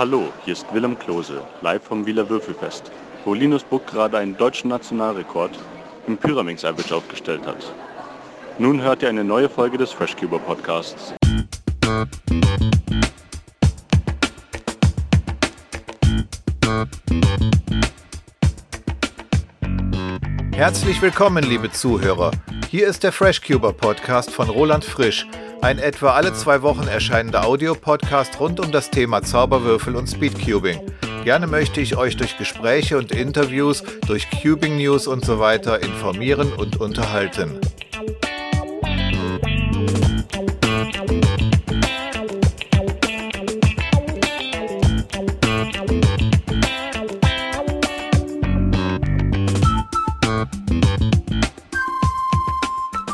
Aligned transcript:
Hallo, 0.00 0.32
hier 0.46 0.54
ist 0.54 0.64
Willem 0.72 0.98
Klose, 0.98 1.42
live 1.60 1.82
vom 1.82 2.06
Wieler 2.06 2.26
Würfelfest, 2.26 2.90
wo 3.26 3.34
Linus 3.34 3.62
Buck 3.62 3.86
gerade 3.86 4.16
einen 4.16 4.34
deutschen 4.34 4.70
Nationalrekord 4.70 5.50
im 6.06 6.16
Pyraminx 6.16 6.64
Average 6.64 6.96
aufgestellt 6.96 7.46
hat. 7.46 7.74
Nun 8.58 8.80
hört 8.80 9.02
ihr 9.02 9.10
eine 9.10 9.22
neue 9.22 9.50
Folge 9.50 9.76
des 9.76 9.92
Freshcuber 9.92 10.38
Podcasts. 10.38 11.12
Herzlich 20.52 21.02
willkommen, 21.02 21.44
liebe 21.44 21.70
Zuhörer. 21.72 22.30
Hier 22.70 22.88
ist 22.88 23.02
der 23.02 23.12
Freshcuber 23.12 23.74
Podcast 23.74 24.30
von 24.30 24.48
Roland 24.48 24.86
Frisch, 24.86 25.26
ein 25.62 25.78
etwa 25.78 26.12
alle 26.12 26.32
zwei 26.32 26.62
Wochen 26.62 26.88
erscheinender 26.88 27.44
Audiopodcast 27.44 28.40
rund 28.40 28.60
um 28.60 28.72
das 28.72 28.90
Thema 28.90 29.22
Zauberwürfel 29.22 29.94
und 29.94 30.08
Speedcubing. 30.08 30.80
Gerne 31.24 31.46
möchte 31.46 31.80
ich 31.80 31.96
euch 31.96 32.16
durch 32.16 32.38
Gespräche 32.38 32.96
und 32.96 33.12
Interviews, 33.12 33.82
durch 34.06 34.26
Cubing 34.30 34.78
News 34.78 35.06
und 35.06 35.24
so 35.24 35.38
weiter 35.38 35.82
informieren 35.82 36.52
und 36.54 36.80
unterhalten. 36.80 37.60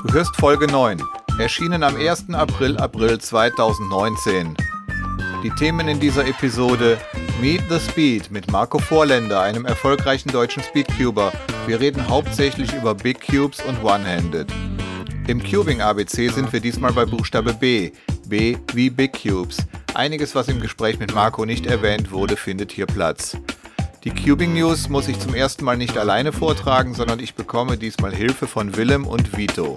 Du 0.04 0.12
hörst 0.12 0.36
Folge 0.36 0.66
9, 0.68 1.02
erschienen 1.38 1.82
am 1.82 1.96
1. 1.96 2.30
April 2.32 2.78
April 2.78 3.18
2019. 3.18 4.56
Die 5.42 5.50
Themen 5.50 5.86
in 5.86 6.00
dieser 6.00 6.26
Episode 6.26 6.98
Meet 7.40 7.62
the 7.68 7.78
Speed 7.78 8.30
mit 8.30 8.50
Marco 8.50 8.78
Vorländer, 8.78 9.42
einem 9.42 9.66
erfolgreichen 9.66 10.30
deutschen 10.30 10.62
Speedcuber. 10.62 11.32
Wir 11.66 11.78
reden 11.78 12.08
hauptsächlich 12.08 12.72
über 12.72 12.94
Big 12.94 13.20
Cubes 13.20 13.60
und 13.60 13.82
One-Handed. 13.84 14.50
Im 15.26 15.42
Cubing 15.42 15.82
ABC 15.82 16.28
sind 16.28 16.52
wir 16.52 16.60
diesmal 16.60 16.92
bei 16.92 17.04
Buchstabe 17.04 17.52
B. 17.52 17.90
B 18.26 18.56
wie 18.72 18.88
Big 18.88 19.22
Cubes. 19.22 19.58
Einiges, 19.94 20.34
was 20.34 20.48
im 20.48 20.60
Gespräch 20.60 20.98
mit 20.98 21.14
Marco 21.14 21.44
nicht 21.44 21.66
erwähnt 21.66 22.12
wurde, 22.12 22.36
findet 22.36 22.72
hier 22.72 22.86
Platz. 22.86 23.36
Die 24.04 24.10
Cubing 24.10 24.54
News 24.54 24.88
muss 24.88 25.08
ich 25.08 25.18
zum 25.18 25.34
ersten 25.34 25.64
Mal 25.64 25.76
nicht 25.76 25.98
alleine 25.98 26.32
vortragen, 26.32 26.94
sondern 26.94 27.20
ich 27.20 27.34
bekomme 27.34 27.76
diesmal 27.76 28.14
Hilfe 28.14 28.46
von 28.46 28.76
Willem 28.76 29.06
und 29.06 29.36
Vito. 29.36 29.76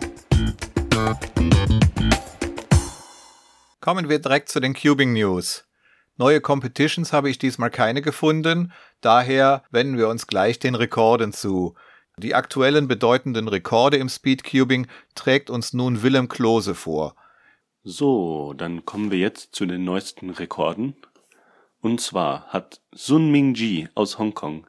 Kommen 3.81 4.09
wir 4.09 4.19
direkt 4.19 4.49
zu 4.49 4.59
den 4.59 4.73
Cubing 4.73 5.13
News. 5.13 5.65
Neue 6.17 6.41
Competitions 6.41 7.13
habe 7.13 7.29
ich 7.29 7.39
diesmal 7.39 7.69
keine 7.69 8.01
gefunden, 8.01 8.73
daher 9.01 9.63
wenden 9.71 9.97
wir 9.97 10.09
uns 10.09 10.27
gleich 10.27 10.59
den 10.59 10.75
Rekorden 10.75 11.31
zu. 11.31 11.75
Die 12.17 12.35
aktuellen 12.35 12.89
bedeutenden 12.89 13.47
Rekorde 13.47 13.97
im 13.97 14.09
Speedcubing 14.09 14.87
trägt 15.15 15.49
uns 15.49 15.71
nun 15.71 16.03
Willem 16.03 16.27
Klose 16.27 16.75
vor. 16.75 17.15
So, 17.83 18.53
dann 18.53 18.83
kommen 18.85 19.09
wir 19.09 19.19
jetzt 19.19 19.55
zu 19.55 19.65
den 19.65 19.85
neuesten 19.85 20.29
Rekorden. 20.29 20.97
Und 21.79 22.01
zwar 22.01 22.47
hat 22.47 22.81
Sun 22.93 23.31
Ming 23.31 23.53
Ji 23.53 23.87
aus 23.95 24.19
Hongkong 24.19 24.67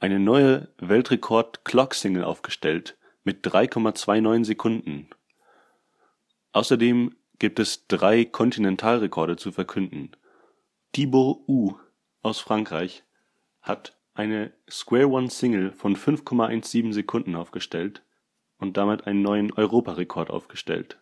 eine 0.00 0.18
neue 0.18 0.68
Weltrekord-Clock-Single 0.78 2.24
aufgestellt 2.24 2.98
mit 3.22 3.46
3,29 3.46 4.44
Sekunden. 4.44 5.08
Außerdem 6.52 7.14
gibt 7.38 7.58
es 7.58 7.86
drei 7.86 8.24
Kontinentalrekorde 8.24 9.36
zu 9.36 9.52
verkünden. 9.52 10.12
Thibaut 10.92 11.40
U 11.46 11.74
aus 12.22 12.40
Frankreich 12.40 13.04
hat 13.60 13.96
eine 14.14 14.52
Square 14.68 15.08
One 15.08 15.30
Single 15.30 15.72
von 15.72 15.96
5,17 15.96 16.92
Sekunden 16.92 17.36
aufgestellt 17.36 18.02
und 18.58 18.76
damit 18.76 19.06
einen 19.06 19.22
neuen 19.22 19.52
Europarekord 19.52 20.30
aufgestellt. 20.30 20.98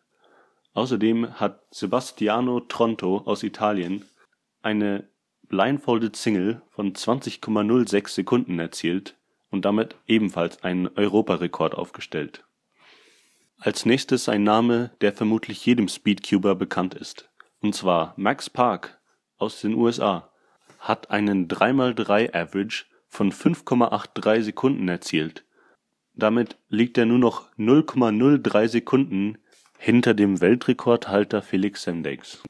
Außerdem 0.74 1.40
hat 1.40 1.62
Sebastiano 1.70 2.60
Tronto 2.60 3.18
aus 3.24 3.42
Italien 3.42 4.04
eine 4.60 5.08
Blindfolded 5.48 6.16
Single 6.16 6.60
von 6.68 6.92
20,06 6.92 8.08
Sekunden 8.08 8.58
erzielt 8.58 9.16
und 9.50 9.64
damit 9.64 9.96
ebenfalls 10.06 10.62
einen 10.62 10.88
Europarekord 10.88 11.74
aufgestellt. 11.74 12.45
Als 13.58 13.86
nächstes 13.86 14.28
ein 14.28 14.44
Name, 14.44 14.90
der 15.00 15.12
vermutlich 15.12 15.64
jedem 15.64 15.88
Speedcuber 15.88 16.54
bekannt 16.54 16.94
ist. 16.94 17.30
Und 17.60 17.74
zwar 17.74 18.12
Max 18.16 18.50
Park 18.50 19.00
aus 19.38 19.60
den 19.60 19.74
USA 19.74 20.30
hat 20.78 21.10
einen 21.10 21.48
3x3 21.48 22.34
Average 22.34 22.84
von 23.08 23.32
5,83 23.32 24.42
Sekunden 24.42 24.88
erzielt. 24.88 25.44
Damit 26.14 26.58
liegt 26.68 26.98
er 26.98 27.06
nur 27.06 27.18
noch 27.18 27.50
0,03 27.56 28.68
Sekunden 28.68 29.38
hinter 29.78 30.14
dem 30.14 30.40
Weltrekordhalter 30.40 31.42
Felix 31.42 31.82
Semdex. 31.82 32.42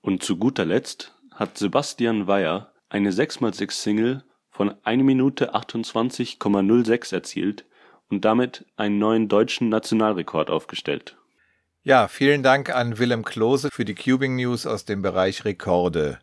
Und 0.00 0.22
zu 0.22 0.38
guter 0.38 0.64
Letzt 0.64 1.14
hat 1.32 1.58
Sebastian 1.58 2.26
Weyer 2.26 2.72
eine 2.88 3.10
6x6 3.10 3.70
Single 3.70 4.24
von 4.50 4.74
1 4.82 5.02
Minute 5.02 5.54
28,06 5.54 7.12
erzielt 7.12 7.66
und 8.10 8.24
damit 8.24 8.64
einen 8.76 8.98
neuen 8.98 9.28
deutschen 9.28 9.68
Nationalrekord 9.68 10.50
aufgestellt. 10.50 11.16
Ja, 11.82 12.08
vielen 12.08 12.42
Dank 12.42 12.74
an 12.74 12.98
Willem 12.98 13.24
Klose 13.24 13.68
für 13.70 13.84
die 13.84 13.94
Cubing 13.94 14.36
News 14.36 14.66
aus 14.66 14.84
dem 14.84 15.02
Bereich 15.02 15.44
Rekorde. 15.44 16.18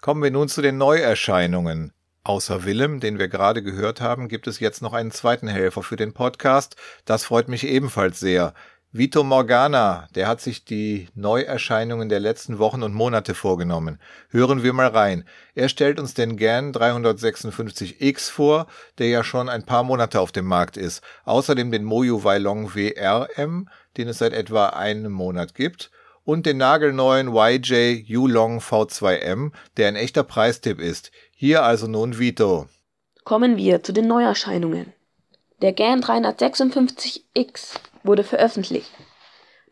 Kommen 0.00 0.22
wir 0.22 0.30
nun 0.30 0.48
zu 0.48 0.60
den 0.60 0.76
Neuerscheinungen. 0.76 1.92
Außer 2.24 2.64
Willem, 2.64 3.00
den 3.00 3.18
wir 3.18 3.28
gerade 3.28 3.62
gehört 3.62 4.00
haben, 4.00 4.28
gibt 4.28 4.48
es 4.48 4.58
jetzt 4.60 4.82
noch 4.82 4.92
einen 4.92 5.12
zweiten 5.12 5.48
Helfer 5.48 5.82
für 5.82 5.96
den 5.96 6.12
Podcast. 6.12 6.76
Das 7.04 7.24
freut 7.24 7.48
mich 7.48 7.64
ebenfalls 7.66 8.20
sehr. 8.20 8.52
Vito 8.98 9.22
Morgana, 9.22 10.08
der 10.14 10.26
hat 10.26 10.40
sich 10.40 10.64
die 10.64 11.08
Neuerscheinungen 11.14 12.08
der 12.08 12.18
letzten 12.18 12.58
Wochen 12.58 12.82
und 12.82 12.94
Monate 12.94 13.34
vorgenommen. 13.34 14.00
Hören 14.30 14.62
wir 14.62 14.72
mal 14.72 14.86
rein. 14.86 15.24
Er 15.54 15.68
stellt 15.68 16.00
uns 16.00 16.14
den 16.14 16.38
GAN 16.38 16.72
356X 16.72 18.30
vor, 18.30 18.66
der 18.96 19.08
ja 19.08 19.22
schon 19.22 19.50
ein 19.50 19.66
paar 19.66 19.82
Monate 19.82 20.18
auf 20.18 20.32
dem 20.32 20.46
Markt 20.46 20.78
ist. 20.78 21.02
Außerdem 21.26 21.70
den 21.70 21.84
Moyu 21.84 22.24
Weilong 22.24 22.74
WRM, 22.74 23.68
den 23.98 24.08
es 24.08 24.16
seit 24.16 24.32
etwa 24.32 24.68
einem 24.68 25.12
Monat 25.12 25.54
gibt. 25.54 25.90
Und 26.24 26.46
den 26.46 26.56
nagelneuen 26.56 27.34
YJ 27.34 28.02
Yulong 28.06 28.60
V2M, 28.60 29.52
der 29.76 29.88
ein 29.88 29.96
echter 29.96 30.22
Preistipp 30.22 30.80
ist. 30.80 31.10
Hier 31.34 31.64
also 31.64 31.86
nun 31.86 32.18
Vito. 32.18 32.66
Kommen 33.24 33.58
wir 33.58 33.82
zu 33.82 33.92
den 33.92 34.08
Neuerscheinungen. 34.08 34.94
Der 35.60 35.74
GAN 35.74 36.00
356X 36.02 37.78
wurde 38.06 38.24
veröffentlicht. 38.24 38.90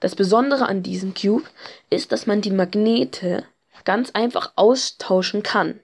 Das 0.00 0.14
Besondere 0.14 0.66
an 0.66 0.82
diesem 0.82 1.14
Cube 1.14 1.48
ist, 1.90 2.12
dass 2.12 2.26
man 2.26 2.40
die 2.40 2.50
Magnete 2.50 3.44
ganz 3.84 4.10
einfach 4.10 4.52
austauschen 4.56 5.42
kann. 5.42 5.80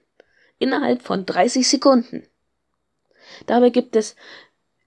Innerhalb 0.59 1.01
von 1.01 1.25
30 1.25 1.67
Sekunden. 1.67 2.27
Dabei 3.47 3.69
gibt 3.69 3.95
es 3.95 4.15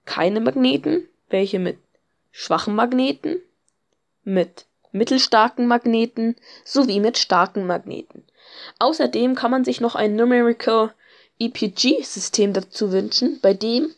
keine 0.05 0.39
Magneten, 0.39 1.07
welche 1.29 1.59
mit 1.59 1.77
schwachen 2.31 2.75
Magneten, 2.75 3.41
mit 4.23 4.65
mittelstarken 4.91 5.67
Magneten 5.67 6.35
sowie 6.63 6.99
mit 6.99 7.17
starken 7.17 7.67
Magneten. 7.67 8.23
Außerdem 8.79 9.35
kann 9.35 9.51
man 9.51 9.65
sich 9.65 9.81
noch 9.81 9.95
ein 9.95 10.15
Numerical 10.15 10.93
EPG-System 11.39 12.53
dazu 12.53 12.91
wünschen, 12.91 13.39
bei 13.41 13.53
dem 13.53 13.89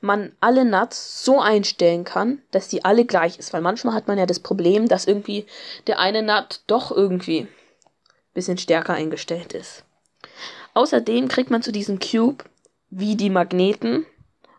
man 0.00 0.32
alle 0.40 0.64
Nuts 0.64 1.24
so 1.24 1.40
einstellen 1.40 2.04
kann, 2.04 2.42
dass 2.50 2.68
die 2.68 2.84
alle 2.84 3.04
gleich 3.04 3.38
ist. 3.38 3.52
Weil 3.52 3.62
manchmal 3.62 3.94
hat 3.94 4.08
man 4.08 4.18
ja 4.18 4.26
das 4.26 4.40
Problem, 4.40 4.88
dass 4.88 5.06
irgendwie 5.06 5.46
der 5.86 5.98
eine 5.98 6.22
Nut 6.22 6.60
doch 6.66 6.90
irgendwie 6.90 7.40
ein 7.40 7.48
bisschen 8.34 8.58
stärker 8.58 8.94
eingestellt 8.94 9.52
ist. 9.54 9.84
Außerdem 10.74 11.28
kriegt 11.28 11.50
man 11.50 11.62
zu 11.62 11.72
diesem 11.72 11.98
Cube, 11.98 12.44
wie 12.90 13.16
die 13.16 13.30
Magneten, 13.30 14.06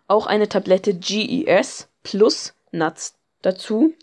auch 0.08 0.26
eine 0.28 0.50
Tablette 0.50 0.94
GES 0.94 1.88
plus 2.04 2.54
Nuts 2.72 3.16
dazu. 3.42 3.94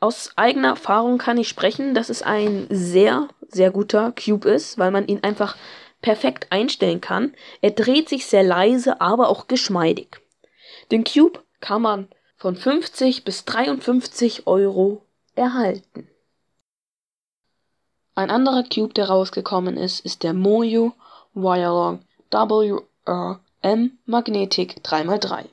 Aus 0.00 0.32
eigener 0.36 0.68
Erfahrung 0.68 1.18
kann 1.18 1.38
ich 1.38 1.48
sprechen, 1.48 1.94
dass 1.94 2.10
es 2.10 2.22
ein 2.22 2.66
sehr, 2.68 3.28
sehr 3.48 3.70
guter 3.70 4.12
Cube 4.12 4.48
ist, 4.48 4.76
weil 4.78 4.90
man 4.90 5.06
ihn 5.06 5.22
einfach 5.22 5.56
perfekt 6.04 6.48
einstellen 6.50 7.00
kann. 7.00 7.34
Er 7.62 7.70
dreht 7.70 8.10
sich 8.10 8.26
sehr 8.26 8.42
leise, 8.42 9.00
aber 9.00 9.30
auch 9.30 9.48
geschmeidig. 9.48 10.20
Den 10.90 11.02
Cube 11.02 11.42
kann 11.60 11.80
man 11.80 12.08
von 12.36 12.56
50 12.56 13.24
bis 13.24 13.46
53 13.46 14.46
Euro 14.46 15.00
erhalten. 15.34 16.06
Ein 18.14 18.30
anderer 18.30 18.64
Cube, 18.64 18.92
der 18.92 19.08
rausgekommen 19.08 19.78
ist, 19.78 20.04
ist 20.04 20.24
der 20.24 20.34
Moyu 20.34 20.92
Wirelong 21.32 22.00
WRM 22.30 23.98
Magnetic 24.04 24.82
3x3. 24.84 25.46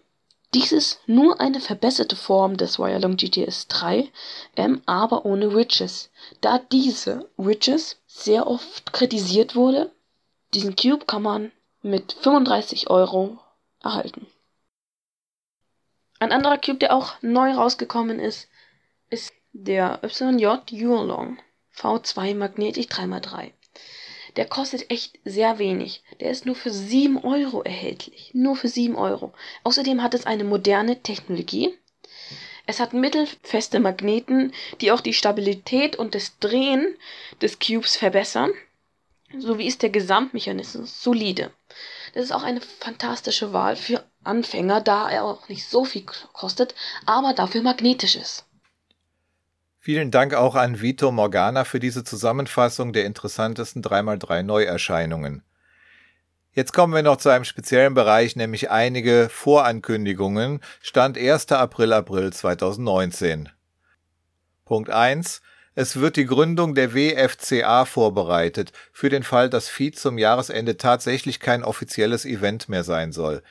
Dies 0.54 0.74
ist 0.74 1.00
nur 1.08 1.40
eine 1.40 1.62
verbesserte 1.62 2.18
Form 2.18 2.58
des 2.58 2.78
Wirelong 2.78 3.16
GTS 3.16 3.70
3, 3.70 4.12
M 4.56 4.82
aber 4.86 5.26
ohne 5.26 5.56
Riches, 5.56 6.10
da 6.42 6.60
diese 6.60 7.30
Riches 7.40 8.02
sehr 8.06 8.48
oft 8.48 8.92
kritisiert 8.92 9.56
wurde 9.56 9.92
Diesen 10.54 10.76
Cube 10.76 11.06
kann 11.06 11.22
man 11.22 11.52
mit 11.82 12.14
35 12.14 12.90
Euro 12.90 13.40
erhalten. 13.82 14.28
Ein 16.20 16.32
anderer 16.32 16.58
Cube, 16.58 16.78
der 16.78 16.94
auch 16.94 17.14
neu 17.22 17.54
rausgekommen 17.54 18.20
ist, 18.20 18.50
ist 19.10 19.34
der 19.54 20.00
YJ 20.04 20.58
Yulong 20.70 21.40
V2 21.76 22.36
Magnetic 22.36 22.92
3x3. 22.92 23.52
Der 24.36 24.46
kostet 24.46 24.92
echt 24.92 25.20
sehr 25.26 25.58
wenig. 25.58 26.04
Der 26.20 26.32
ist 26.32 26.46
nur 26.46 26.56
für 26.56 26.70
7 26.70 27.18
Euro 27.24 27.64
erhältlich. 27.64 28.32
Nur 28.34 28.56
für 28.56 28.68
7 28.68 28.96
Euro. 28.96 29.34
Außerdem 29.64 30.02
hat 30.04 30.14
es 30.14 30.26
eine 30.26 30.44
moderne 30.44 31.02
Technologie. 31.02 31.78
Es 32.68 32.80
hat 32.80 32.94
mittelfeste 32.94 33.80
Magneten, 33.80 34.54
die 34.80 34.92
auch 34.92 35.02
die 35.02 35.14
Stabilität 35.14 35.96
und 35.96 36.14
das 36.14 36.38
Drehen 36.40 36.96
des 37.42 37.60
Cubes 37.60 37.96
verbessern. 37.96 38.52
Sowie 39.40 39.68
ist 39.68 39.82
der 39.82 39.90
Gesamtmechanismus 39.90 41.04
solide. 41.04 41.52
Das 42.14 42.26
ist 42.26 42.32
auch 42.32 42.44
eine 42.44 42.62
fantastische 42.62 43.54
Wahl 43.54 43.76
für 43.76 44.04
Anfänger, 44.24 44.82
da 44.82 45.10
er 45.10 45.24
auch 45.24 45.48
nicht 45.50 45.68
so 45.68 45.86
viel 45.86 46.04
kostet, 46.34 46.76
aber 47.06 47.34
dafür 47.34 47.62
magnetisch 47.62 48.16
ist. 48.16 48.46
Vielen 49.80 50.12
Dank 50.12 50.36
auch 50.36 50.56
an 50.56 50.82
Vito 50.82 51.12
Morgana 51.12 51.64
für 51.64 51.80
diese 51.80 52.04
Zusammenfassung 52.04 52.94
der 52.94 53.06
interessantesten 53.06 53.82
3x3 53.82 54.44
Neuerscheinungen. 54.44 55.44
Jetzt 56.54 56.74
kommen 56.74 56.94
wir 56.94 57.02
noch 57.02 57.18
zu 57.18 57.30
einem 57.30 57.46
speziellen 57.46 57.94
Bereich, 57.94 58.36
nämlich 58.36 58.70
einige 58.70 59.30
Vorankündigungen. 59.32 60.60
Stand 60.82 61.18
1. 61.18 61.52
April 61.54 61.94
April 61.94 62.34
2019. 62.34 63.50
Punkt 64.66 64.90
1. 64.90 65.42
Es 65.74 65.96
wird 65.96 66.18
die 66.18 66.26
Gründung 66.26 66.76
der 66.76 66.94
WFCA 66.94 67.86
vorbereitet, 67.86 68.74
für 68.92 69.08
den 69.08 69.24
Fall, 69.24 69.50
dass 69.50 69.70
Feed 69.70 69.98
zum 69.98 70.18
Jahresende 70.18 70.76
tatsächlich 70.76 71.40
kein 71.40 71.64
offizielles 71.64 72.26
Event 72.26 72.68
mehr 72.68 72.84
sein 72.84 73.14
soll. 73.14 73.42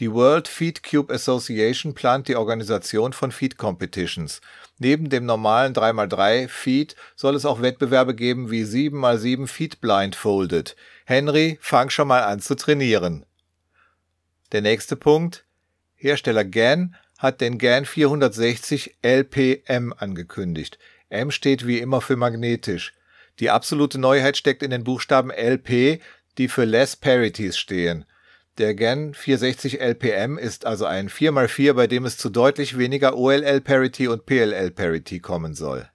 Die 0.00 0.12
World 0.12 0.48
Feed 0.48 0.82
Cube 0.82 1.12
Association 1.12 1.94
plant 1.94 2.26
die 2.26 2.34
Organisation 2.34 3.12
von 3.12 3.30
Feed 3.30 3.58
Competitions. 3.58 4.40
Neben 4.78 5.08
dem 5.08 5.24
normalen 5.24 5.72
3x3 5.72 6.48
Feed 6.48 6.96
soll 7.14 7.36
es 7.36 7.44
auch 7.44 7.62
Wettbewerbe 7.62 8.14
geben 8.14 8.50
wie 8.50 8.62
7x7 8.64 9.46
Feed 9.46 9.80
Blindfolded. 9.80 10.74
Henry, 11.04 11.58
fang 11.60 11.90
schon 11.90 12.08
mal 12.08 12.22
an 12.22 12.40
zu 12.40 12.56
trainieren. 12.56 13.24
Der 14.50 14.62
nächste 14.62 14.96
Punkt. 14.96 15.44
Hersteller 15.94 16.44
GAN 16.44 16.94
hat 17.18 17.40
den 17.40 17.58
GAN 17.58 17.84
460 17.84 18.98
LPM 19.02 19.92
angekündigt. 19.96 20.78
M 21.08 21.30
steht 21.30 21.66
wie 21.66 21.78
immer 21.78 22.00
für 22.00 22.16
magnetisch. 22.16 22.94
Die 23.40 23.50
absolute 23.50 23.98
Neuheit 23.98 24.36
steckt 24.36 24.62
in 24.62 24.70
den 24.70 24.84
Buchstaben 24.84 25.30
LP, 25.30 26.00
die 26.38 26.48
für 26.48 26.64
Less 26.64 26.96
Parities 26.96 27.56
stehen. 27.56 28.04
Der 28.58 28.74
GAN 28.74 29.14
460 29.14 29.80
LPM 29.80 30.36
ist 30.36 30.66
also 30.66 30.84
ein 30.84 31.08
4x4, 31.08 31.74
bei 31.74 31.86
dem 31.86 32.04
es 32.04 32.18
zu 32.18 32.28
deutlich 32.28 32.76
weniger 32.76 33.16
OLL-Parity 33.16 34.08
und 34.08 34.26
PLL-Parity 34.26 35.20
kommen 35.20 35.54
soll. 35.54 35.88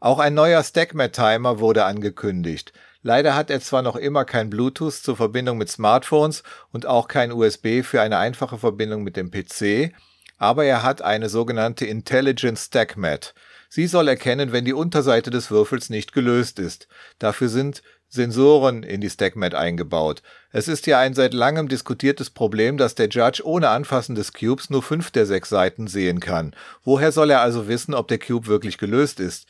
Auch 0.00 0.18
ein 0.18 0.34
neuer 0.34 0.62
StackMat-Timer 0.62 1.58
wurde 1.58 1.84
angekündigt. 1.84 2.72
Leider 3.02 3.34
hat 3.34 3.50
er 3.50 3.60
zwar 3.60 3.82
noch 3.82 3.96
immer 3.96 4.24
kein 4.24 4.50
Bluetooth 4.50 4.94
zur 4.94 5.16
Verbindung 5.16 5.58
mit 5.58 5.70
Smartphones 5.70 6.42
und 6.72 6.86
auch 6.86 7.06
kein 7.06 7.32
USB 7.32 7.82
für 7.82 8.00
eine 8.00 8.18
einfache 8.18 8.58
Verbindung 8.58 9.02
mit 9.02 9.16
dem 9.16 9.30
PC, 9.30 9.94
aber 10.38 10.64
er 10.64 10.82
hat 10.82 11.02
eine 11.02 11.28
sogenannte 11.28 11.86
Intelligent 11.86 12.58
StackMat. 12.58 13.34
Sie 13.68 13.86
soll 13.86 14.08
erkennen, 14.08 14.52
wenn 14.52 14.64
die 14.64 14.72
Unterseite 14.72 15.30
des 15.30 15.50
Würfels 15.50 15.90
nicht 15.90 16.12
gelöst 16.12 16.58
ist. 16.58 16.88
Dafür 17.18 17.48
sind 17.48 17.82
Sensoren 18.08 18.82
in 18.82 19.00
die 19.00 19.10
StackMat 19.10 19.54
eingebaut. 19.54 20.22
Es 20.52 20.68
ist 20.68 20.86
ja 20.86 21.00
ein 21.00 21.14
seit 21.14 21.34
langem 21.34 21.68
diskutiertes 21.68 22.30
Problem, 22.30 22.76
dass 22.76 22.94
der 22.94 23.08
Judge 23.08 23.42
ohne 23.44 23.68
Anfassen 23.68 24.14
des 24.14 24.32
Cubes 24.32 24.70
nur 24.70 24.82
fünf 24.82 25.10
der 25.10 25.26
sechs 25.26 25.48
Seiten 25.48 25.86
sehen 25.88 26.20
kann. 26.20 26.54
Woher 26.84 27.10
soll 27.12 27.30
er 27.30 27.40
also 27.40 27.68
wissen, 27.68 27.94
ob 27.94 28.08
der 28.08 28.18
Cube 28.18 28.46
wirklich 28.46 28.78
gelöst 28.78 29.20
ist? 29.20 29.46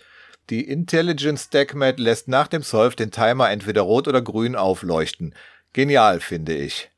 Die 0.49 0.63
Intelligent 0.63 1.39
StackMat 1.39 1.99
lässt 1.99 2.29
nach 2.29 2.49
dem 2.49 2.63
Solve 2.63 2.97
den 2.97 3.11
Timer 3.11 3.51
entweder 3.51 3.83
rot 3.83 4.09
oder 4.09 4.23
grün 4.23 4.57
aufleuchten. 4.57 5.35
Genial, 5.73 6.21
finde 6.21 6.55
ich. 6.55 6.91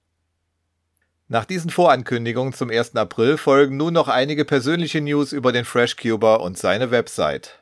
Nach 1.30 1.44
diesen 1.44 1.68
Vorankündigungen 1.68 2.54
zum 2.54 2.70
1. 2.70 2.96
April 2.96 3.36
folgen 3.36 3.76
nun 3.76 3.92
noch 3.92 4.08
einige 4.08 4.46
persönliche 4.46 5.02
News 5.02 5.32
über 5.32 5.52
den 5.52 5.66
FreshCuber 5.66 6.40
und 6.40 6.56
seine 6.56 6.90
Website. 6.90 7.58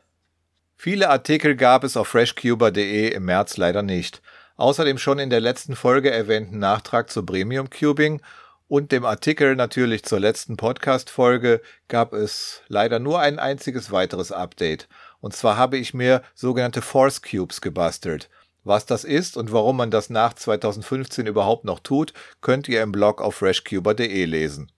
Viele 0.76 1.10
Artikel 1.10 1.56
gab 1.56 1.82
es 1.82 1.96
auf 1.96 2.06
freshcuber.de 2.06 3.08
im 3.08 3.24
März 3.24 3.56
leider 3.56 3.82
nicht. 3.82 4.22
Außerdem 4.54 4.98
schon 4.98 5.18
in 5.18 5.30
der 5.30 5.40
letzten 5.40 5.74
Folge 5.74 6.12
erwähnten 6.12 6.60
Nachtrag 6.60 7.10
zu 7.10 7.26
Premium 7.26 7.68
Cubing 7.68 8.22
und 8.68 8.92
dem 8.92 9.04
Artikel 9.04 9.56
natürlich 9.56 10.04
zur 10.04 10.20
letzten 10.20 10.56
Podcast-Folge 10.56 11.60
gab 11.88 12.12
es 12.12 12.62
leider 12.68 13.00
nur 13.00 13.18
ein 13.18 13.40
einziges 13.40 13.90
weiteres 13.90 14.30
Update. 14.30 14.86
Und 15.20 15.34
zwar 15.34 15.56
habe 15.56 15.76
ich 15.76 15.92
mir 15.92 16.22
sogenannte 16.36 16.82
Force 16.82 17.20
Cubes 17.20 17.60
gebastelt. 17.60 18.28
Was 18.66 18.84
das 18.84 19.04
ist 19.04 19.36
und 19.36 19.52
warum 19.52 19.76
man 19.76 19.92
das 19.92 20.10
nach 20.10 20.34
2015 20.34 21.28
überhaupt 21.28 21.64
noch 21.64 21.78
tut, 21.78 22.12
könnt 22.40 22.66
ihr 22.66 22.82
im 22.82 22.90
Blog 22.90 23.22
auf 23.22 23.36
freshcuber.de 23.36 24.24
lesen. 24.24 24.72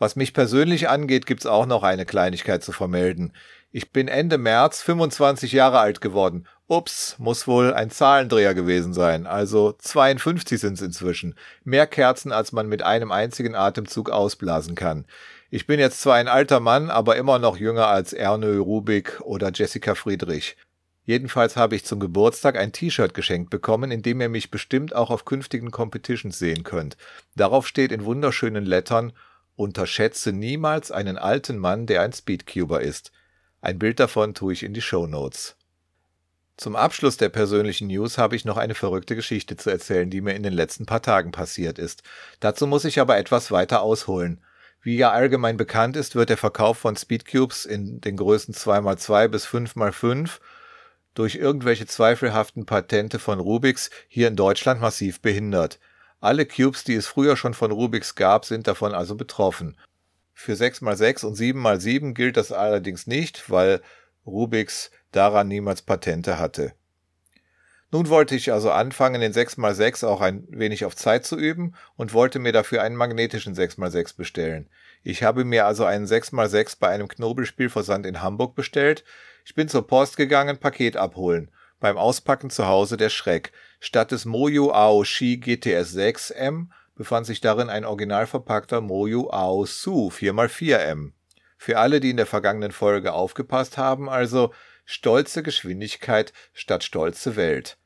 Was 0.00 0.16
mich 0.16 0.34
persönlich 0.34 0.88
angeht, 0.88 1.26
gibt's 1.26 1.46
auch 1.46 1.66
noch 1.66 1.84
eine 1.84 2.04
Kleinigkeit 2.04 2.64
zu 2.64 2.72
vermelden. 2.72 3.34
Ich 3.70 3.92
bin 3.92 4.08
Ende 4.08 4.36
März 4.36 4.82
25 4.82 5.52
Jahre 5.52 5.78
alt 5.78 6.00
geworden. 6.00 6.48
Ups, 6.66 7.14
muss 7.20 7.46
wohl 7.46 7.72
ein 7.72 7.92
Zahlendreher 7.92 8.52
gewesen 8.52 8.94
sein. 8.94 9.28
Also 9.28 9.74
52 9.78 10.60
sind's 10.60 10.82
inzwischen. 10.82 11.36
Mehr 11.62 11.86
Kerzen, 11.86 12.32
als 12.32 12.50
man 12.50 12.66
mit 12.66 12.82
einem 12.82 13.12
einzigen 13.12 13.54
Atemzug 13.54 14.10
ausblasen 14.10 14.74
kann. 14.74 15.04
Ich 15.50 15.68
bin 15.68 15.78
jetzt 15.78 16.00
zwar 16.00 16.16
ein 16.16 16.26
alter 16.26 16.58
Mann, 16.58 16.90
aber 16.90 17.14
immer 17.14 17.38
noch 17.38 17.58
jünger 17.58 17.86
als 17.86 18.12
Ernö 18.12 18.58
Rubik 18.58 19.20
oder 19.20 19.52
Jessica 19.52 19.94
Friedrich. 19.94 20.56
Jedenfalls 21.04 21.56
habe 21.56 21.74
ich 21.74 21.84
zum 21.84 21.98
Geburtstag 21.98 22.56
ein 22.56 22.72
T-Shirt 22.72 23.12
geschenkt 23.12 23.50
bekommen, 23.50 23.90
in 23.90 24.02
dem 24.02 24.20
ihr 24.20 24.28
mich 24.28 24.50
bestimmt 24.50 24.94
auch 24.94 25.10
auf 25.10 25.24
künftigen 25.24 25.70
Competitions 25.70 26.38
sehen 26.38 26.62
könnt. 26.62 26.96
Darauf 27.34 27.66
steht 27.66 27.90
in 27.90 28.04
wunderschönen 28.04 28.64
Lettern 28.64 29.12
Unterschätze 29.56 30.32
niemals 30.32 30.90
einen 30.90 31.18
alten 31.18 31.58
Mann, 31.58 31.86
der 31.86 32.02
ein 32.02 32.12
Speedcuber 32.12 32.80
ist. 32.80 33.12
Ein 33.60 33.78
Bild 33.78 34.00
davon 34.00 34.34
tue 34.34 34.52
ich 34.52 34.62
in 34.62 34.74
die 34.74 34.80
Show 34.80 35.06
Notes. 35.06 35.56
Zum 36.56 36.76
Abschluss 36.76 37.16
der 37.16 37.28
persönlichen 37.28 37.88
News 37.88 38.18
habe 38.18 38.36
ich 38.36 38.44
noch 38.44 38.56
eine 38.56 38.74
verrückte 38.74 39.16
Geschichte 39.16 39.56
zu 39.56 39.70
erzählen, 39.70 40.10
die 40.10 40.20
mir 40.20 40.34
in 40.34 40.42
den 40.42 40.52
letzten 40.52 40.86
paar 40.86 41.02
Tagen 41.02 41.32
passiert 41.32 41.78
ist. 41.78 42.02
Dazu 42.40 42.66
muss 42.66 42.84
ich 42.84 43.00
aber 43.00 43.18
etwas 43.18 43.50
weiter 43.50 43.82
ausholen. 43.82 44.42
Wie 44.80 44.96
ja 44.96 45.10
allgemein 45.10 45.56
bekannt 45.56 45.96
ist, 45.96 46.14
wird 46.14 46.28
der 46.28 46.36
Verkauf 46.36 46.78
von 46.78 46.96
Speedcubes 46.96 47.66
in 47.66 48.00
den 48.00 48.16
Größen 48.16 48.54
2x2 48.54 49.28
bis 49.28 49.46
5x5 49.46 50.40
durch 51.14 51.36
irgendwelche 51.36 51.86
zweifelhaften 51.86 52.66
Patente 52.66 53.18
von 53.18 53.40
Rubix 53.40 53.90
hier 54.08 54.28
in 54.28 54.36
Deutschland 54.36 54.80
massiv 54.80 55.20
behindert. 55.20 55.78
Alle 56.20 56.46
Cubes, 56.46 56.84
die 56.84 56.94
es 56.94 57.06
früher 57.06 57.36
schon 57.36 57.54
von 57.54 57.72
Rubix 57.72 58.14
gab, 58.14 58.44
sind 58.44 58.66
davon 58.66 58.94
also 58.94 59.16
betroffen. 59.16 59.76
Für 60.32 60.52
6x6 60.52 61.26
und 61.26 61.36
7x7 61.36 62.14
gilt 62.14 62.36
das 62.36 62.52
allerdings 62.52 63.06
nicht, 63.06 63.50
weil 63.50 63.80
Rubix 64.24 64.90
daran 65.10 65.48
niemals 65.48 65.82
Patente 65.82 66.38
hatte. 66.38 66.72
Nun 67.90 68.08
wollte 68.08 68.34
ich 68.34 68.50
also 68.52 68.70
anfangen, 68.70 69.20
den 69.20 69.34
6x6 69.34 70.06
auch 70.06 70.22
ein 70.22 70.46
wenig 70.48 70.86
auf 70.86 70.96
Zeit 70.96 71.26
zu 71.26 71.36
üben 71.36 71.74
und 71.94 72.14
wollte 72.14 72.38
mir 72.38 72.52
dafür 72.52 72.82
einen 72.82 72.96
magnetischen 72.96 73.54
6x6 73.54 74.16
bestellen. 74.16 74.70
Ich 75.02 75.22
habe 75.22 75.44
mir 75.44 75.66
also 75.66 75.84
einen 75.84 76.06
6x6 76.06 76.78
bei 76.80 76.88
einem 76.88 77.06
Knobelspielversand 77.08 78.06
in 78.06 78.22
Hamburg 78.22 78.54
bestellt. 78.54 79.04
Ich 79.44 79.54
bin 79.54 79.68
zur 79.68 79.86
Post 79.86 80.16
gegangen, 80.16 80.58
Paket 80.58 80.96
abholen. 80.96 81.50
Beim 81.80 81.98
Auspacken 81.98 82.50
zu 82.50 82.66
Hause 82.66 82.96
der 82.96 83.08
Schreck. 83.08 83.52
Statt 83.80 84.12
des 84.12 84.24
Moju 84.24 84.70
Aoshi 84.70 85.38
GTS 85.38 85.92
6 85.92 86.30
M 86.30 86.72
befand 86.94 87.26
sich 87.26 87.40
darin 87.40 87.68
ein 87.68 87.84
original 87.84 88.26
verpackter 88.26 88.80
Moju 88.80 89.30
Aosu 89.30 90.08
4x4M. 90.08 91.12
Für 91.58 91.78
alle, 91.78 92.00
die 92.00 92.10
in 92.10 92.16
der 92.16 92.26
vergangenen 92.26 92.72
Folge 92.72 93.12
aufgepasst 93.12 93.78
haben, 93.78 94.08
also 94.08 94.52
stolze 94.84 95.42
Geschwindigkeit 95.42 96.32
statt 96.52 96.84
stolze 96.84 97.36
Welt. 97.36 97.78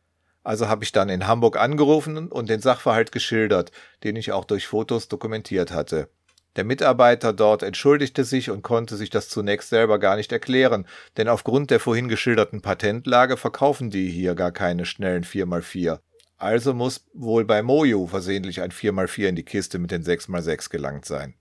Also 0.42 0.68
habe 0.68 0.84
ich 0.84 0.92
dann 0.92 1.08
in 1.08 1.26
Hamburg 1.26 1.56
angerufen 1.56 2.28
und 2.28 2.48
den 2.48 2.60
Sachverhalt 2.60 3.12
geschildert, 3.12 3.72
den 4.04 4.16
ich 4.16 4.32
auch 4.32 4.44
durch 4.44 4.66
Fotos 4.66 5.08
dokumentiert 5.08 5.72
hatte. 5.72 6.08
Der 6.56 6.64
Mitarbeiter 6.64 7.34
dort 7.34 7.62
entschuldigte 7.62 8.24
sich 8.24 8.50
und 8.50 8.62
konnte 8.62 8.96
sich 8.96 9.10
das 9.10 9.28
zunächst 9.28 9.68
selber 9.68 9.98
gar 9.98 10.16
nicht 10.16 10.32
erklären, 10.32 10.86
denn 11.18 11.28
aufgrund 11.28 11.70
der 11.70 11.80
vorhin 11.80 12.08
geschilderten 12.08 12.62
Patentlage 12.62 13.36
verkaufen 13.36 13.90
die 13.90 14.08
hier 14.08 14.34
gar 14.34 14.52
keine 14.52 14.86
schnellen 14.86 15.24
4x4. 15.24 15.98
Also 16.38 16.74
muss 16.74 17.04
wohl 17.12 17.44
bei 17.44 17.62
Mojo 17.62 18.06
versehentlich 18.06 18.62
ein 18.62 18.70
4x4 18.70 19.28
in 19.28 19.36
die 19.36 19.44
Kiste 19.44 19.78
mit 19.78 19.90
den 19.90 20.02
6x6 20.02 20.70
gelangt 20.70 21.04
sein. 21.04 21.34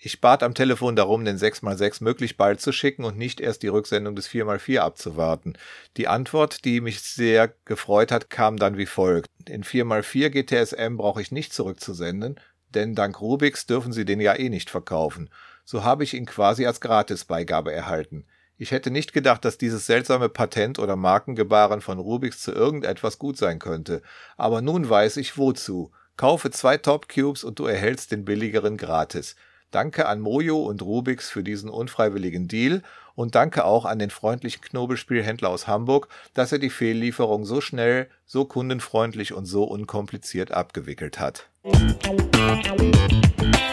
Ich 0.00 0.20
bat 0.20 0.44
am 0.44 0.54
Telefon 0.54 0.94
darum, 0.94 1.24
den 1.24 1.38
6x6 1.38 2.04
möglichst 2.04 2.36
bald 2.36 2.60
zu 2.60 2.70
schicken 2.70 3.04
und 3.04 3.18
nicht 3.18 3.40
erst 3.40 3.64
die 3.64 3.68
Rücksendung 3.68 4.14
des 4.14 4.28
4x4 4.28 4.78
abzuwarten. 4.78 5.54
Die 5.96 6.06
Antwort, 6.06 6.64
die 6.64 6.80
mich 6.80 7.00
sehr 7.00 7.52
gefreut 7.64 8.12
hat, 8.12 8.30
kam 8.30 8.58
dann 8.58 8.76
wie 8.76 8.86
folgt. 8.86 9.26
Den 9.48 9.64
4x4 9.64 10.30
GTSM 10.30 10.96
brauche 10.96 11.20
ich 11.20 11.32
nicht 11.32 11.52
zurückzusenden, 11.52 12.38
denn 12.74 12.94
dank 12.94 13.20
Rubix 13.20 13.66
dürfen 13.66 13.92
sie 13.92 14.04
den 14.04 14.20
ja 14.20 14.34
eh 14.34 14.48
nicht 14.48 14.70
verkaufen. 14.70 15.30
So 15.64 15.84
habe 15.84 16.04
ich 16.04 16.14
ihn 16.14 16.26
quasi 16.26 16.66
als 16.66 16.80
Gratisbeigabe 16.80 17.72
erhalten. 17.72 18.24
Ich 18.56 18.72
hätte 18.72 18.90
nicht 18.90 19.12
gedacht, 19.12 19.44
dass 19.44 19.56
dieses 19.56 19.86
seltsame 19.86 20.28
Patent 20.28 20.78
oder 20.78 20.96
Markengebaren 20.96 21.80
von 21.80 21.98
Rubix 21.98 22.40
zu 22.40 22.52
irgendetwas 22.52 23.18
gut 23.18 23.36
sein 23.36 23.58
könnte. 23.60 24.02
Aber 24.36 24.62
nun 24.62 24.88
weiß 24.88 25.16
ich 25.18 25.38
wozu. 25.38 25.92
Kaufe 26.16 26.50
zwei 26.50 26.76
Top 26.76 27.08
Cubes 27.08 27.44
und 27.44 27.60
du 27.60 27.66
erhältst 27.66 28.10
den 28.10 28.24
billigeren 28.24 28.76
gratis. 28.76 29.36
Danke 29.70 30.06
an 30.06 30.20
Mojo 30.20 30.58
und 30.64 30.82
Rubix 30.82 31.30
für 31.30 31.44
diesen 31.44 31.70
unfreiwilligen 31.70 32.48
Deal 32.48 32.82
und 33.18 33.34
danke 33.34 33.64
auch 33.64 33.84
an 33.84 33.98
den 33.98 34.10
freundlichen 34.10 34.62
Knobelspielhändler 34.62 35.50
aus 35.50 35.66
Hamburg, 35.66 36.06
dass 36.34 36.52
er 36.52 36.60
die 36.60 36.70
Fehllieferung 36.70 37.44
so 37.44 37.60
schnell, 37.60 38.08
so 38.26 38.44
kundenfreundlich 38.44 39.32
und 39.32 39.44
so 39.44 39.64
unkompliziert 39.64 40.52
abgewickelt 40.52 41.18
hat. 41.18 41.48
Meet 41.64 43.67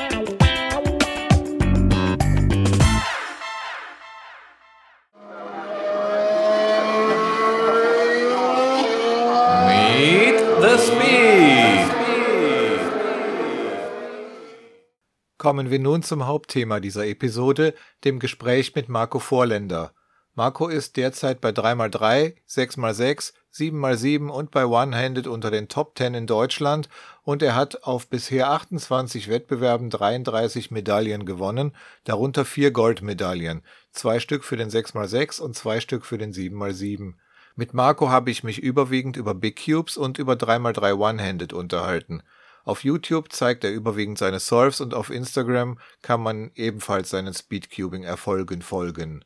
Kommen 15.45 15.69
wir 15.69 15.77
nun 15.77 16.01
zum 16.01 16.25
Hauptthema 16.25 16.79
dieser 16.79 17.05
Episode, 17.05 17.75
dem 18.03 18.17
Gespräch 18.17 18.73
mit 18.73 18.89
Marco 18.89 19.19
Vorländer. 19.19 19.93
Marco 20.33 20.67
ist 20.67 20.97
derzeit 20.97 21.39
bei 21.39 21.51
3x3, 21.51 22.33
6x6, 22.49 23.31
7x7 23.53 24.29
und 24.29 24.49
bei 24.49 24.65
One-Handed 24.65 25.27
unter 25.27 25.51
den 25.51 25.67
Top 25.67 25.95
10 25.99 26.15
in 26.15 26.25
Deutschland 26.25 26.89
und 27.21 27.43
er 27.43 27.53
hat 27.53 27.83
auf 27.83 28.07
bisher 28.07 28.49
28 28.49 29.29
Wettbewerben 29.29 29.91
33 29.91 30.71
Medaillen 30.71 31.27
gewonnen, 31.27 31.75
darunter 32.05 32.43
vier 32.43 32.71
Goldmedaillen, 32.71 33.61
zwei 33.91 34.19
Stück 34.19 34.43
für 34.43 34.57
den 34.57 34.71
6x6 34.71 35.39
und 35.39 35.55
zwei 35.55 35.79
Stück 35.79 36.07
für 36.07 36.17
den 36.17 36.33
7x7. 36.33 37.13
Mit 37.55 37.75
Marco 37.75 38.09
habe 38.09 38.31
ich 38.31 38.43
mich 38.43 38.63
überwiegend 38.63 39.15
über 39.15 39.35
Big 39.35 39.63
Cubes 39.63 39.95
und 39.95 40.17
über 40.17 40.33
3x3 40.33 40.97
One-Handed 40.97 41.53
unterhalten. 41.53 42.23
Auf 42.65 42.83
YouTube 42.83 43.31
zeigt 43.31 43.63
er 43.63 43.71
überwiegend 43.71 44.17
seine 44.17 44.39
Solves 44.39 44.81
und 44.81 44.95
auf 44.95 45.11
Instagram 45.11 45.77
kann 46.01 46.19
man 46.19 46.49
ebenfalls 46.55 47.11
seinen 47.11 47.31
Speedcubing-Erfolgen 47.31 48.63
folgen. 48.63 49.23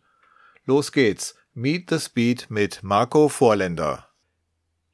Los 0.66 0.92
geht's. 0.92 1.42
Meet 1.54 1.90
the 1.90 2.00
Speed 2.00 2.48
mit 2.50 2.84
Marco 2.84 3.30
Vorländer. 3.30 4.10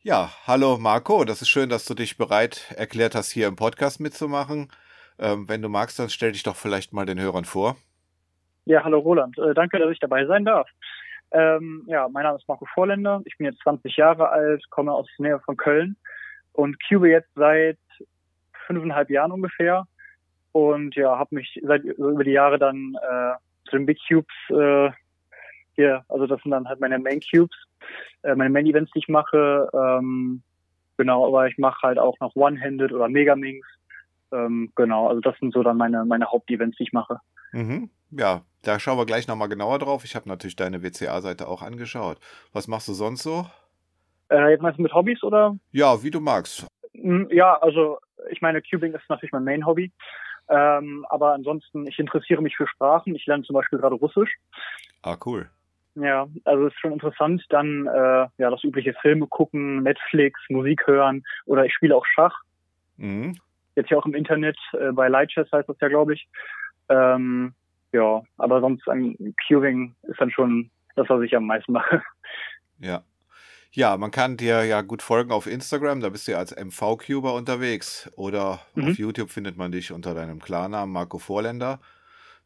Ja, 0.03 0.29
hallo 0.45 0.77
Marco, 0.77 1.25
das 1.25 1.41
ist 1.41 1.49
schön, 1.49 1.69
dass 1.69 1.85
du 1.85 1.95
dich 1.95 2.17
bereit 2.17 2.71
erklärt 2.77 3.15
hast, 3.15 3.31
hier 3.31 3.47
im 3.47 3.55
Podcast 3.55 3.99
mitzumachen. 3.99 4.69
Ähm, 5.17 5.49
wenn 5.49 5.63
du 5.63 5.69
magst, 5.69 5.97
dann 5.97 6.09
stell 6.09 6.33
dich 6.33 6.43
doch 6.43 6.55
vielleicht 6.55 6.93
mal 6.93 7.07
den 7.07 7.19
Hörern 7.19 7.45
vor. 7.45 7.77
Ja, 8.65 8.83
hallo 8.83 8.99
Roland. 8.99 9.39
Äh, 9.39 9.55
danke, 9.55 9.79
dass 9.79 9.89
ich 9.89 9.99
dabei 9.99 10.27
sein 10.27 10.45
darf. 10.45 10.69
Ähm, 11.31 11.83
ja, 11.87 12.07
mein 12.09 12.23
Name 12.23 12.37
ist 12.37 12.47
Marco 12.47 12.67
Vorländer. 12.75 13.23
Ich 13.25 13.39
bin 13.39 13.45
jetzt 13.47 13.61
20 13.63 13.97
Jahre 13.97 14.29
alt, 14.29 14.69
komme 14.69 14.93
aus 14.93 15.07
der 15.17 15.29
Nähe 15.29 15.39
von 15.39 15.57
Köln 15.57 15.97
und 16.53 16.77
cube 16.87 17.09
jetzt 17.09 17.33
seit 17.33 17.79
fünfeinhalb 18.65 19.09
Jahren 19.09 19.31
ungefähr. 19.31 19.87
Und 20.51 20.95
ja, 20.95 21.17
habe 21.17 21.35
mich 21.35 21.59
seit 21.63 21.83
über 21.83 22.23
die 22.23 22.31
Jahre 22.31 22.57
dann 22.57 22.95
äh, 23.01 23.33
zu 23.69 23.77
den 23.77 23.85
Big 23.85 23.99
Cubes 24.07 24.33
äh, 24.49 24.91
hier, 25.75 26.05
also 26.07 26.27
das 26.27 26.41
sind 26.41 26.51
dann 26.51 26.67
halt 26.67 26.79
meine 26.79 26.97
Main 26.99 27.19
Cubes, 27.19 27.55
äh, 28.23 28.35
meine 28.35 28.49
Main 28.49 28.65
Events, 28.65 28.91
die 28.93 28.99
ich 28.99 29.09
mache. 29.09 29.69
Ähm, 29.73 30.41
genau, 30.97 31.27
aber 31.27 31.47
ich 31.47 31.57
mache 31.57 31.85
halt 31.85 31.99
auch 31.99 32.17
noch 32.21 32.35
One-Handed 32.35 32.93
oder 32.93 33.09
Megaminx. 33.09 33.67
Ähm, 34.31 34.71
genau, 34.75 35.09
also 35.09 35.19
das 35.21 35.37
sind 35.39 35.53
so 35.53 35.61
dann 35.63 35.77
meine 35.77 36.05
meine 36.05 36.31
Hauptevents, 36.31 36.77
die 36.77 36.83
ich 36.83 36.93
mache. 36.93 37.19
Mhm. 37.51 37.89
Ja, 38.11 38.41
da 38.63 38.79
schauen 38.79 38.97
wir 38.97 39.05
gleich 39.05 39.27
nochmal 39.27 39.49
genauer 39.49 39.79
drauf. 39.79 40.05
Ich 40.05 40.15
habe 40.15 40.29
natürlich 40.29 40.55
deine 40.55 40.83
WCA-Seite 40.83 41.47
auch 41.47 41.61
angeschaut. 41.61 42.17
Was 42.53 42.67
machst 42.67 42.87
du 42.87 42.93
sonst 42.93 43.23
so? 43.23 43.45
Äh, 44.29 44.51
jetzt 44.51 44.61
meinst 44.61 44.79
du 44.79 44.83
mit 44.83 44.93
Hobbys 44.93 45.21
oder? 45.23 45.57
Ja, 45.71 46.01
wie 46.01 46.11
du 46.11 46.19
magst. 46.19 46.65
Mm, 46.93 47.25
Ja, 47.29 47.55
also 47.61 47.99
ich 48.31 48.41
meine, 48.41 48.61
Cubing 48.61 48.93
ist 48.93 49.09
natürlich 49.09 49.31
mein 49.33 49.43
Main-Hobby. 49.43 49.91
Ähm, 50.47 51.05
aber 51.09 51.33
ansonsten, 51.33 51.87
ich 51.87 51.97
interessiere 51.99 52.41
mich 52.41 52.55
für 52.55 52.67
Sprachen. 52.67 53.15
Ich 53.15 53.25
lerne 53.25 53.43
zum 53.43 53.55
Beispiel 53.55 53.79
gerade 53.79 53.95
Russisch. 53.95 54.35
Ah, 55.01 55.17
cool. 55.25 55.49
Ja, 55.95 56.27
also 56.43 56.67
ist 56.67 56.79
schon 56.79 56.91
interessant. 56.91 57.43
Dann 57.49 57.87
äh, 57.87 58.27
ja 58.37 58.49
das 58.49 58.63
übliche 58.63 58.93
Filme 59.01 59.27
gucken, 59.27 59.83
Netflix, 59.83 60.39
Musik 60.49 60.85
hören 60.87 61.23
oder 61.45 61.65
ich 61.65 61.73
spiele 61.73 61.95
auch 61.95 62.05
Schach. 62.05 62.35
Mhm. 62.97 63.37
Jetzt 63.75 63.89
ja 63.89 63.97
auch 63.97 64.05
im 64.05 64.13
Internet 64.13 64.57
äh, 64.73 64.91
bei 64.91 65.07
Lightchess 65.07 65.51
heißt 65.51 65.69
das 65.69 65.79
ja, 65.79 65.87
glaube 65.87 66.13
ich. 66.13 66.27
Ähm, 66.89 67.53
ja, 67.93 68.21
aber 68.37 68.59
sonst 68.61 68.87
an 68.89 69.15
Cubing 69.47 69.95
ist 70.03 70.19
dann 70.19 70.31
schon 70.31 70.69
das, 70.95 71.09
was 71.09 71.21
ich 71.21 71.35
am 71.35 71.45
meisten 71.45 71.71
mache. 71.71 72.03
Ja. 72.79 73.03
Ja, 73.75 73.97
man 73.97 74.09
kann 74.11 74.37
dir 74.37 74.63
ja 74.63 74.79
gut 74.81 75.01
folgen 75.01 75.31
auf 75.33 75.47
Instagram, 75.47 75.99
da 75.99 76.07
bist 76.07 76.27
du 76.27 76.31
ja 76.31 76.37
als 76.37 76.53
MV-Cuber 76.53 77.33
unterwegs. 77.33 78.09
Oder 78.15 78.61
Mhm. 78.73 78.89
auf 78.91 78.97
YouTube 78.97 79.29
findet 79.31 79.57
man 79.57 79.71
dich 79.73 79.91
unter 79.91 80.13
deinem 80.13 80.39
Klarnamen 80.41 80.93
Marco 80.93 81.17
Vorländer. 81.19 81.81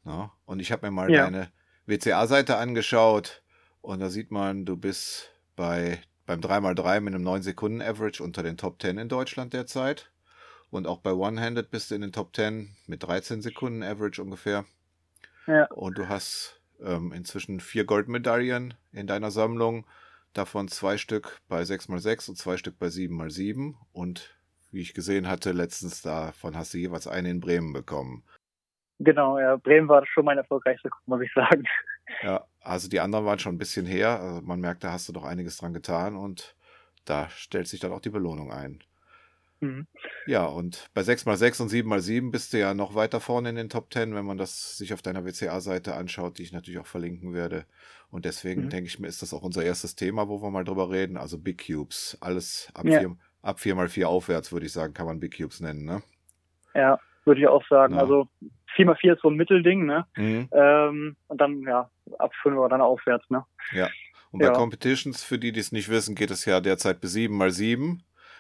Ja, 0.06 0.32
und 0.46 0.60
ich 0.60 0.72
habe 0.72 0.88
mir 0.88 0.92
mal 0.92 1.12
Ja. 1.12 1.26
deine 1.26 1.52
WCA-Seite 1.86 2.58
angeschaut 2.58 3.44
und 3.82 4.00
da 4.00 4.10
sieht 4.10 4.32
man, 4.32 4.66
du 4.66 4.76
bist 4.76 5.30
bei 5.56 6.00
beim 6.26 6.42
3x3 6.42 7.00
mit 7.00 7.14
einem 7.14 7.24
9 7.24 7.42
Sekunden 7.44 7.82
Average 7.82 8.24
unter 8.24 8.42
den 8.44 8.56
Top 8.58 8.80
10 8.82 8.98
in 9.00 9.10
Deutschland 9.10 9.54
derzeit. 9.54 10.12
Und 10.70 10.86
auch 10.86 11.00
bei 11.00 11.12
One-Handed 11.14 11.72
bist 11.72 11.90
du 11.90 11.96
in 11.96 12.02
den 12.02 12.12
Top 12.12 12.36
10 12.36 12.76
mit 12.86 13.02
13 13.04 13.42
Sekunden 13.42 13.82
Average 13.82 14.22
ungefähr. 14.22 14.66
Ja. 15.48 15.66
Und 15.72 15.98
du 15.98 16.08
hast 16.08 16.60
ähm, 16.84 17.12
inzwischen 17.14 17.60
vier 17.60 17.84
Goldmedaillen 17.86 18.76
in 18.94 19.08
deiner 19.08 19.32
Sammlung, 19.32 19.86
davon 20.34 20.68
zwei 20.68 20.98
Stück 20.98 21.40
bei 21.48 21.62
6x6 21.62 22.30
und 22.30 22.36
zwei 22.38 22.58
Stück 22.58 22.78
bei 22.80 22.88
7x7. 22.88 23.76
Und 23.92 24.38
wie 24.72 24.82
ich 24.82 24.94
gesehen 24.94 25.28
hatte, 25.28 25.52
letztens 25.52 26.02
davon 26.02 26.56
hast 26.56 26.74
du 26.74 26.78
jeweils 26.78 27.08
eine 27.08 27.30
in 27.30 27.40
Bremen 27.40 27.74
bekommen. 27.74 28.24
Genau, 29.00 29.40
ja, 29.40 29.56
Bremen 29.56 29.88
war 29.88 30.06
schon 30.06 30.26
mein 30.26 30.38
erfolgreichster, 30.38 30.90
muss 31.06 31.22
ich 31.22 31.32
sagen. 31.34 31.64
Ja, 32.22 32.46
also 32.62 32.90
die 32.90 33.00
anderen 33.00 33.26
waren 33.26 33.40
schon 33.40 33.56
ein 33.56 33.60
bisschen 33.60 33.86
her. 33.86 34.20
Also 34.20 34.42
man 34.42 34.60
merkt, 34.60 34.84
da 34.84 34.92
hast 34.92 35.08
du 35.08 35.14
doch 35.14 35.24
einiges 35.24 35.58
dran 35.58 35.74
getan 35.74 36.16
und 36.16 36.56
da 37.06 37.30
stellt 37.30 37.68
sich 37.68 37.80
dann 37.80 37.92
auch 37.92 38.02
die 38.02 38.10
Belohnung 38.10 38.52
ein. 38.52 38.84
Mhm. 39.62 39.88
Ja, 40.26 40.46
und 40.46 40.90
bei 40.94 41.02
6x6 41.02 41.62
und 41.62 41.70
7x7 41.72 42.32
bist 42.32 42.54
du 42.54 42.60
ja 42.60 42.74
noch 42.74 42.96
weiter 42.96 43.20
vorne 43.20 43.50
in 43.50 43.56
den 43.56 43.70
Top 43.70 43.92
10, 43.92 44.16
wenn 44.16 44.26
man 44.26 44.38
das 44.38 44.78
sich 44.78 44.94
auf 44.94 45.02
deiner 45.02 45.26
WCA-Seite 45.26 45.96
anschaut, 45.96 46.38
die 46.38 46.44
ich 46.44 46.54
natürlich 46.54 46.80
auch 46.80 46.88
verlinken 46.88 47.34
werde. 47.34 47.66
Und 48.10 48.26
deswegen 48.26 48.64
Mhm. 48.66 48.70
denke 48.70 48.88
ich 48.88 49.00
mir, 49.00 49.08
ist 49.08 49.22
das 49.22 49.34
auch 49.34 49.42
unser 49.44 49.64
erstes 49.64 49.96
Thema, 49.96 50.30
wo 50.30 50.42
wir 50.42 50.50
mal 50.50 50.64
drüber 50.64 50.90
reden. 50.90 51.18
Also 51.18 51.38
Big 51.38 51.66
Cubes. 51.68 52.18
Alles 52.22 52.70
ab, 52.74 52.86
Ja. 52.86 53.00
4, 53.00 53.18
ab 53.42 53.60
4x4 53.60 54.06
aufwärts, 54.06 54.52
würde 54.52 54.66
ich 54.66 54.72
sagen, 54.72 54.94
kann 54.94 55.06
man 55.06 55.20
Big 55.20 55.38
Cubes 55.38 55.60
nennen, 55.60 55.84
ne? 55.84 56.02
Ja, 56.74 57.00
würde 57.26 57.42
ich 57.42 57.48
auch 57.48 57.64
sagen. 57.68 57.96
Ja. 57.96 58.00
Also 58.02 58.28
4x4 58.78 59.14
ist 59.16 59.22
so 59.22 59.30
ein 59.30 59.36
Mittelding, 59.36 59.86
ne? 59.86 60.06
Mhm. 60.16 60.48
Ähm, 60.54 61.16
und 61.28 61.42
dann, 61.42 61.62
ja, 61.64 61.90
ab 62.18 62.32
5 62.42 62.56
oder 62.58 62.70
dann 62.70 62.82
aufwärts, 62.82 63.30
ne? 63.30 63.46
Und 64.32 64.40
bei 64.40 64.46
Ja. 64.46 64.54
Competitions, 64.54 65.24
für 65.24 65.40
die, 65.40 65.52
die 65.52 65.60
es 65.60 65.72
nicht 65.72 65.90
wissen, 65.90 66.14
geht 66.16 66.30
es 66.32 66.46
ja 66.46 66.62
derzeit 66.62 67.02
bis 67.02 67.14
7x7. 67.16 68.00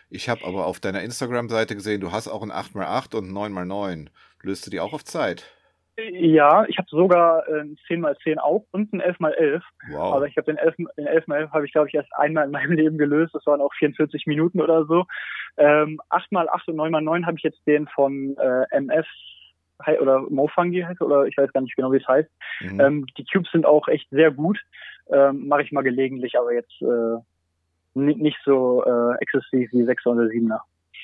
Ich 0.09 0.27
habe 0.27 0.45
aber 0.45 0.65
auf 0.65 0.79
deiner 0.79 1.03
Instagram-Seite 1.03 1.75
gesehen, 1.75 2.01
du 2.01 2.11
hast 2.11 2.27
auch 2.27 2.41
ein 2.41 2.51
8x8 2.51 3.15
und 3.15 3.29
ein 3.29 3.53
9x9. 3.53 4.07
Löst 4.41 4.65
du 4.65 4.71
die 4.71 4.79
auch 4.79 4.93
auf 4.93 5.03
Zeit? 5.03 5.45
Ja, 6.11 6.65
ich 6.67 6.77
habe 6.77 6.87
sogar 6.89 7.47
äh, 7.47 7.61
ein 7.61 7.77
10x10 7.87 8.37
auch 8.37 8.65
und 8.71 8.93
ein 8.93 9.01
11x11. 9.01 9.61
Wow. 9.91 10.15
Aber 10.15 10.27
ich 10.27 10.37
habe 10.37 10.45
den 10.45 10.57
11, 10.57 10.75
den 10.97 11.07
11x11 11.07 11.51
habe 11.51 11.65
ich, 11.65 11.71
glaube 11.71 11.87
ich, 11.89 11.93
erst 11.93 12.13
einmal 12.15 12.45
in 12.45 12.51
meinem 12.51 12.71
Leben 12.71 12.97
gelöst. 12.97 13.35
Das 13.35 13.45
waren 13.45 13.61
auch 13.61 13.73
44 13.75 14.25
Minuten 14.25 14.61
oder 14.61 14.85
so. 14.85 15.05
Ähm, 15.57 15.99
8x8 16.09 16.69
und 16.69 16.77
9x9 16.77 17.25
habe 17.25 17.37
ich 17.37 17.43
jetzt 17.43 17.65
den 17.67 17.87
von 17.87 18.35
äh, 18.37 18.79
MF 18.79 19.05
hei- 19.85 19.99
oder 19.99 20.21
Mofungi 20.29 20.81
heißt 20.81 21.01
oder 21.01 21.25
ich 21.25 21.37
weiß 21.37 21.53
gar 21.53 21.61
nicht 21.61 21.75
genau, 21.75 21.91
wie 21.91 21.97
es 21.97 22.07
heißt. 22.07 22.29
Mhm. 22.61 22.79
Ähm, 22.79 23.05
die 23.17 23.25
Cubes 23.25 23.51
sind 23.51 23.65
auch 23.65 23.87
echt 23.87 24.09
sehr 24.09 24.31
gut. 24.31 24.59
Ähm, 25.11 25.47
Mache 25.47 25.63
ich 25.63 25.71
mal 25.71 25.81
gelegentlich, 25.81 26.37
aber 26.37 26.53
jetzt 26.53 26.81
äh, 26.81 27.17
nicht 27.93 28.37
so 28.45 28.83
äh, 28.85 29.15
exzessiv 29.19 29.71
wie 29.73 29.83
6er 29.83 30.07
oder 30.07 30.23
7er. 30.23 30.59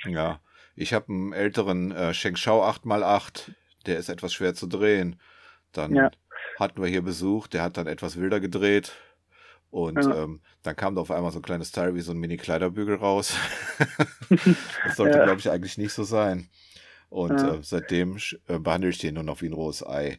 Ja, 0.05 0.39
ich 0.75 0.93
habe 0.93 1.09
einen 1.09 1.33
älteren 1.33 1.91
äh, 1.91 2.13
Shengshao 2.13 2.63
8x8, 2.63 3.51
der 3.85 3.97
ist 3.97 4.09
etwas 4.09 4.33
schwer 4.33 4.53
zu 4.53 4.67
drehen. 4.67 5.19
Dann 5.71 5.95
Ja. 5.95 6.11
hatten 6.59 6.81
wir 6.81 6.89
hier 6.89 7.01
Besuch, 7.01 7.47
der 7.47 7.63
hat 7.63 7.77
dann 7.77 7.87
etwas 7.87 8.17
wilder 8.19 8.39
gedreht. 8.39 8.93
Und 9.71 10.05
Ja. 10.05 10.23
ähm, 10.23 10.41
dann 10.63 10.75
kam 10.75 10.95
da 10.95 11.01
auf 11.01 11.11
einmal 11.11 11.31
so 11.31 11.39
ein 11.39 11.43
kleines 11.43 11.71
Teil 11.71 11.95
wie 11.95 12.01
so 12.01 12.11
ein 12.13 12.17
Mini-Kleiderbügel 12.17 12.95
raus. 12.95 13.35
das 14.83 14.95
sollte, 14.95 15.17
Ja. 15.17 15.23
glaube 15.23 15.41
ich, 15.41 15.49
eigentlich 15.51 15.77
nicht 15.77 15.93
so 15.93 16.03
sein. 16.03 16.49
Und 17.09 17.43
äh, 17.43 17.59
seitdem 17.61 18.17
äh, 18.47 18.59
behandle 18.59 18.89
ich 18.89 18.99
den 18.99 19.15
nur 19.15 19.23
noch 19.23 19.41
wie 19.41 19.47
ein 19.47 19.53
rohes 19.53 19.85
Ei. 19.85 20.17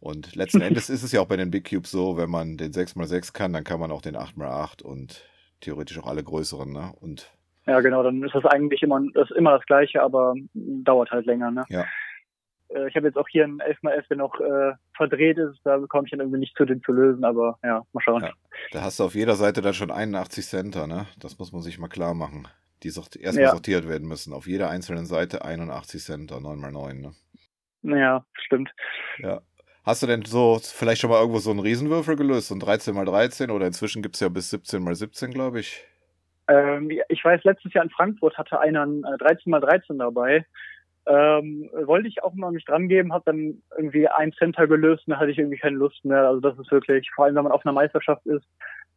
Und 0.00 0.34
letzten 0.36 0.60
Endes 0.62 0.90
ist 0.90 1.02
es 1.02 1.12
ja 1.12 1.20
auch 1.20 1.26
bei 1.26 1.36
den 1.36 1.50
Big 1.50 1.70
Cubes 1.70 1.90
so, 1.90 2.16
wenn 2.16 2.30
man 2.30 2.56
den 2.56 2.72
6x6 2.72 3.32
kann, 3.32 3.52
dann 3.52 3.64
kann 3.64 3.80
man 3.80 3.90
auch 3.90 4.02
den 4.02 4.16
8x8 4.16 4.82
und 4.82 5.22
theoretisch 5.60 5.98
auch 5.98 6.06
alle 6.06 6.22
größeren, 6.24 6.72
ne? 6.72 6.92
Und 7.00 7.30
Ja, 7.66 7.80
genau, 7.80 8.02
dann 8.02 8.22
ist 8.22 8.34
das 8.34 8.44
eigentlich 8.46 8.82
immer, 8.82 9.00
das 9.14 9.30
immer 9.32 9.52
das 9.56 9.66
Gleiche, 9.66 10.02
aber 10.02 10.34
dauert 10.54 11.10
halt 11.10 11.26
länger, 11.26 11.50
ne? 11.50 11.64
Ja. 11.68 11.84
Äh, 12.68 12.88
Ich 12.88 12.96
habe 12.96 13.06
jetzt 13.06 13.16
auch 13.16 13.28
hier 13.28 13.44
einen 13.44 13.60
11x11, 13.60 14.08
der 14.08 14.16
noch 14.16 14.38
äh, 14.40 14.72
verdreht 14.96 15.38
ist, 15.38 15.58
da 15.64 15.78
bekomme 15.78 16.04
ich 16.06 16.10
dann 16.10 16.20
irgendwie 16.20 16.40
nicht 16.40 16.56
zu, 16.56 16.64
den 16.64 16.82
zu 16.82 16.92
lösen, 16.92 17.24
aber 17.24 17.58
ja, 17.62 17.82
mal 17.92 18.00
schauen. 18.00 18.22
Ja. 18.22 18.32
da 18.72 18.82
hast 18.82 18.98
du 19.00 19.04
auf 19.04 19.14
jeder 19.14 19.34
Seite 19.36 19.60
dann 19.62 19.74
schon 19.74 19.90
81 19.90 20.46
Center, 20.46 20.86
ne? 20.86 21.06
Das 21.18 21.38
muss 21.38 21.52
man 21.52 21.62
sich 21.62 21.78
mal 21.78 21.88
klar 21.88 22.14
machen. 22.14 22.46
Die 22.84 22.90
sort 22.90 23.16
erstmal 23.16 23.46
Ja. 23.46 23.50
sortiert 23.50 23.88
werden 23.88 24.06
müssen. 24.06 24.32
Auf 24.32 24.46
jeder 24.46 24.70
einzelnen 24.70 25.04
Seite 25.06 25.44
81 25.44 26.00
Center, 26.04 26.36
9x9, 26.36 26.92
ne? 26.94 27.12
Naja, 27.82 28.24
stimmt. 28.44 28.70
Ja. 29.18 29.40
Hast 29.84 30.02
du 30.02 30.06
denn 30.06 30.22
so 30.24 30.58
vielleicht 30.62 31.00
schon 31.00 31.10
mal 31.10 31.20
irgendwo 31.20 31.38
so 31.38 31.50
einen 31.50 31.60
Riesenwürfel 31.60 32.16
gelöst? 32.16 32.48
So 32.48 32.54
ein 32.54 32.60
13x13 32.60 33.50
oder 33.50 33.66
inzwischen 33.66 34.02
gibt's 34.02 34.20
ja 34.20 34.28
bis 34.28 34.52
17x17, 34.52 35.32
glaube 35.32 35.60
ich. 35.60 35.84
Ähm, 36.48 36.90
ich 37.08 37.24
weiß, 37.24 37.44
letztes 37.44 37.72
Jahr 37.72 37.84
in 37.84 37.90
Frankfurt 37.90 38.36
hatte 38.36 38.60
einer 38.60 38.84
ein 38.84 39.04
äh, 39.04 39.22
13x13 39.22 39.98
dabei. 39.98 40.44
Ähm, 41.06 41.70
wollte 41.84 42.08
ich 42.08 42.22
auch 42.22 42.34
mal 42.34 42.52
mich 42.52 42.66
dran 42.66 42.88
geben, 42.88 43.14
habe 43.14 43.24
dann 43.26 43.62
irgendwie 43.76 44.08
ein 44.08 44.32
Center 44.34 44.66
gelöst 44.66 45.04
und 45.06 45.12
da 45.12 45.18
hatte 45.18 45.30
ich 45.30 45.38
irgendwie 45.38 45.56
keine 45.56 45.76
Lust 45.76 46.04
mehr. 46.04 46.28
Also 46.28 46.40
das 46.40 46.58
ist 46.58 46.70
wirklich, 46.70 47.10
vor 47.14 47.24
allem 47.24 47.34
wenn 47.34 47.44
man 47.44 47.52
auf 47.52 47.64
einer 47.64 47.72
Meisterschaft 47.72 48.26
ist, 48.26 48.44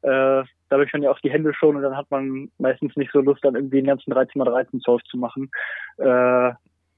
äh, 0.02 0.44
dadurch 0.70 0.92
werden 0.92 1.04
ja 1.04 1.12
auch 1.12 1.20
die 1.20 1.32
Hände 1.32 1.54
schon 1.54 1.76
und 1.76 1.84
dann 1.84 1.96
hat 1.96 2.10
man 2.10 2.50
meistens 2.58 2.96
nicht 2.98 3.12
so 3.14 3.22
Lust, 3.22 3.46
dann 3.46 3.56
irgendwie 3.56 3.78
den 3.78 3.86
ganzen 3.86 4.12
13x13 4.12 4.82
Solve 4.82 5.04
zu 5.06 5.18
machen. 5.18 5.52
Äh, 5.98 6.52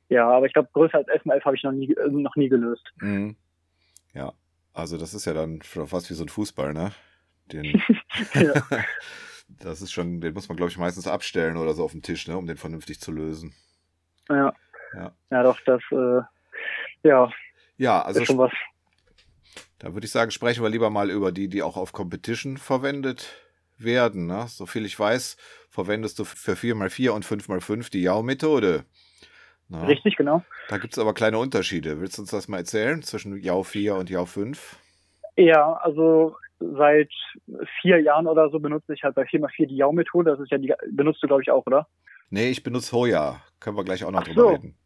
ja, 0.10 0.30
aber 0.30 0.46
ich 0.46 0.54
glaube, 0.54 0.70
größer 0.74 0.98
als 0.98 1.08
11x11 1.08 1.46
habe 1.46 1.56
ich 1.56 1.64
noch 1.64 1.72
nie, 1.72 1.96
noch 2.10 2.36
nie 2.36 2.50
gelöst. 2.50 2.92
Mhm. 3.00 3.36
Ja. 4.14 4.34
Also 4.74 4.98
das 4.98 5.14
ist 5.14 5.26
ja 5.26 5.34
dann 5.34 5.62
fast 5.62 6.10
wie 6.10 6.16
so 6.16 6.24
ein 6.24 6.30
Fußball, 6.30 6.74
ne? 6.74 6.92
Den, 7.52 7.82
Ja. 8.34 8.54
das 9.48 9.82
ist 9.82 9.92
schon, 9.92 10.22
den 10.22 10.34
muss 10.34 10.50
man, 10.50 10.58
glaube 10.58 10.72
ich, 10.72 10.78
meistens 10.78 11.08
abstellen 11.08 11.58
oder 11.58 11.74
so 11.74 11.84
auf 11.84 11.92
dem 11.92 12.02
Tisch, 12.02 12.28
ne, 12.28 12.38
um 12.38 12.48
den 12.48 12.58
vernünftig 12.58 13.00
zu 13.00 13.12
lösen. 13.12 13.54
Ja. 14.30 14.54
Ja. 14.96 15.12
Ja, 15.32 15.44
doch, 15.44 15.60
das, 15.66 15.82
äh, 15.92 16.22
ja, 17.04 17.32
Ja, 17.78 18.02
also 18.02 18.22
ist 18.22 18.28
schon 18.28 18.38
was. 18.38 18.52
Da 19.80 19.94
würde 19.94 20.06
ich 20.06 20.12
sagen, 20.12 20.32
sprechen 20.32 20.64
wir 20.64 20.70
lieber 20.70 20.90
mal 20.90 21.10
über 21.10 21.32
die, 21.32 21.50
die 21.50 21.62
auch 21.62 21.76
auf 21.76 21.92
Competition 21.92 22.58
verwendet 22.58 23.34
werden. 23.78 24.28
Ne? 24.28 24.46
So 24.48 24.66
viel 24.66 24.86
ich 24.86 24.98
weiß, 24.98 25.36
verwendest 25.70 26.20
du 26.20 26.24
für 26.24 26.54
4x4 26.54 27.10
und 27.10 27.26
5x5 27.26 27.92
die 27.92 28.04
Yao-Methode. 28.04 28.86
Ne? 29.74 29.88
Richtig, 29.88 30.16
genau. 30.16 30.44
Da 30.70 30.78
gibt 30.78 30.94
es 30.94 31.00
aber 31.00 31.14
kleine 31.14 31.40
Unterschiede. 31.40 32.00
Willst 32.00 32.18
du 32.18 32.22
uns 32.22 32.32
das 32.32 32.48
mal 32.48 32.58
erzählen 32.58 33.02
zwischen 33.02 33.36
Yao 33.42 33.64
4 33.64 33.96
und 33.96 34.10
Yao 34.10 34.26
5? 34.26 34.78
Ja, 35.36 35.74
also 35.74 36.36
seit 36.60 37.10
vier 37.82 38.00
Jahren 38.00 38.28
oder 38.28 38.50
so 38.50 38.60
benutze 38.60 38.94
ich 38.94 39.04
halt 39.04 39.16
bei 39.16 39.24
4x4 39.24 39.68
die 39.68 39.78
Yao-Methode. 39.78 40.32
Das 40.32 40.40
ist 40.40 40.52
ja 40.52 40.58
die, 40.58 40.74
benutzt 40.92 41.22
du, 41.24 41.28
glaube 41.28 41.42
ich, 41.42 41.52
auch, 41.52 41.66
oder? 41.66 41.88
Nee, 42.30 42.50
ich 42.50 42.64
benutze 42.64 42.96
Hoya. 42.96 43.42
Können 43.60 43.76
wir 43.76 43.84
gleich 43.84 44.06
auch 44.06 44.12
noch 44.12 44.22
Ach 44.22 44.28
drüber 44.28 44.42
so. 44.42 44.50
reden. 44.50 44.78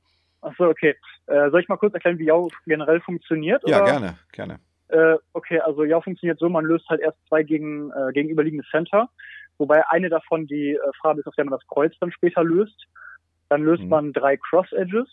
Ach 0.42 0.54
so, 0.58 0.66
okay. 0.66 0.96
Äh, 1.28 1.50
soll 1.50 1.62
ich 1.62 1.68
mal 1.68 1.78
kurz 1.78 1.94
erklären, 1.94 2.18
wie 2.20 2.26
Yao 2.26 2.50
generell 2.66 3.02
funktioniert? 3.02 3.62
Ja, 3.68 3.82
oder? 3.82 3.86
gerne, 3.92 4.18
gerne. 4.32 4.60
Äh, 4.88 5.18
okay, 5.34 5.60
also 5.60 5.84
Yao 5.84 6.00
funktioniert 6.02 6.40
so, 6.40 6.48
man 6.48 6.64
löst 6.64 6.88
halt 6.90 7.02
erst 7.02 7.18
zwei 7.28 7.44
gegen, 7.44 7.92
äh, 7.92 8.14
gegenüberliegende 8.14 8.66
Center, 8.72 9.10
wobei 9.58 9.86
eine 9.90 10.10
davon 10.10 10.48
die 10.48 10.76
äh, 10.76 10.80
Farbe 11.02 11.20
ist, 11.20 11.28
auf 11.28 11.36
der 11.36 11.44
man 11.44 11.52
das 11.52 11.68
Kreuz 11.68 11.94
dann 12.00 12.12
später 12.12 12.44
löst. 12.44 12.88
Dann 13.50 13.64
löst 13.64 13.84
Mhm. 13.84 13.90
man 13.90 14.14
drei 14.14 14.38
Cross-Edges, 14.38 15.08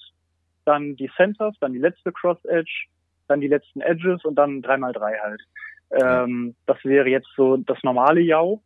dann 0.65 0.97
die 0.97 1.11
Centers, 1.17 1.55
dann 1.61 1.73
die 1.73 1.79
letzte 1.79 2.13
Cross-Edge, 2.13 2.87
dann 3.29 3.41
die 3.41 3.49
letzten 3.49 3.81
Edges 3.81 4.25
und 4.25 4.35
dann 4.37 4.63
dreimal 4.63 4.93
drei 4.93 5.19
halt. 5.19 5.43
Ähm, 5.91 6.55
Das 6.67 6.83
wäre 6.85 7.09
jetzt 7.09 7.29
so 7.37 7.57
das 7.57 7.83
normale 7.83 8.21
Yao. 8.21 8.63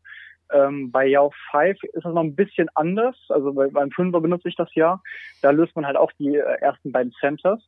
Ähm, 0.50 0.90
bei 0.90 1.06
Yao 1.06 1.32
5 1.50 1.82
ist 1.82 2.04
das 2.04 2.14
noch 2.14 2.22
ein 2.22 2.34
bisschen 2.34 2.68
anders. 2.74 3.16
Also 3.28 3.52
bei, 3.52 3.68
beim 3.68 3.90
5er 3.90 4.20
benutze 4.20 4.48
ich 4.48 4.56
das 4.56 4.74
ja. 4.74 5.00
Da 5.42 5.50
löst 5.50 5.76
man 5.76 5.84
halt 5.86 5.96
auch 5.96 6.10
die 6.18 6.36
äh, 6.36 6.60
ersten 6.60 6.90
beiden 6.90 7.12
Centers. 7.20 7.60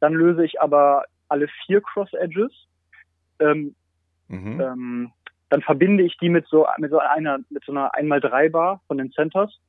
Dann 0.00 0.14
löse 0.14 0.44
ich 0.44 0.60
aber 0.60 1.04
alle 1.28 1.48
vier 1.66 1.82
Cross-Edges. 1.82 2.52
Ähm, 3.40 3.74
Mhm. 4.28 4.60
ähm, 4.60 5.12
dann 5.50 5.60
verbinde 5.60 6.02
ich 6.02 6.16
die 6.16 6.30
mit 6.30 6.46
so 6.46 6.66
mit 6.78 6.90
so 6.90 6.98
einer 6.98 7.38
mit 7.50 7.62
so 7.64 7.72
einer 7.72 7.92
1x3 7.94 8.50
Bar 8.50 8.80
von 8.86 8.96
den 8.96 9.12
Centers, 9.12 9.60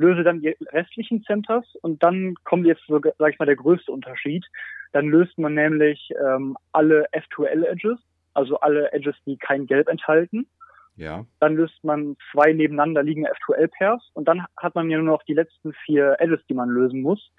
löse 0.00 0.24
dann 0.24 0.40
die 0.40 0.56
restlichen 0.72 1.22
Centers 1.22 1.66
und 1.82 2.02
dann 2.02 2.34
kommt 2.44 2.66
jetzt 2.66 2.82
so, 2.86 3.00
sag 3.18 3.32
ich 3.32 3.38
mal, 3.38 3.44
der 3.44 3.56
größte 3.56 3.92
Unterschied. 3.92 4.46
Dann 4.92 5.08
löst 5.08 5.38
man 5.38 5.54
nämlich 5.54 6.10
ähm, 6.18 6.56
alle 6.72 7.06
F2L 7.12 7.64
Edges, 7.64 7.98
also 8.32 8.58
alle 8.60 8.92
Edges, 8.92 9.14
die 9.26 9.36
kein 9.36 9.66
Gelb 9.66 9.88
enthalten. 9.88 10.48
Ja. 10.96 11.26
Dann 11.38 11.54
löst 11.54 11.84
man 11.84 12.16
zwei 12.32 12.52
nebeneinander 12.52 13.02
liegende 13.02 13.30
F2L 13.30 13.68
Pairs 13.76 14.10
und 14.14 14.26
dann 14.26 14.46
hat 14.56 14.74
man 14.74 14.88
ja 14.88 14.96
nur 14.98 15.06
noch 15.06 15.22
die 15.24 15.34
letzten 15.34 15.74
vier 15.84 16.16
Edges, 16.18 16.40
die 16.48 16.54
man 16.54 16.70
lösen 16.70 17.02
muss. 17.02 17.30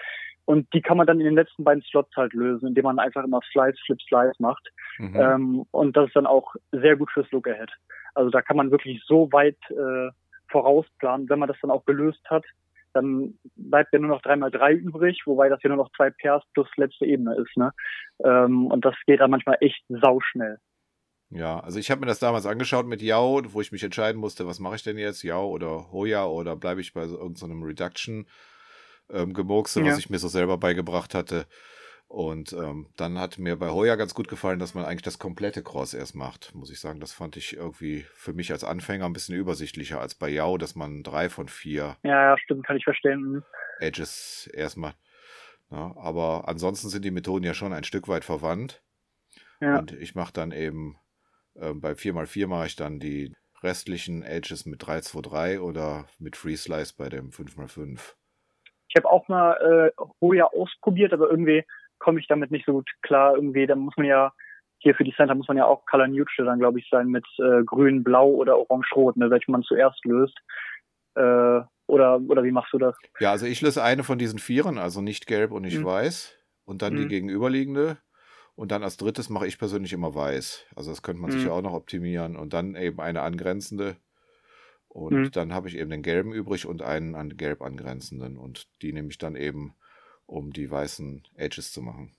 Und 0.45 0.71
die 0.73 0.81
kann 0.81 0.97
man 0.97 1.07
dann 1.07 1.19
in 1.19 1.25
den 1.25 1.35
letzten 1.35 1.63
beiden 1.63 1.83
Slots 1.83 2.15
halt 2.15 2.33
lösen, 2.33 2.67
indem 2.67 2.83
man 2.83 2.99
einfach 2.99 3.23
immer 3.23 3.41
Slice, 3.51 3.77
Flip, 3.85 4.01
Slice 4.01 4.35
macht. 4.39 4.69
Mhm. 4.97 5.15
Ähm, 5.15 5.65
und 5.71 5.97
das 5.97 6.07
ist 6.07 6.15
dann 6.15 6.25
auch 6.27 6.55
sehr 6.71 6.95
gut 6.95 7.11
fürs 7.11 7.29
Look 7.31 7.47
Ahead. 7.47 7.71
Also 8.13 8.29
da 8.29 8.41
kann 8.41 8.57
man 8.57 8.71
wirklich 8.71 9.01
so 9.05 9.31
weit 9.31 9.57
äh, 9.69 10.11
vorausplanen. 10.51 11.29
Wenn 11.29 11.39
man 11.39 11.47
das 11.47 11.57
dann 11.61 11.71
auch 11.71 11.85
gelöst 11.85 12.21
hat, 12.29 12.45
dann 12.93 13.39
bleibt 13.55 13.93
ja 13.93 13.99
nur 13.99 14.09
noch 14.09 14.21
3x3 14.21 14.73
übrig, 14.73 15.21
wobei 15.25 15.49
das 15.49 15.63
ja 15.63 15.69
nur 15.69 15.77
noch 15.77 15.91
zwei 15.95 16.09
Pairs 16.09 16.43
plus 16.53 16.67
letzte 16.75 17.05
Ebene 17.05 17.35
ist. 17.35 17.55
Ne? 17.55 17.71
Ähm, 18.23 18.67
und 18.67 18.83
das 18.83 18.95
geht 19.05 19.21
dann 19.21 19.31
manchmal 19.31 19.57
echt 19.61 19.83
sauschnell. 19.87 20.57
Ja, 21.29 21.61
also 21.61 21.79
ich 21.79 21.89
habe 21.89 22.01
mir 22.01 22.07
das 22.07 22.19
damals 22.19 22.45
angeschaut 22.45 22.85
mit 22.85 23.01
Yao, 23.01 23.41
wo 23.53 23.61
ich 23.61 23.71
mich 23.71 23.83
entscheiden 23.83 24.19
musste, 24.19 24.45
was 24.45 24.59
mache 24.59 24.75
ich 24.75 24.83
denn 24.83 24.97
jetzt, 24.97 25.23
Yao 25.23 25.47
oder 25.47 25.89
Hoya 25.93 26.25
oder 26.25 26.57
bleibe 26.57 26.81
ich 26.81 26.93
bei 26.93 27.07
so 27.07 27.17
irgendeinem 27.17 27.63
Reduction 27.63 28.27
ähm, 29.09 29.33
Gemurkse, 29.33 29.79
Ja. 29.81 29.87
was 29.87 29.97
ich 29.97 30.09
mir 30.09 30.19
so 30.19 30.27
selber 30.27 30.57
beigebracht 30.57 31.15
hatte. 31.15 31.45
Und 32.11 32.51
ähm, 32.51 32.87
dann 32.97 33.17
hat 33.17 33.37
mir 33.37 33.55
bei 33.55 33.69
Hoya 33.69 33.95
ganz 33.95 34.13
gut 34.13 34.27
gefallen, 34.27 34.59
dass 34.59 34.73
man 34.73 34.83
eigentlich 34.83 35.01
das 35.01 35.17
komplette 35.17 35.63
Cross 35.63 35.93
erst 35.93 36.13
macht, 36.13 36.53
muss 36.53 36.69
ich 36.69 36.81
sagen. 36.81 36.99
Das 36.99 37.13
fand 37.13 37.37
ich 37.37 37.55
irgendwie 37.55 38.05
für 38.15 38.33
mich 38.33 38.51
als 38.51 38.65
Anfänger 38.65 39.05
ein 39.05 39.13
bisschen 39.13 39.37
übersichtlicher 39.37 40.01
als 40.01 40.13
bei 40.15 40.27
Yao, 40.27 40.57
dass 40.57 40.75
man 40.75 41.03
drei 41.03 41.29
von 41.29 41.47
vier 41.47 41.95
Ja, 42.03 42.31
ja, 42.31 42.37
stimmt, 42.37 42.67
kann 42.67 42.75
ich 42.75 42.83
verstehen. 42.83 43.21
Mhm. 43.21 43.43
Edges 43.79 44.49
erst 44.53 44.75
macht. 44.75 44.97
Ja, 45.69 45.95
aber 45.95 46.49
ansonsten 46.49 46.89
sind 46.89 47.05
die 47.05 47.11
Methoden 47.11 47.45
ja 47.45 47.53
schon 47.53 47.71
ein 47.71 47.85
Stück 47.85 48.09
weit 48.09 48.25
verwandt. 48.25 48.83
Ja. 49.61 49.79
Und 49.79 49.93
ich 49.93 50.13
mache 50.13 50.33
dann 50.33 50.51
eben, 50.51 50.97
ähm, 51.55 51.79
bei 51.79 51.93
4x4 51.93 52.45
mache 52.45 52.65
ich 52.67 52.75
dann 52.75 52.99
die 52.99 53.33
restlichen 53.63 54.21
Edges 54.21 54.65
mit 54.65 54.85
323 54.85 55.61
oder 55.61 56.07
mit 56.19 56.35
Free 56.35 56.57
Slice 56.57 56.93
bei 56.97 57.07
dem 57.07 57.29
5x5. 57.29 58.15
Ich 58.89 58.95
habe 58.97 59.09
auch 59.09 59.29
mal 59.29 59.93
äh, 59.97 60.03
Hoya 60.19 60.47
ausprobiert, 60.47 61.13
aber 61.13 61.29
irgendwie 61.29 61.63
komme 62.01 62.19
ich 62.19 62.27
damit 62.27 62.51
nicht 62.51 62.65
so 62.65 62.73
gut 62.73 62.89
klar. 63.01 63.35
Irgendwie, 63.35 63.65
da 63.67 63.75
muss 63.75 63.95
man 63.97 64.05
ja, 64.07 64.33
hier 64.79 64.95
für 64.95 65.03
die 65.03 65.13
Center 65.15 65.35
muss 65.35 65.47
man 65.47 65.57
ja 65.57 65.65
auch 65.65 65.85
Color 65.85 66.07
Neutral 66.07 66.45
dann, 66.45 66.59
glaube 66.59 66.79
ich, 66.79 66.87
sein 66.89 67.07
mit 67.07 67.25
äh, 67.39 67.63
grün, 67.63 68.03
blau 68.03 68.29
oder 68.29 68.57
orange-rot, 68.57 69.15
ne, 69.17 69.29
welche 69.29 69.51
man 69.51 69.61
zuerst 69.63 70.03
löst. 70.05 70.37
Äh, 71.15 71.61
oder, 71.87 72.19
oder 72.21 72.43
wie 72.43 72.51
machst 72.51 72.73
du 72.73 72.77
das? 72.77 72.95
Ja, 73.19 73.31
also 73.31 73.45
ich 73.45 73.61
löse 73.61 73.83
eine 73.83 74.03
von 74.03 74.17
diesen 74.17 74.39
Vieren, 74.39 74.77
also 74.77 75.01
nicht 75.01 75.27
gelb 75.27 75.51
und 75.51 75.63
nicht 75.63 75.79
Mhm. 75.81 75.85
weiß. 75.85 76.35
Und 76.65 76.81
dann 76.81 76.95
die 76.95 77.05
Mhm. 77.05 77.09
gegenüberliegende. 77.09 77.97
Und 78.55 78.71
dann 78.71 78.83
als 78.83 78.97
drittes 78.97 79.29
mache 79.29 79.47
ich 79.47 79.57
persönlich 79.59 79.93
immer 79.93 80.13
weiß. 80.15 80.65
Also 80.75 80.89
das 80.91 81.01
könnte 81.01 81.21
man 81.21 81.31
sich 81.31 81.41
Mhm. 81.43 81.47
ja 81.47 81.53
auch 81.53 81.61
noch 81.61 81.73
optimieren. 81.73 82.35
Und 82.37 82.53
dann 82.53 82.75
eben 82.75 82.99
eine 82.99 83.21
angrenzende. 83.21 83.97
Und 84.87 85.13
Mhm. 85.13 85.31
dann 85.31 85.53
habe 85.53 85.67
ich 85.67 85.77
eben 85.77 85.89
den 85.89 86.01
gelben 86.01 86.33
übrig 86.33 86.65
und 86.65 86.81
einen 86.81 87.15
an 87.15 87.35
gelb 87.37 87.61
angrenzenden. 87.61 88.37
Und 88.37 88.67
die 88.81 88.93
nehme 88.93 89.09
ich 89.09 89.17
dann 89.17 89.35
eben, 89.35 89.75
um 90.31 90.51
die 90.53 90.71
weißen 90.71 91.23
Edges 91.35 91.73
zu 91.73 91.81
machen. 91.81 92.15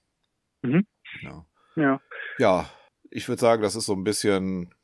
Mhm. 0.62 0.87
Ja. 1.22 1.46
Ja. 1.75 2.01
ja, 2.38 2.70
ich 3.11 3.27
würde 3.29 3.40
sagen, 3.40 3.62
das 3.62 3.75
ist 3.75 3.87
so 3.87 3.94
ein 3.94 4.05
bisschen 4.05 4.75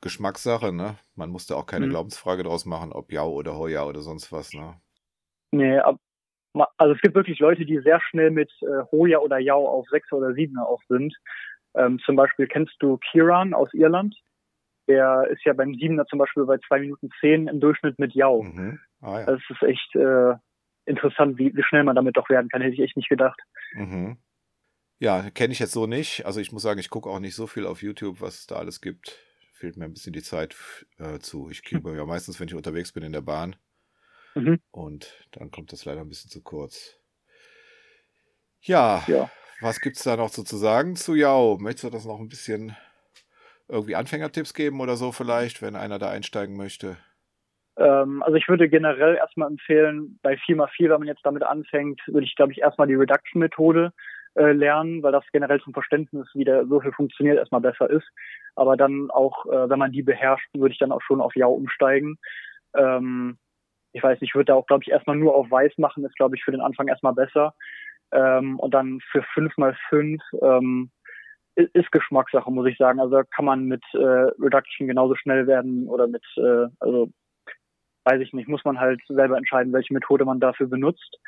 Geschmackssache. 0.00 0.72
Ne? 0.72 0.96
Man 1.14 1.30
muss 1.30 1.46
da 1.46 1.54
auch 1.56 1.66
keine 1.66 1.86
Mhm. 1.86 1.90
Glaubensfrage 1.90 2.42
draus 2.42 2.64
machen, 2.64 2.92
ob 2.92 3.12
Yao 3.12 3.30
oder 3.30 3.56
Hoya 3.56 3.84
oder 3.84 4.00
sonst 4.00 4.32
was. 4.32 4.52
Ne? 4.54 4.80
Nee, 5.52 5.78
ab, 5.78 6.00
also 6.78 6.94
es 6.94 7.00
gibt 7.02 7.14
wirklich 7.14 7.38
Leute, 7.38 7.66
die 7.66 7.78
sehr 7.80 8.00
schnell 8.00 8.30
mit 8.30 8.50
äh, 8.62 8.84
Hoya 8.90 9.18
oder 9.18 9.38
Yao 9.38 9.68
auf 9.68 9.86
6 9.90 10.10
oder 10.12 10.32
7 10.32 10.58
auch 10.58 10.80
sind. 10.88 11.14
Ähm, 11.74 11.98
zum 12.06 12.16
Beispiel 12.16 12.46
kennst 12.46 12.74
du 12.80 12.96
Kiran 12.96 13.52
aus 13.52 13.72
Irland? 13.74 14.16
Der 14.88 15.26
ist 15.30 15.44
ja 15.44 15.52
beim 15.52 15.72
7er 15.72 16.06
zum 16.06 16.18
Beispiel 16.18 16.46
bei 16.46 16.56
2 16.66 16.80
Minuten 16.80 17.10
10 17.20 17.48
im 17.48 17.60
Durchschnitt 17.60 17.98
mit 17.98 18.14
Yao. 18.14 18.42
Mhm. 18.42 18.80
Ah, 19.02 19.20
ja. 19.20 19.26
Das 19.26 19.42
ist 19.50 19.62
echt 19.62 19.94
äh, 19.96 20.34
interessant, 20.86 21.38
wie, 21.38 21.54
wie 21.54 21.62
schnell 21.62 21.84
man 21.84 21.96
damit 21.96 22.16
doch 22.16 22.28
werden 22.30 22.48
kann, 22.48 22.62
hätte 22.62 22.74
ich 22.74 22.80
echt 22.80 22.96
nicht 22.96 23.08
gedacht. 23.08 23.40
Mhm. 23.74 24.18
Ja, 24.98 25.30
kenne 25.30 25.52
ich 25.52 25.58
jetzt 25.58 25.72
so 25.72 25.86
nicht. 25.86 26.24
Also 26.24 26.40
ich 26.40 26.52
muss 26.52 26.62
sagen, 26.62 26.80
ich 26.80 26.90
gucke 26.90 27.10
auch 27.10 27.20
nicht 27.20 27.34
so 27.34 27.46
viel 27.46 27.66
auf 27.66 27.82
YouTube, 27.82 28.20
was 28.20 28.40
es 28.40 28.46
da 28.46 28.56
alles 28.56 28.80
gibt. 28.80 29.18
Fehlt 29.52 29.76
mir 29.76 29.84
ein 29.84 29.92
bisschen 29.92 30.12
die 30.12 30.22
Zeit 30.22 30.56
äh, 30.98 31.18
zu. 31.18 31.50
Ich 31.50 31.64
cube 31.68 31.96
ja 31.96 32.04
meistens, 32.06 32.40
wenn 32.40 32.48
ich 32.48 32.54
unterwegs 32.54 32.92
bin 32.92 33.02
in 33.02 33.12
der 33.12 33.20
Bahn. 33.20 33.56
Mhm. 34.34 34.60
Und 34.70 35.26
dann 35.32 35.50
kommt 35.50 35.72
das 35.72 35.84
leider 35.84 36.00
ein 36.00 36.08
bisschen 36.08 36.30
zu 36.30 36.42
kurz. 36.42 36.98
Ja, 38.60 39.04
ja. 39.06 39.30
was 39.60 39.80
gibt's 39.80 40.02
da 40.02 40.16
noch 40.16 40.30
so 40.30 40.42
zu 40.42 40.56
sagen 40.56 40.96
zu 40.96 41.14
Yao? 41.14 41.58
Möchtest 41.58 41.84
du 41.84 41.90
das 41.90 42.04
noch 42.04 42.18
ein 42.18 42.28
bisschen 42.28 42.76
irgendwie 43.68 43.96
Anfängertipps 43.96 44.54
geben 44.54 44.80
oder 44.80 44.96
so 44.96 45.12
vielleicht, 45.12 45.62
wenn 45.62 45.76
einer 45.76 45.98
da 45.98 46.10
einsteigen 46.10 46.56
möchte? 46.56 46.96
Ähm, 47.78 48.22
also 48.22 48.36
ich 48.36 48.48
würde 48.48 48.68
generell 48.68 49.16
erstmal 49.16 49.50
empfehlen, 49.50 50.18
bei 50.22 50.34
4x4, 50.34 50.90
wenn 50.90 51.00
man 51.00 51.08
jetzt 51.08 51.24
damit 51.24 51.42
anfängt, 51.42 52.00
würde 52.06 52.26
ich, 52.26 52.34
glaube 52.34 52.52
ich, 52.52 52.60
erstmal 52.60 52.86
die 52.86 52.94
Reduction-Methode 52.94 53.92
äh, 54.34 54.52
lernen, 54.52 55.02
weil 55.02 55.12
das 55.12 55.24
generell 55.32 55.60
zum 55.60 55.72
Verständnis, 55.72 56.28
wie 56.34 56.44
der 56.44 56.66
viel 56.66 56.92
funktioniert, 56.92 57.38
erstmal 57.38 57.60
besser 57.60 57.88
ist. 57.90 58.06
Aber 58.54 58.76
dann 58.76 59.10
auch, 59.10 59.46
äh, 59.46 59.68
wenn 59.68 59.78
man 59.78 59.92
die 59.92 60.02
beherrscht, 60.02 60.48
würde 60.54 60.72
ich 60.72 60.78
dann 60.78 60.92
auch 60.92 61.02
schon 61.02 61.20
auf 61.20 61.34
Yao 61.36 61.52
umsteigen. 61.52 62.18
Ähm, 62.74 63.38
ich 63.92 64.02
weiß 64.02 64.20
nicht, 64.20 64.30
ich 64.30 64.34
würde 64.34 64.52
da 64.52 64.54
auch, 64.54 64.66
glaube 64.66 64.82
ich, 64.84 64.90
erstmal 64.90 65.16
nur 65.16 65.34
auf 65.34 65.50
Weiß 65.50 65.72
machen, 65.78 66.04
ist, 66.04 66.16
glaube 66.16 66.36
ich, 66.36 66.44
für 66.44 66.52
den 66.52 66.60
Anfang 66.60 66.88
erstmal 66.88 67.14
besser. 67.14 67.54
Ähm, 68.12 68.58
und 68.58 68.74
dann 68.74 69.00
für 69.10 69.22
5x5 69.34 70.20
ähm, 70.42 70.90
ist 71.54 71.90
Geschmackssache, 71.90 72.50
muss 72.50 72.66
ich 72.66 72.76
sagen. 72.76 73.00
Also 73.00 73.22
kann 73.34 73.46
man 73.46 73.64
mit 73.64 73.82
äh, 73.94 73.98
Reduction 74.38 74.86
genauso 74.86 75.14
schnell 75.16 75.46
werden 75.46 75.88
oder 75.88 76.06
mit, 76.06 76.22
äh, 76.36 76.66
also 76.80 77.10
weiß 78.06 78.20
ich 78.22 78.32
nicht, 78.32 78.48
muss 78.48 78.64
man 78.64 78.78
halt 78.78 79.00
selber 79.08 79.36
entscheiden, 79.36 79.72
welche 79.72 79.92
Methode 79.92 80.24
man 80.24 80.40
dafür 80.40 80.68
benutzt. 80.68 81.18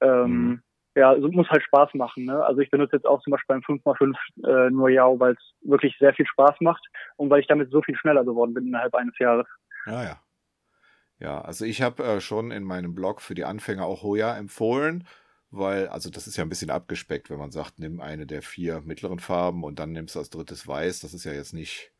Ähm, 0.00 0.30
mhm. 0.30 0.62
Ja, 0.94 1.10
also 1.10 1.28
muss 1.28 1.48
halt 1.48 1.62
Spaß 1.62 1.94
machen. 1.94 2.26
Ne? 2.26 2.44
Also 2.44 2.60
ich 2.60 2.70
benutze 2.70 2.96
jetzt 2.96 3.06
auch 3.06 3.22
zum 3.22 3.32
Beispiel 3.32 3.56
beim 3.56 3.62
5x5 3.62 4.14
äh, 4.44 4.70
nur 4.70 4.88
Yao, 4.90 5.18
weil 5.18 5.32
es 5.32 5.68
wirklich 5.68 5.96
sehr 5.98 6.14
viel 6.14 6.26
Spaß 6.26 6.56
macht 6.60 6.84
und 7.16 7.30
weil 7.30 7.40
ich 7.40 7.46
damit 7.46 7.70
so 7.70 7.82
viel 7.82 7.96
schneller 7.96 8.24
geworden 8.24 8.54
bin 8.54 8.66
innerhalb 8.66 8.94
eines 8.94 9.18
Jahres. 9.18 9.46
Ja, 9.86 10.04
ja. 10.04 10.20
Ja, 11.18 11.40
also 11.40 11.64
ich 11.64 11.82
habe 11.82 12.02
äh, 12.02 12.20
schon 12.20 12.50
in 12.50 12.64
meinem 12.64 12.94
Blog 12.94 13.20
für 13.20 13.34
die 13.34 13.44
Anfänger 13.44 13.86
auch 13.86 14.02
Hoya 14.02 14.36
empfohlen, 14.36 15.06
weil, 15.50 15.88
also 15.88 16.10
das 16.10 16.26
ist 16.26 16.36
ja 16.36 16.44
ein 16.44 16.48
bisschen 16.48 16.70
abgespeckt, 16.70 17.30
wenn 17.30 17.38
man 17.38 17.52
sagt, 17.52 17.78
nimm 17.78 18.00
eine 18.00 18.26
der 18.26 18.42
vier 18.42 18.80
mittleren 18.80 19.20
Farben 19.20 19.62
und 19.64 19.78
dann 19.78 19.92
nimmst 19.92 20.14
du 20.14 20.18
als 20.18 20.30
drittes 20.30 20.66
Weiß. 20.66 21.00
Das 21.00 21.14
ist 21.14 21.24
ja 21.24 21.32
jetzt 21.32 21.52
nicht 21.52 21.91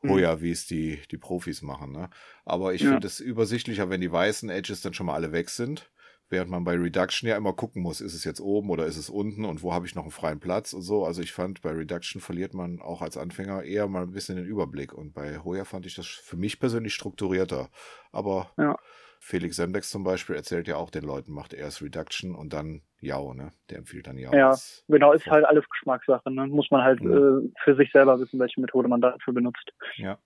hm. 0.00 0.10
Hoya, 0.10 0.36
mhm. 0.36 0.40
wie 0.42 0.50
es 0.50 0.66
die, 0.66 1.00
die 1.10 1.18
Profis 1.18 1.62
machen. 1.62 1.92
Ne? 1.92 2.10
Aber 2.44 2.74
ich 2.74 2.82
ja. 2.82 2.90
finde 2.90 3.06
es 3.06 3.20
übersichtlicher, 3.20 3.90
wenn 3.90 4.00
die 4.00 4.12
weißen 4.12 4.48
Edges 4.50 4.80
dann 4.80 4.94
schon 4.94 5.06
mal 5.06 5.14
alle 5.14 5.32
weg 5.32 5.50
sind. 5.50 5.90
Während 6.30 6.50
man 6.50 6.62
bei 6.62 6.74
Reduction 6.74 7.26
ja 7.26 7.38
immer 7.38 7.54
gucken 7.54 7.82
muss, 7.82 8.02
ist 8.02 8.12
es 8.12 8.22
jetzt 8.22 8.40
oben 8.40 8.68
oder 8.68 8.84
ist 8.84 8.98
es 8.98 9.08
unten 9.08 9.46
und 9.46 9.62
wo 9.62 9.72
habe 9.72 9.86
ich 9.86 9.94
noch 9.94 10.02
einen 10.02 10.10
freien 10.10 10.40
Platz 10.40 10.74
und 10.74 10.82
so. 10.82 11.06
Also 11.06 11.22
ich 11.22 11.32
fand, 11.32 11.62
bei 11.62 11.70
Reduction 11.70 12.20
verliert 12.20 12.52
man 12.52 12.80
auch 12.80 13.00
als 13.00 13.16
Anfänger 13.16 13.62
eher 13.62 13.88
mal 13.88 14.02
ein 14.02 14.10
bisschen 14.10 14.36
den 14.36 14.44
Überblick. 14.44 14.92
Und 14.92 15.14
bei 15.14 15.38
Hoya 15.38 15.64
fand 15.64 15.86
ich 15.86 15.94
das 15.94 16.06
für 16.06 16.36
mich 16.36 16.60
persönlich 16.60 16.92
strukturierter. 16.92 17.70
Aber 18.12 18.52
ja. 18.58 18.78
Felix 19.20 19.56
Sembex 19.56 19.90
zum 19.90 20.04
Beispiel 20.04 20.36
erzählt 20.36 20.68
ja 20.68 20.76
auch 20.76 20.90
den 20.90 21.04
Leuten, 21.04 21.32
macht 21.32 21.52
erst 21.52 21.82
Reduction 21.82 22.34
und 22.34 22.52
dann 22.52 22.82
Yao, 23.00 23.34
ne? 23.34 23.52
Der 23.70 23.78
empfiehlt 23.78 24.06
dann 24.06 24.18
Yao. 24.18 24.34
Ja, 24.34 24.56
genau, 24.88 25.12
ist 25.12 25.26
halt 25.26 25.44
alles 25.44 25.68
Geschmackssache. 25.68 26.30
Ne? 26.30 26.46
Muss 26.46 26.70
man 26.70 26.82
halt 26.82 27.00
ja. 27.00 27.10
äh, 27.10 27.50
für 27.62 27.76
sich 27.76 27.90
selber 27.92 28.18
wissen, 28.18 28.40
welche 28.40 28.60
Methode 28.60 28.88
man 28.88 29.00
dafür 29.00 29.34
benutzt. 29.34 29.72
Ja. 29.96 30.18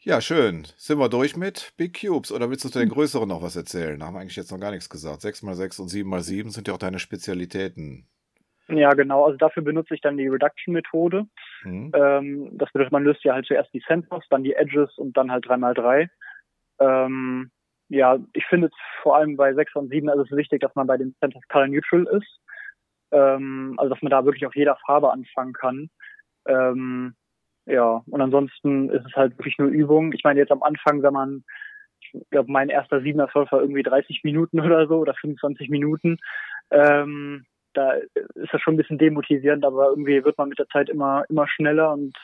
Ja, 0.00 0.20
schön. 0.20 0.64
Sind 0.76 1.00
wir 1.00 1.08
durch 1.08 1.36
mit 1.36 1.72
Big 1.76 2.00
Cubes 2.00 2.30
oder 2.30 2.48
willst 2.50 2.64
du 2.64 2.68
zu 2.68 2.78
den 2.78 2.88
größeren 2.88 3.28
noch 3.28 3.42
was 3.42 3.56
erzählen? 3.56 3.98
Da 3.98 4.06
haben 4.06 4.14
wir 4.14 4.20
eigentlich 4.20 4.36
jetzt 4.36 4.52
noch 4.52 4.60
gar 4.60 4.70
nichts 4.70 4.88
gesagt. 4.88 5.22
6x6 5.22 5.80
und 5.80 5.88
7x7 5.90 6.50
sind 6.50 6.68
ja 6.68 6.74
auch 6.74 6.78
deine 6.78 7.00
Spezialitäten. 7.00 8.06
Ja, 8.68 8.90
genau. 8.90 9.24
Also 9.24 9.38
dafür 9.38 9.62
benutze 9.64 9.94
ich 9.94 10.00
dann 10.00 10.16
die 10.16 10.28
Reduction-Methode. 10.28 11.26
Mhm. 11.64 11.92
Ähm, 11.94 12.50
das 12.52 12.70
bedeutet, 12.70 12.92
man 12.92 13.02
löst 13.02 13.24
ja 13.24 13.34
halt 13.34 13.46
zuerst 13.46 13.72
die 13.74 13.82
Centers, 13.86 14.24
dann 14.30 14.44
die 14.44 14.54
Edges 14.54 14.96
und 14.98 15.16
dann 15.16 15.32
halt 15.32 15.46
3x3. 15.46 16.08
Ähm, 16.78 17.50
ja, 17.88 18.18
ich 18.34 18.44
finde 18.46 18.70
vor 19.02 19.16
allem 19.16 19.36
bei 19.36 19.54
6 19.54 19.74
und 19.76 19.88
7 19.88 20.08
ist 20.08 20.30
es 20.30 20.36
wichtig, 20.36 20.60
dass 20.60 20.74
man 20.74 20.86
bei 20.86 20.96
den 20.96 21.14
Centers 21.20 21.42
color 21.48 21.68
neutral 21.68 22.06
ist. 22.16 22.40
Ähm, 23.10 23.74
also 23.78 23.94
dass 23.94 24.02
man 24.02 24.10
da 24.10 24.24
wirklich 24.24 24.46
auf 24.46 24.54
jeder 24.54 24.76
Farbe 24.86 25.10
anfangen 25.10 25.54
kann. 25.54 25.88
Ähm, 26.46 27.14
ja, 27.66 28.02
und 28.06 28.20
ansonsten 28.20 28.90
ist 28.90 29.06
es 29.06 29.14
halt 29.14 29.38
wirklich 29.38 29.58
nur 29.58 29.68
Übung. 29.68 30.12
Ich 30.12 30.24
meine, 30.24 30.40
jetzt 30.40 30.52
am 30.52 30.62
Anfang, 30.62 31.02
wenn 31.02 31.12
man, 31.12 31.44
ich 32.00 32.12
glaube, 32.30 32.50
mein 32.52 32.68
erster 32.68 33.00
Siebener 33.00 33.28
Surf 33.32 33.52
war 33.52 33.60
irgendwie 33.60 33.82
30 33.82 34.22
Minuten 34.24 34.60
oder 34.64 34.86
so 34.86 34.98
oder 34.98 35.14
25 35.14 35.68
Minuten. 35.70 36.18
Ähm, 36.70 37.44
da 37.74 37.92
ist 37.92 38.52
das 38.52 38.60
schon 38.60 38.74
ein 38.74 38.78
bisschen 38.78 38.98
demotivierend, 38.98 39.64
aber 39.64 39.90
irgendwie 39.90 40.24
wird 40.24 40.36
man 40.36 40.48
mit 40.48 40.58
der 40.58 40.68
Zeit 40.68 40.88
immer, 40.88 41.24
immer 41.28 41.46
schneller 41.48 41.92
und 41.92 42.16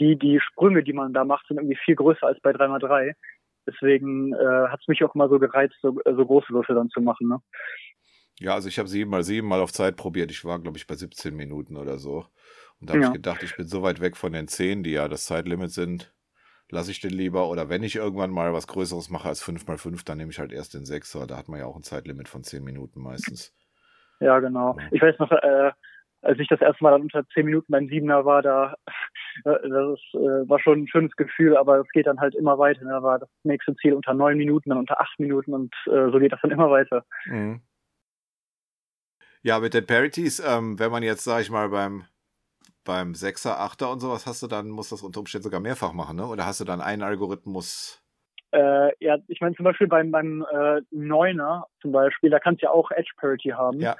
die, 0.00 0.16
die 0.16 0.40
Sprünge, 0.40 0.82
die 0.82 0.92
man 0.92 1.12
da 1.12 1.24
macht, 1.24 1.46
sind 1.46 1.58
irgendwie 1.58 1.78
viel 1.84 1.94
größer 1.94 2.26
als 2.26 2.40
bei 2.40 2.50
3x3. 2.50 3.14
Deswegen 3.66 4.32
äh, 4.34 4.68
hat 4.68 4.80
es 4.80 4.88
mich 4.88 5.02
auch 5.04 5.14
immer 5.14 5.28
so 5.28 5.38
gereizt, 5.38 5.76
so, 5.82 5.98
so 6.04 6.26
große 6.26 6.52
Würfel 6.52 6.74
dann 6.74 6.90
zu 6.90 7.00
machen. 7.00 7.28
Ne? 7.28 7.38
Ja, 8.38 8.54
also 8.54 8.68
ich 8.68 8.78
habe 8.78 8.88
sieben 8.88 9.10
mal 9.10 9.22
sieben 9.22 9.48
mal 9.48 9.60
auf 9.60 9.72
Zeit 9.72 9.96
probiert. 9.96 10.30
Ich 10.30 10.44
war, 10.44 10.58
glaube 10.60 10.76
ich, 10.76 10.86
bei 10.86 10.94
17 10.94 11.34
Minuten 11.34 11.76
oder 11.76 11.98
so. 11.98 12.26
Und 12.80 12.90
da 12.90 12.94
habe 12.94 13.02
ja. 13.02 13.08
ich 13.08 13.14
gedacht, 13.14 13.42
ich 13.42 13.56
bin 13.56 13.66
so 13.66 13.82
weit 13.82 14.00
weg 14.00 14.16
von 14.16 14.32
den 14.32 14.48
10, 14.48 14.82
die 14.82 14.90
ja 14.90 15.08
das 15.08 15.24
Zeitlimit 15.26 15.70
sind, 15.70 16.12
lasse 16.68 16.90
ich 16.90 17.00
den 17.00 17.12
lieber. 17.12 17.48
Oder 17.48 17.68
wenn 17.68 17.82
ich 17.82 17.96
irgendwann 17.96 18.30
mal 18.30 18.52
was 18.52 18.66
Größeres 18.66 19.10
mache 19.10 19.28
als 19.28 19.42
5x5, 19.42 20.04
dann 20.04 20.18
nehme 20.18 20.32
ich 20.32 20.38
halt 20.38 20.52
erst 20.52 20.74
den 20.74 20.84
6er. 20.84 21.26
Da 21.26 21.36
hat 21.36 21.48
man 21.48 21.60
ja 21.60 21.66
auch 21.66 21.76
ein 21.76 21.84
Zeitlimit 21.84 22.28
von 22.28 22.42
10 22.42 22.64
Minuten 22.64 23.00
meistens. 23.00 23.54
Ja, 24.20 24.40
genau. 24.40 24.76
Ich 24.90 25.00
weiß 25.00 25.18
noch, 25.18 25.30
äh, 25.30 25.70
als 26.24 26.38
ich 26.38 26.48
das 26.48 26.60
erste 26.60 26.82
Mal 26.82 26.92
dann 26.92 27.02
unter 27.02 27.26
10 27.28 27.46
Minuten 27.46 27.70
beim 27.70 27.88
Siebener 27.88 28.24
war, 28.24 28.42
da 28.42 28.74
das 29.44 29.62
ist, 29.62 30.14
äh, 30.14 30.48
war 30.48 30.58
schon 30.60 30.82
ein 30.82 30.88
schönes 30.88 31.14
Gefühl, 31.16 31.56
aber 31.56 31.80
es 31.80 31.88
geht 31.90 32.06
dann 32.06 32.20
halt 32.20 32.34
immer 32.34 32.58
weiter. 32.58 32.84
Da 32.84 33.02
war 33.02 33.18
das 33.18 33.28
nächste 33.42 33.74
Ziel 33.76 33.94
unter 33.94 34.14
9 34.14 34.36
Minuten, 34.36 34.70
dann 34.70 34.78
unter 34.78 35.00
8 35.00 35.20
Minuten 35.20 35.54
und 35.54 35.74
äh, 35.86 36.10
so 36.10 36.18
geht 36.18 36.32
das 36.32 36.40
dann 36.42 36.50
immer 36.50 36.70
weiter. 36.70 37.04
Mhm. 37.26 37.60
Ja, 39.42 39.60
mit 39.60 39.74
den 39.74 39.86
Parities, 39.86 40.40
ähm, 40.40 40.78
wenn 40.78 40.90
man 40.90 41.02
jetzt, 41.02 41.24
sag 41.24 41.42
ich 41.42 41.50
mal, 41.50 41.68
beim 41.68 42.04
beim 42.84 43.14
Sechser, 43.14 43.58
Achter 43.60 43.90
und 43.90 44.00
sowas 44.00 44.26
hast 44.26 44.42
du 44.42 44.46
dann, 44.46 44.68
muss 44.68 44.90
das 44.90 45.02
unter 45.02 45.20
Umständen 45.20 45.44
sogar 45.44 45.60
mehrfach 45.60 45.92
machen, 45.92 46.16
ne? 46.16 46.26
Oder 46.26 46.46
hast 46.46 46.60
du 46.60 46.64
dann 46.64 46.80
einen 46.80 47.02
Algorithmus? 47.02 48.02
Äh, 48.52 48.92
ja, 49.04 49.16
ich 49.26 49.40
meine 49.40 49.54
zum 49.56 49.64
Beispiel 49.64 49.88
beim, 49.88 50.10
beim 50.10 50.44
äh, 50.52 50.80
Neuner 50.90 51.66
zum 51.80 51.92
Beispiel, 51.92 52.30
da 52.30 52.38
kannst 52.38 52.62
du 52.62 52.66
ja 52.66 52.72
auch 52.72 52.90
Edge 52.90 53.12
Parity 53.16 53.50
haben. 53.50 53.80
Ja. 53.80 53.96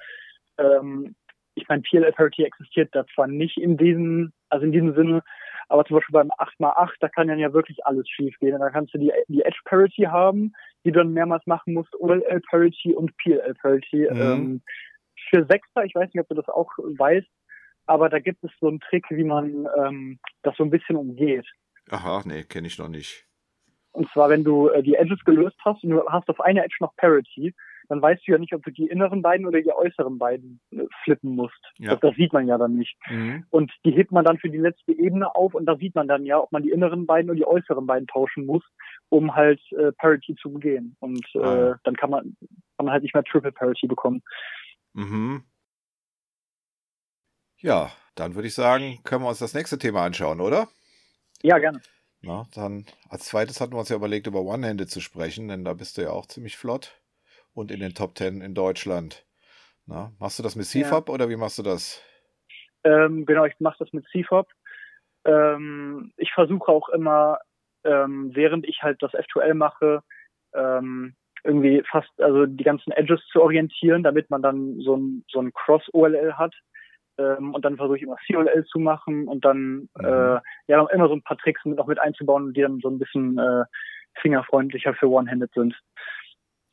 Ähm, 0.59 1.17
ich 1.55 1.69
meine, 1.69 1.83
PLL 1.83 2.13
Parity 2.13 2.45
existiert 2.45 2.95
da 2.95 3.07
zwar 3.15 3.27
nicht 3.27 3.59
in 3.59 3.77
diesem, 3.77 4.33
also 4.49 4.65
in 4.65 4.73
diesem 4.73 4.95
Sinne, 4.95 5.23
aber 5.69 5.85
zum 5.85 5.97
Beispiel 5.97 6.13
beim 6.13 6.31
8x8, 6.31 6.93
da 7.01 7.09
kann 7.09 7.29
dann 7.29 7.39
ja 7.39 7.53
wirklich 7.53 7.85
alles 7.87 8.09
schief 8.09 8.37
gehen. 8.39 8.59
Da 8.59 8.71
kannst 8.71 8.93
du 8.95 8.99
die, 8.99 9.13
die 9.29 9.43
Edge 9.43 9.61
Parity 9.65 10.03
haben, 10.03 10.53
die 10.85 10.93
du 10.93 10.99
dann 10.99 11.13
mehrmals 11.13 11.47
machen 11.47 11.75
musst, 11.75 11.95
OLL 11.99 12.41
Parity 12.51 12.95
und 12.95 13.17
PLL 13.19 13.55
Parity. 13.55 14.09
Mhm. 14.11 14.21
Ähm, 14.21 14.63
für 15.31 15.47
Sechser, 15.47 15.85
ich 15.85 15.95
weiß 15.95 16.13
nicht, 16.13 16.21
ob 16.21 16.29
du 16.29 16.35
das 16.35 16.49
auch 16.49 16.71
weißt, 16.77 17.29
aber 17.87 18.09
da 18.09 18.19
gibt 18.19 18.43
es 18.45 18.51
so 18.61 18.69
einen 18.69 18.81
Trick, 18.81 19.07
wie 19.11 19.25
man 19.25 19.67
ähm, 19.79 20.19
das 20.43 20.57
so 20.57 20.65
ein 20.65 20.71
bisschen 20.71 20.97
umgeht. 20.97 21.47
Aha, 21.91 22.23
nee, 22.25 22.45
kenne 22.45 22.67
ich 22.67 22.79
noch 22.79 22.89
nicht. 22.89 23.27
Und 23.93 24.11
zwar, 24.11 24.29
wenn 24.29 24.45
du 24.45 24.69
äh, 24.69 24.83
die 24.83 24.95
Edges 24.95 25.25
gelöst 25.25 25.57
hast 25.65 25.85
und 25.85 25.91
du 25.91 26.07
hast 26.09 26.29
auf 26.29 26.41
einer 26.41 26.65
Edge 26.65 26.77
noch 26.81 26.97
Parity, 26.97 27.55
dann 27.89 28.01
weißt 28.01 28.27
du 28.27 28.33
ja 28.33 28.39
nicht, 28.39 28.55
ob 28.55 28.63
du 28.63 28.71
die 28.71 28.87
inneren 28.87 29.23
beiden 29.23 29.47
oder 29.47 29.61
die 29.61 29.73
äußeren 29.73 30.19
beiden 30.19 30.61
äh, 30.71 30.85
flippen 31.03 31.35
musst. 31.35 31.61
Ja. 31.79 31.91
Das, 31.91 32.01
das, 32.01 32.17
sieht 32.17 32.33
man 32.33 32.47
ja 32.47 32.59
dann 32.59 32.77
nicht. 32.77 32.97
Mhm. 33.09 33.45
Und 33.51 33.73
die 33.85 33.93
hebt 33.93 34.13
man 34.13 34.25
dann 34.25 34.39
für 34.39 34.51
die 34.51 34.59
letzte 34.59 34.93
Ebene 34.93 35.35
auf 35.35 35.55
und 35.55 35.67
da 35.67 35.77
sieht 35.77 35.95
man 35.95 36.09
dann 36.09 36.25
ja, 36.25 36.39
ob 36.39 36.53
man 36.53 36.63
die 36.63 36.71
inneren 36.71 37.07
beiden 37.07 37.31
oder 37.31 37.37
die 37.37 37.47
äußeren 37.47 37.87
beiden 37.87 38.07
tauschen 38.07 38.47
muss, 38.47 38.63
um 39.09 39.35
halt 39.35 39.61
äh, 39.73 39.93
Parity 39.93 40.35
zu 40.37 40.53
begehen. 40.53 40.97
Und 41.01 41.27
äh, 41.35 41.39
ah. 41.39 41.81
dann 41.85 41.97
kann 41.97 42.11
man, 42.11 42.37
kann 42.77 42.87
man 42.87 42.93
halt 42.93 43.03
nicht 43.03 43.15
mehr 43.15 43.25
Triple 43.25 43.53
Parity 43.53 43.87
bekommen. 43.87 44.23
Mhm. 44.95 45.45
Ja, 47.59 47.91
dann 48.15 48.35
würde 48.35 48.49
ich 48.49 48.55
sagen, 48.55 49.01
können 49.05 49.25
wir 49.25 49.29
uns 49.29 49.39
das 49.39 49.55
nächste 49.55 49.79
Thema 49.79 50.05
anschauen, 50.05 50.41
oder? 50.41 50.69
Ja, 51.43 51.59
gerne. 51.59 51.81
Na, 52.21 52.47
dann 52.55 52.87
als 53.11 53.27
zweites 53.27 53.61
hatten 53.61 53.73
wir 53.73 53.79
uns 53.79 53.91
ja 53.91 53.97
überlegt, 53.97 54.27
über 54.27 54.41
One-Handed 54.41 54.91
zu 54.91 55.01
sprechen, 55.01 55.49
denn 55.49 55.65
da 55.65 55.75
bist 55.75 55.99
du 55.99 56.03
ja 56.03 56.11
auch 56.11 56.27
ziemlich 56.27 56.57
flott 56.57 56.99
und 57.55 57.71
in 57.71 57.81
den 57.81 57.95
Top 57.95 58.15
Ten 58.15 58.41
in 58.41 58.55
Deutschland. 58.55 59.25
Na, 59.87 60.13
machst 60.19 60.39
du 60.39 60.43
das 60.43 60.57
mit 60.57 60.67
CFOP 60.67 61.09
ja. 61.09 61.15
oder 61.15 61.29
wie 61.29 61.37
machst 61.37 61.59
du 61.59 61.63
das? 61.63 62.03
Ähm, 62.85 63.27
genau, 63.27 63.45
ich 63.45 63.55
mache 63.61 63.77
das 63.79 63.93
mit 63.93 64.07
CFOP. 64.09 64.51
Ähm, 65.25 66.13
ich 66.17 66.33
versuche 66.33 66.71
auch 66.71 66.89
immer, 66.91 67.39
ähm, 67.85 68.31
während 68.35 68.67
ich 68.67 68.83
halt 68.83 69.03
das 69.03 69.13
F2L 69.13 69.55
mache, 69.55 70.03
ähm, 70.55 71.15
irgendwie 71.45 71.83
fast 71.91 72.11
also 72.19 72.47
die 72.47 72.65
ganzen 72.65 72.91
Edges 72.93 73.21
zu 73.31 73.43
orientieren, 73.43 74.03
damit 74.03 74.31
man 74.31 74.43
dann 74.43 74.81
so 74.81 74.97
ein, 74.97 75.25
so 75.31 75.41
ein 75.41 75.53
Cross-OLL 75.53 76.35
hat. 76.35 76.55
Ähm, 77.19 77.55
und 77.55 77.65
dann 77.65 77.77
versuche 77.77 77.99
ich 77.99 78.03
immer 78.03 78.17
COLL 78.27 78.65
zu 78.65 78.79
machen 78.79 79.29
und 79.29 79.45
dann 79.45 79.89
mhm. 79.97 80.05
äh, 80.05 80.41
ja 80.67 80.87
immer 80.91 81.09
so 81.09 81.15
ein 81.15 81.23
paar 81.23 81.37
Tricks 81.37 81.65
mit, 81.65 81.77
noch 81.77 81.87
mit 81.87 82.01
einzubauen, 82.01 82.55
die 82.55 82.63
dann 82.63 82.81
so 82.81 82.89
ein 82.89 82.99
bisschen 82.99 83.39
äh, 83.39 83.65
fingerfreundlicher 84.21 84.95
für 84.95 85.09
One-Handed 85.09 85.53
sind. 85.55 85.79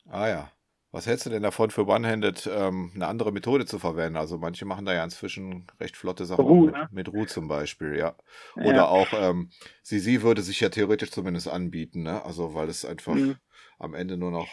Ah 0.10 0.28
ja. 0.28 0.52
Was 0.93 1.08
hältst 1.08 1.25
du 1.25 1.30
denn 1.30 1.43
davon 1.43 1.69
für 1.69 1.88
One-Handed 1.88 2.49
ähm, 2.54 2.91
eine 2.93 3.08
andere 3.08 3.32
Methode 3.32 3.65
zu 3.65 3.80
verwenden? 3.80 4.17
Also 4.17 4.38
manche 4.38 4.65
machen 4.65 4.86
da 4.86 4.93
ja 4.93 5.04
inzwischen 5.04 5.67
recht 5.80 5.95
flotte 5.95 6.25
Sachen 6.25 6.43
Ruh, 6.43 6.65
mit, 6.65 6.75
ne? 6.75 6.89
mit 6.91 7.13
Ruh 7.13 7.25
zum 7.25 7.47
Beispiel, 7.47 7.97
ja. 7.97 8.15
Oder 8.58 8.75
ja. 8.75 8.86
auch 8.88 9.08
ähm, 9.13 9.49
Sisi 9.84 10.21
würde 10.21 10.41
sich 10.41 10.60
ja 10.60 10.69
theoretisch 10.69 11.12
zumindest 11.12 11.47
anbieten, 11.47 12.04
ne? 12.04 12.25
Also 12.25 12.56
weil 12.56 12.67
es 12.67 12.84
einfach 12.84 13.13
mhm. 13.13 13.38
am 13.80 13.93
Ende 13.93 14.17
nur 14.17 14.32
noch 14.32 14.49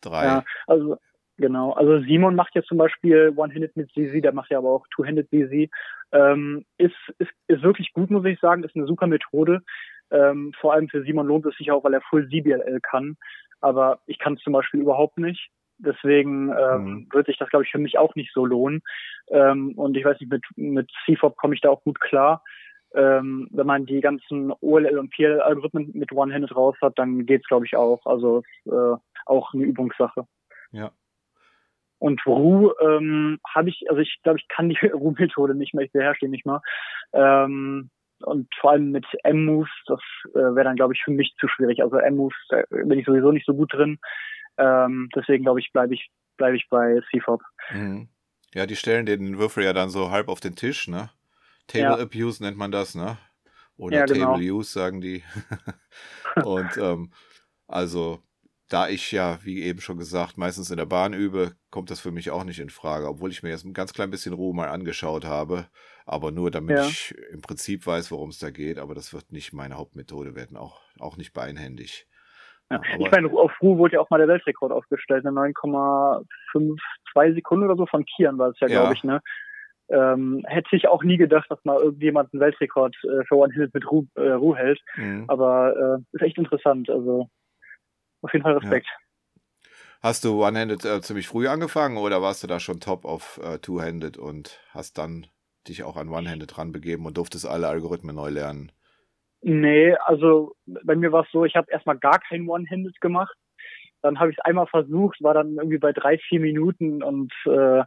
drei. 0.00 0.24
Ja, 0.24 0.44
also 0.66 0.96
Genau, 1.36 1.72
also 1.72 1.98
Simon 2.00 2.36
macht 2.36 2.54
ja 2.54 2.62
zum 2.62 2.78
Beispiel 2.78 3.32
One-Handed 3.34 3.76
mit 3.76 3.90
ZZ, 3.90 4.22
der 4.22 4.32
macht 4.32 4.52
ja 4.52 4.58
aber 4.58 4.70
auch 4.70 4.86
Two-Handed 4.94 5.28
ZZ. 5.30 5.68
Ähm, 6.12 6.64
ist, 6.78 6.94
ist, 7.18 7.30
ist 7.48 7.62
wirklich 7.62 7.92
gut, 7.92 8.10
muss 8.10 8.24
ich 8.24 8.38
sagen, 8.38 8.62
ist 8.62 8.76
eine 8.76 8.86
super 8.86 9.08
Methode. 9.08 9.60
Ähm, 10.12 10.52
vor 10.60 10.72
allem 10.74 10.88
für 10.88 11.02
Simon 11.02 11.26
lohnt 11.26 11.44
es 11.46 11.56
sich 11.56 11.72
auch, 11.72 11.82
weil 11.82 11.94
er 11.94 12.02
Full 12.02 12.28
CBLL 12.28 12.78
kann. 12.82 13.16
Aber 13.64 14.00
ich 14.04 14.18
kann 14.18 14.34
es 14.34 14.42
zum 14.42 14.52
Beispiel 14.52 14.80
überhaupt 14.80 15.16
nicht. 15.16 15.48
Deswegen 15.78 16.50
ähm, 16.50 16.84
mhm. 16.84 17.08
wird 17.12 17.26
sich 17.26 17.38
das, 17.38 17.48
glaube 17.48 17.64
ich, 17.64 17.70
für 17.70 17.78
mich 17.78 17.96
auch 17.96 18.14
nicht 18.14 18.30
so 18.34 18.44
lohnen. 18.44 18.82
Ähm, 19.28 19.72
und 19.76 19.96
ich 19.96 20.04
weiß 20.04 20.20
nicht, 20.20 20.30
mit, 20.30 20.44
mit 20.56 20.92
CFOP 21.06 21.34
komme 21.38 21.54
ich 21.54 21.62
da 21.62 21.70
auch 21.70 21.82
gut 21.82 21.98
klar. 21.98 22.44
Ähm, 22.94 23.48
wenn 23.52 23.66
man 23.66 23.86
die 23.86 24.02
ganzen 24.02 24.52
OLL 24.60 24.98
und 24.98 25.10
PLL-Algorithmen 25.10 25.92
mit 25.94 26.12
One-Handed 26.12 26.54
raus 26.54 26.76
hat, 26.82 26.98
dann 26.98 27.24
geht's, 27.24 27.48
glaube 27.48 27.64
ich, 27.64 27.74
auch. 27.74 28.04
Also 28.04 28.40
ist 28.40 28.72
äh, 28.72 28.96
auch 29.24 29.54
eine 29.54 29.64
Übungssache. 29.64 30.26
Ja. 30.70 30.92
Und 31.98 32.24
Ru 32.26 32.70
ähm, 32.82 33.40
habe 33.48 33.70
ich, 33.70 33.86
also 33.88 34.02
ich 34.02 34.20
glaube, 34.22 34.38
ich 34.38 34.46
kann 34.48 34.68
die 34.68 34.76
Ru-Methode 34.92 35.54
nicht 35.54 35.72
mehr, 35.72 35.86
ich 35.86 35.92
beherrsche 35.92 36.26
die 36.26 36.30
nicht 36.30 36.44
mal. 36.44 36.60
Ähm, 37.14 37.88
und 38.22 38.48
vor 38.60 38.72
allem 38.72 38.90
mit 38.90 39.06
M-Moves, 39.22 39.70
das 39.86 40.00
äh, 40.34 40.38
wäre 40.38 40.64
dann, 40.64 40.76
glaube 40.76 40.94
ich, 40.94 41.02
für 41.02 41.10
mich 41.10 41.34
zu 41.38 41.48
schwierig. 41.48 41.82
Also 41.82 41.96
M-Moves, 41.96 42.36
da 42.48 42.62
bin 42.70 42.98
ich 42.98 43.06
sowieso 43.06 43.32
nicht 43.32 43.46
so 43.46 43.54
gut 43.54 43.72
drin. 43.72 43.98
Ähm, 44.56 45.08
deswegen, 45.14 45.44
glaube 45.44 45.60
ich, 45.60 45.72
bleibe 45.72 45.94
ich, 45.94 46.10
bleibe 46.36 46.56
ich 46.56 46.68
bei 46.68 47.00
CFOP. 47.10 47.42
Mhm. 47.72 48.08
Ja, 48.54 48.66
die 48.66 48.76
stellen 48.76 49.06
den 49.06 49.38
Würfel 49.38 49.64
ja 49.64 49.72
dann 49.72 49.90
so 49.90 50.10
halb 50.10 50.28
auf 50.28 50.40
den 50.40 50.54
Tisch, 50.54 50.86
ne? 50.86 51.10
Table 51.66 51.98
ja. 51.98 51.98
Abuse 51.98 52.42
nennt 52.42 52.56
man 52.56 52.70
das, 52.70 52.94
ne? 52.94 53.18
Oder 53.76 53.98
ja, 53.98 54.04
genau. 54.04 54.32
Table 54.32 54.52
Use, 54.52 54.70
sagen 54.70 55.00
die. 55.00 55.24
und 56.44 56.76
ähm, 56.76 57.10
also 57.66 58.22
da 58.68 58.88
ich 58.88 59.12
ja, 59.12 59.38
wie 59.42 59.62
eben 59.62 59.80
schon 59.80 59.98
gesagt, 59.98 60.38
meistens 60.38 60.70
in 60.70 60.76
der 60.76 60.86
Bahn 60.86 61.12
übe, 61.12 61.56
kommt 61.70 61.90
das 61.90 62.00
für 62.00 62.12
mich 62.12 62.30
auch 62.30 62.44
nicht 62.44 62.60
in 62.60 62.70
Frage, 62.70 63.08
obwohl 63.08 63.30
ich 63.30 63.42
mir 63.42 63.50
jetzt 63.50 63.64
ein 63.64 63.74
ganz 63.74 63.92
klein 63.92 64.10
bisschen 64.10 64.32
Ruhe 64.32 64.54
mal 64.54 64.68
angeschaut 64.68 65.24
habe, 65.24 65.68
aber 66.06 66.30
nur 66.30 66.50
damit 66.50 66.76
ja. 66.76 66.86
ich 66.86 67.14
im 67.30 67.40
Prinzip 67.40 67.86
weiß, 67.86 68.10
worum 68.10 68.30
es 68.30 68.38
da 68.38 68.50
geht, 68.50 68.78
aber 68.78 68.94
das 68.94 69.12
wird 69.14 69.32
nicht 69.32 69.52
meine 69.52 69.76
Hauptmethode 69.76 70.34
werden, 70.34 70.56
auch, 70.56 70.80
auch 70.98 71.16
nicht 71.16 71.32
beinhändig. 71.32 72.06
Ja. 72.70 72.80
ich 72.98 73.10
meine, 73.10 73.28
auf 73.30 73.52
Ruhe 73.60 73.78
wurde 73.78 73.94
ja 73.94 74.00
auch 74.00 74.10
mal 74.10 74.18
der 74.18 74.28
Weltrekord 74.28 74.72
aufgestellt, 74.72 75.26
eine 75.26 75.38
9,52 75.38 77.34
Sekunden 77.34 77.64
oder 77.64 77.76
so 77.76 77.86
von 77.86 78.04
Kian 78.04 78.38
war 78.38 78.50
es 78.50 78.60
ja, 78.60 78.68
ja. 78.68 78.80
glaube 78.80 78.94
ich, 78.94 79.04
ne? 79.04 79.20
Ähm, 79.90 80.42
hätte 80.46 80.74
ich 80.76 80.88
auch 80.88 81.02
nie 81.02 81.18
gedacht, 81.18 81.50
dass 81.50 81.62
mal 81.64 81.78
irgendjemand 81.78 82.32
einen 82.32 82.40
Weltrekord 82.40 82.96
äh, 83.04 83.22
für 83.28 83.36
One-Handed 83.36 83.74
mit 83.74 83.90
Ruhe, 83.90 84.06
äh, 84.14 84.30
Ruhe 84.30 84.56
hält. 84.56 84.80
Mhm. 84.96 85.24
Aber 85.28 85.98
äh, 85.98 86.16
ist 86.16 86.22
echt 86.22 86.38
interessant. 86.38 86.88
Also 86.88 87.28
auf 88.22 88.32
jeden 88.32 88.44
Fall 88.44 88.56
Respekt. 88.56 88.86
Ja. 88.86 89.70
Hast 90.02 90.24
du 90.24 90.42
One-Handed 90.42 90.84
äh, 90.86 91.02
ziemlich 91.02 91.28
früh 91.28 91.48
angefangen 91.48 91.98
oder 91.98 92.22
warst 92.22 92.42
du 92.42 92.46
da 92.46 92.60
schon 92.60 92.80
top 92.80 93.04
auf 93.04 93.38
äh, 93.44 93.58
Two-Handed 93.58 94.16
und 94.16 94.58
hast 94.72 94.96
dann 94.96 95.26
dich 95.68 95.82
auch 95.84 95.96
an 95.96 96.08
One-Handed 96.08 96.56
ranbegeben 96.58 97.06
und 97.06 97.16
durftest 97.16 97.46
alle 97.46 97.68
Algorithmen 97.68 98.16
neu 98.16 98.30
lernen? 98.30 98.72
Nee, 99.42 99.94
also 100.06 100.54
bei 100.64 100.96
mir 100.96 101.12
war 101.12 101.24
es 101.24 101.30
so, 101.30 101.44
ich 101.44 101.54
habe 101.54 101.70
erstmal 101.70 101.98
gar 101.98 102.18
kein 102.18 102.48
One-Handed 102.48 103.00
gemacht. 103.00 103.36
Dann 104.00 104.18
habe 104.18 104.30
ich 104.30 104.38
es 104.38 104.44
einmal 104.44 104.66
versucht, 104.66 105.22
war 105.22 105.34
dann 105.34 105.56
irgendwie 105.56 105.78
bei 105.78 105.92
drei, 105.92 106.18
vier 106.18 106.40
Minuten 106.40 107.02
und 107.02 107.32
äh, 107.46 107.82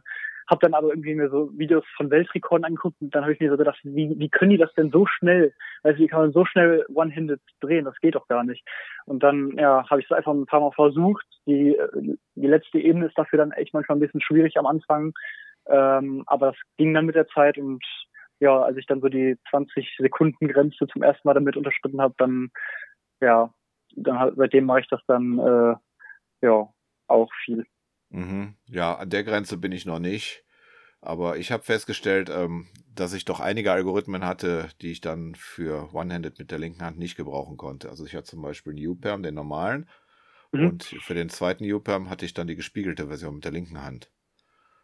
habe 0.48 0.60
dann 0.60 0.74
aber 0.74 0.88
irgendwie 0.88 1.14
mir 1.14 1.28
so 1.28 1.50
Videos 1.56 1.84
von 1.96 2.10
Weltrekorden 2.10 2.64
angeguckt 2.64 2.96
und 3.00 3.14
dann 3.14 3.22
habe 3.22 3.34
ich 3.34 3.40
mir 3.40 3.50
so 3.50 3.56
gedacht, 3.56 3.78
wie, 3.82 4.18
wie 4.18 4.28
können 4.28 4.50
die 4.50 4.56
das 4.56 4.72
denn 4.74 4.90
so 4.90 5.06
schnell? 5.06 5.52
Also 5.82 5.98
wie 5.98 6.06
kann 6.06 6.20
man 6.20 6.32
so 6.32 6.44
schnell 6.44 6.86
One-Handed 6.94 7.40
drehen? 7.60 7.84
Das 7.84 7.98
geht 8.00 8.14
doch 8.14 8.26
gar 8.28 8.44
nicht. 8.44 8.64
Und 9.04 9.22
dann 9.22 9.56
ja, 9.58 9.88
habe 9.88 10.00
ich 10.00 10.06
es 10.06 10.16
einfach 10.16 10.32
ein 10.32 10.46
paar 10.46 10.60
Mal 10.60 10.72
versucht. 10.72 11.26
Die, 11.46 11.76
die 12.34 12.46
letzte 12.46 12.78
Ebene 12.78 13.06
ist 13.06 13.18
dafür 13.18 13.38
dann 13.38 13.52
echt 13.52 13.74
manchmal 13.74 13.98
ein 13.98 14.00
bisschen 14.00 14.22
schwierig 14.22 14.56
am 14.56 14.66
Anfang. 14.66 15.12
Ähm, 15.68 16.24
aber 16.26 16.52
das 16.52 16.56
ging 16.76 16.94
dann 16.94 17.06
mit 17.06 17.14
der 17.14 17.28
Zeit 17.28 17.58
und 17.58 17.84
ja, 18.40 18.62
als 18.62 18.76
ich 18.76 18.86
dann 18.86 19.00
so 19.00 19.08
die 19.08 19.36
20 19.50 19.96
Sekunden 19.98 20.48
Grenze 20.48 20.86
zum 20.86 21.02
ersten 21.02 21.26
Mal 21.26 21.34
damit 21.34 21.56
unterschritten 21.56 22.00
habe, 22.00 22.14
dann 22.18 22.50
ja, 23.20 23.52
dann 23.96 24.18
halt, 24.18 24.34
seitdem 24.36 24.64
mache 24.64 24.80
ich 24.80 24.88
das 24.88 25.00
dann 25.06 25.38
äh, 25.38 25.74
ja 26.42 26.68
auch 27.08 27.30
viel. 27.44 27.66
Mhm. 28.10 28.54
Ja, 28.66 28.94
an 28.94 29.10
der 29.10 29.24
Grenze 29.24 29.56
bin 29.56 29.72
ich 29.72 29.86
noch 29.86 29.98
nicht. 29.98 30.44
Aber 31.00 31.36
ich 31.36 31.52
habe 31.52 31.62
festgestellt, 31.62 32.28
ähm, 32.28 32.66
dass 32.92 33.12
ich 33.12 33.24
doch 33.24 33.38
einige 33.38 33.70
Algorithmen 33.70 34.24
hatte, 34.24 34.68
die 34.80 34.90
ich 34.90 35.00
dann 35.00 35.36
für 35.36 35.94
One-Handed 35.94 36.38
mit 36.38 36.50
der 36.50 36.58
linken 36.58 36.82
Hand 36.82 36.98
nicht 36.98 37.16
gebrauchen 37.16 37.56
konnte. 37.56 37.88
Also 37.88 38.04
ich 38.04 38.16
hatte 38.16 38.24
zum 38.24 38.42
Beispiel 38.42 38.72
einen 38.72 38.84
U-Perm, 38.84 39.22
den 39.22 39.34
normalen. 39.34 39.88
Mhm. 40.50 40.66
Und 40.66 40.84
für 40.84 41.14
den 41.14 41.28
zweiten 41.28 41.70
U-Perm 41.70 42.10
hatte 42.10 42.24
ich 42.24 42.34
dann 42.34 42.48
die 42.48 42.56
gespiegelte 42.56 43.06
Version 43.06 43.36
mit 43.36 43.44
der 43.44 43.52
linken 43.52 43.82
Hand. 43.82 44.10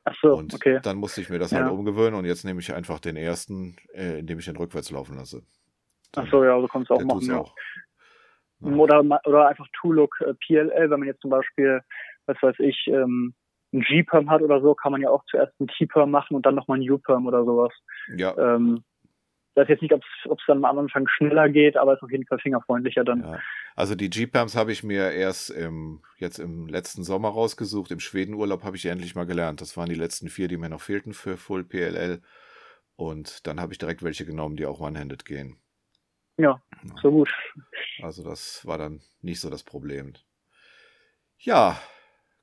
Ach 0.05 0.15
so, 0.21 0.37
und 0.37 0.55
okay. 0.55 0.81
dann 0.83 0.99
musste 0.99 1.21
ich 1.23 1.31
mir 1.31 1.39
das 1.39 1.53
halt 1.53 1.63
ja. 1.63 1.67
halt 1.69 1.79
umgewöhnen 1.79 2.15
und 2.15 2.27
jetzt 2.27 2.45
nehme 2.45 2.61
ich 2.61 2.75
einfach 2.75 3.01
den 3.01 3.17
ersten, 3.17 3.77
äh, 3.95 4.19
indem 4.19 4.39
ich 4.39 4.45
den 4.45 4.57
rückwärts 4.57 4.91
laufen 4.91 5.17
lasse. 5.17 5.43
Dann, 6.13 6.27
Ach 6.27 6.31
so, 6.31 6.45
ja, 6.45 6.61
so 6.61 6.69
kannst 6.69 6.91
du 6.91 6.95
auch 6.95 7.03
machen. 7.03 7.27
Ja. 7.27 7.39
Auch. 7.39 7.55
Ja. 8.61 8.73
Oder, 8.73 9.01
oder 9.25 9.49
einfach 9.49 9.67
Two-Look 9.81 10.21
äh, 10.21 10.35
PLL, 10.35 10.91
wenn 10.91 11.01
man 11.01 11.09
jetzt 11.09 11.23
zum 11.23 11.31
Beispiel 11.31 11.81
was 12.27 12.37
weiß 12.43 12.57
ich, 12.61 12.87
ähm, 12.87 13.35
ein 13.73 13.81
G-Perm 13.81 14.31
hat 14.31 14.43
oder 14.43 14.61
so, 14.61 14.75
kann 14.75 14.93
man 14.93 15.03
ja 15.03 15.11
auch 15.11 15.25
zuerst 15.29 15.59
ein 15.61 15.67
T-Perm 15.67 16.11
machen 16.11 16.37
und 16.37 16.47
dann 16.47 16.55
nochmal 16.55 16.79
ein 16.79 16.89
U-Perm 16.89 17.27
oder 17.27 17.45
sowas. 17.45 17.73
Ja. 18.17 18.37
Ähm, 18.39 18.85
ich 19.55 19.61
weiß 19.61 19.69
jetzt 19.69 19.83
nicht, 19.83 19.93
ob 19.93 20.03
es 20.03 20.45
dann 20.49 20.65
am 20.65 20.79
Anfang 20.79 21.07
schneller 21.07 21.49
geht, 21.49 21.77
aber 21.77 21.93
es 21.93 21.99
ist 21.99 22.03
auf 22.03 22.11
jeden 22.11 22.27
Fall 22.27 22.41
fingerfreundlicher 22.41 23.05
dann. 23.05 23.21
Ja. 23.21 23.39
Also 23.77 23.95
die 23.95 24.11
G-Perms 24.11 24.57
habe 24.57 24.73
ich 24.73 24.83
mir 24.83 25.13
erst 25.13 25.51
im, 25.51 26.03
jetzt 26.19 26.41
im 26.41 26.67
letzten 26.67 27.05
Sommer 27.05 27.29
rausgesucht. 27.29 27.93
Im 27.93 28.01
Schwedenurlaub 28.01 28.65
habe 28.65 28.77
ich 28.77 28.87
endlich 28.87 29.15
mal 29.15 29.27
gelernt. 29.27 29.61
Das 29.61 29.77
waren 29.77 29.89
die 29.89 29.95
letzten 29.95 30.29
vier, 30.29 30.49
die 30.49 30.57
mir 30.57 30.69
noch 30.69 30.81
fehlten 30.81 31.15
für 31.15 31.37
Full 31.37 31.63
PLL. 31.63 32.21
Und 32.97 33.47
dann 33.47 33.61
habe 33.61 33.73
ich 33.73 33.79
direkt 33.79 34.03
welche 34.03 34.27
genommen, 34.27 34.57
die 34.57 34.67
auch 34.67 34.81
One-Handed 34.81 35.25
gehen. 35.25 35.57
Ja, 36.37 36.61
so 37.01 37.13
gut. 37.13 37.33
Also 38.03 38.25
das 38.25 38.67
war 38.67 38.79
dann 38.79 39.03
nicht 39.23 39.39
so 39.39 39.51
das 39.51 39.63
Problem. 39.63 40.15
Ja, 41.39 41.79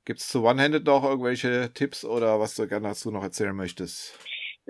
Gibt 0.04 0.18
es 0.18 0.28
zu 0.28 0.42
One-Handed 0.44 0.84
noch 0.84 1.04
irgendwelche 1.04 1.70
Tipps 1.74 2.04
oder 2.04 2.40
was 2.40 2.56
du 2.56 2.66
gerne 2.66 2.88
dazu 2.88 3.12
noch 3.12 3.22
erzählen 3.22 3.54
möchtest? 3.54 4.18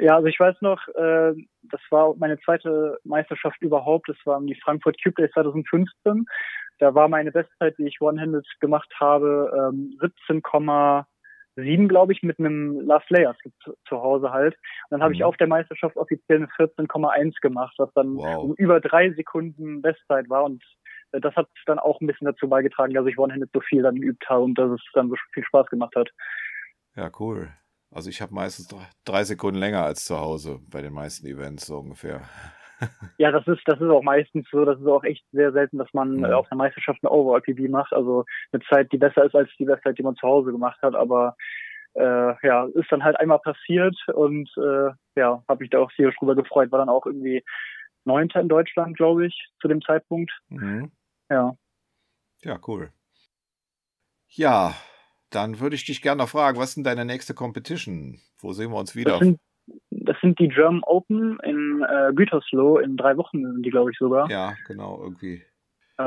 Ja, 0.02 0.16
also 0.16 0.26
ich 0.26 0.40
weiß 0.40 0.56
noch, 0.62 0.88
äh, 0.88 1.32
das 1.62 1.80
war 1.90 2.12
meine 2.16 2.36
zweite 2.40 2.98
Meisterschaft 3.04 3.62
überhaupt. 3.62 4.08
Das 4.08 4.16
war 4.24 4.40
die 4.42 4.58
Frankfurt 4.60 5.00
Cube 5.00 5.14
Day 5.14 5.30
2015. 5.30 6.26
Da 6.80 6.92
war 6.92 7.06
meine 7.06 7.30
Bestzeit, 7.30 7.78
die 7.78 7.86
ich 7.86 8.00
One-Handed 8.00 8.44
gemacht 8.58 8.92
habe, 8.98 9.70
ähm, 9.72 9.96
17,7, 10.00 11.86
glaube 11.86 12.12
ich, 12.14 12.24
mit 12.24 12.40
einem 12.40 12.80
Last 12.80 13.08
Layers 13.10 13.36
zu, 13.62 13.74
zu 13.86 14.02
Hause 14.02 14.32
halt. 14.32 14.54
Und 14.54 14.90
dann 14.90 15.02
habe 15.02 15.10
mhm. 15.10 15.20
ich 15.20 15.24
auf 15.24 15.36
der 15.36 15.46
Meisterschaft 15.46 15.96
offiziell 15.96 16.38
eine 16.38 16.48
14,1 16.48 17.40
gemacht, 17.40 17.74
was 17.78 17.92
dann 17.94 18.16
wow. 18.16 18.42
um 18.42 18.54
über 18.54 18.80
drei 18.80 19.12
Sekunden 19.12 19.82
Bestzeit 19.82 20.28
war. 20.28 20.42
Und 20.42 20.64
das 21.12 21.36
hat 21.36 21.46
dann 21.66 21.78
auch 21.78 22.00
ein 22.00 22.08
bisschen 22.08 22.26
dazu 22.26 22.48
beigetragen, 22.48 22.94
dass 22.94 23.06
ich 23.06 23.16
One-Handed 23.16 23.50
so 23.52 23.60
viel 23.60 23.82
dann 23.82 24.00
geübt 24.00 24.28
habe 24.28 24.42
und 24.42 24.58
dass 24.58 24.72
es 24.72 24.82
dann 24.94 25.10
so 25.10 25.14
viel 25.32 25.44
Spaß 25.44 25.68
gemacht 25.68 25.94
hat. 25.94 26.10
Ja, 26.96 27.08
cool. 27.20 27.52
Also 27.92 28.08
ich 28.08 28.22
habe 28.22 28.34
meistens 28.34 28.74
drei 29.04 29.24
Sekunden 29.24 29.60
länger 29.60 29.84
als 29.84 30.04
zu 30.04 30.18
Hause 30.18 30.60
bei 30.70 30.80
den 30.80 30.92
meisten 30.92 31.26
Events 31.26 31.66
so 31.66 31.78
ungefähr. 31.78 32.22
Ja, 33.16 33.30
das 33.30 33.46
ist 33.46 33.60
das 33.66 33.80
ist 33.80 33.88
auch 33.88 34.02
meistens 34.02 34.44
so. 34.50 34.64
Das 34.64 34.76
ist 34.80 34.88
auch 34.88 35.04
echt 35.04 35.24
sehr 35.30 35.52
selten, 35.52 35.78
dass 35.78 35.86
man 35.92 36.16
mhm. 36.16 36.24
auf 36.24 36.48
der 36.48 36.56
Meisterschaft 36.56 36.98
eine 37.00 37.12
Overall-PB 37.12 37.70
macht. 37.70 37.92
Also 37.92 38.24
eine 38.50 38.60
Zeit, 38.64 38.90
die 38.90 38.98
besser 38.98 39.24
ist 39.24 39.36
als 39.36 39.48
die 39.56 39.64
Bestzeit, 39.64 39.98
die 39.98 40.02
man 40.02 40.16
zu 40.16 40.26
Hause 40.26 40.50
gemacht 40.50 40.82
hat. 40.82 40.96
Aber 40.96 41.36
äh, 41.94 42.34
ja, 42.44 42.66
ist 42.74 42.90
dann 42.90 43.04
halt 43.04 43.20
einmal 43.20 43.38
passiert 43.38 43.96
und 44.12 44.50
äh, 44.56 44.90
ja, 45.14 45.44
habe 45.48 45.60
mich 45.60 45.70
da 45.70 45.78
auch 45.78 45.92
sehr 45.96 46.10
drüber 46.10 46.34
gefreut. 46.34 46.72
War 46.72 46.80
dann 46.80 46.88
auch 46.88 47.06
irgendwie 47.06 47.44
Neunter 48.04 48.40
in 48.40 48.48
Deutschland, 48.48 48.96
glaube 48.96 49.26
ich, 49.26 49.50
zu 49.60 49.68
dem 49.68 49.80
Zeitpunkt. 49.80 50.32
Mhm. 50.48 50.90
Ja. 51.30 51.54
Ja, 52.42 52.58
cool. 52.66 52.90
Ja, 54.26 54.74
dann 55.34 55.60
würde 55.60 55.76
ich 55.76 55.84
dich 55.84 56.02
gerne 56.02 56.22
noch 56.22 56.28
fragen, 56.28 56.58
was 56.58 56.70
ist 56.70 56.76
denn 56.76 56.84
deine 56.84 57.04
nächste 57.04 57.34
Competition? 57.34 58.20
Wo 58.38 58.52
sehen 58.52 58.70
wir 58.70 58.78
uns 58.78 58.94
wieder? 58.94 59.12
Das 59.12 59.20
sind, 59.20 59.40
das 59.90 60.16
sind 60.20 60.38
die 60.38 60.48
German 60.48 60.82
Open 60.84 61.38
in 61.42 61.84
äh, 61.88 62.12
Gütersloh. 62.14 62.78
In 62.78 62.96
drei 62.96 63.16
Wochen 63.16 63.42
sind 63.42 63.62
die, 63.64 63.70
glaube 63.70 63.90
ich, 63.90 63.98
sogar. 63.98 64.30
Ja, 64.30 64.54
genau, 64.66 65.00
irgendwie. 65.02 65.42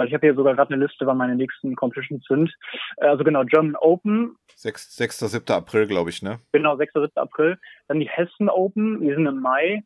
ich 0.05 0.13
habe 0.13 0.19
hier 0.27 0.35
sogar 0.35 0.55
gerade 0.55 0.73
eine 0.73 0.85
Liste, 0.85 1.05
wann 1.05 1.17
meine 1.17 1.35
nächsten 1.35 1.75
Competitions 1.75 2.25
sind. 2.27 2.53
Äh, 2.97 3.07
also 3.07 3.23
genau, 3.23 3.43
German 3.43 3.75
Open. 3.77 4.35
6. 4.55 4.95
6. 4.95 5.19
7. 5.19 5.55
April, 5.55 5.87
glaube 5.87 6.09
ich, 6.09 6.21
ne? 6.21 6.39
Genau, 6.51 6.77
6. 6.77 6.93
7. 6.93 7.09
April. 7.15 7.57
Dann 7.87 7.99
die 7.99 8.09
Hessen 8.09 8.49
Open, 8.49 9.01
die 9.01 9.13
sind 9.13 9.25
im 9.25 9.39
Mai. 9.39 9.83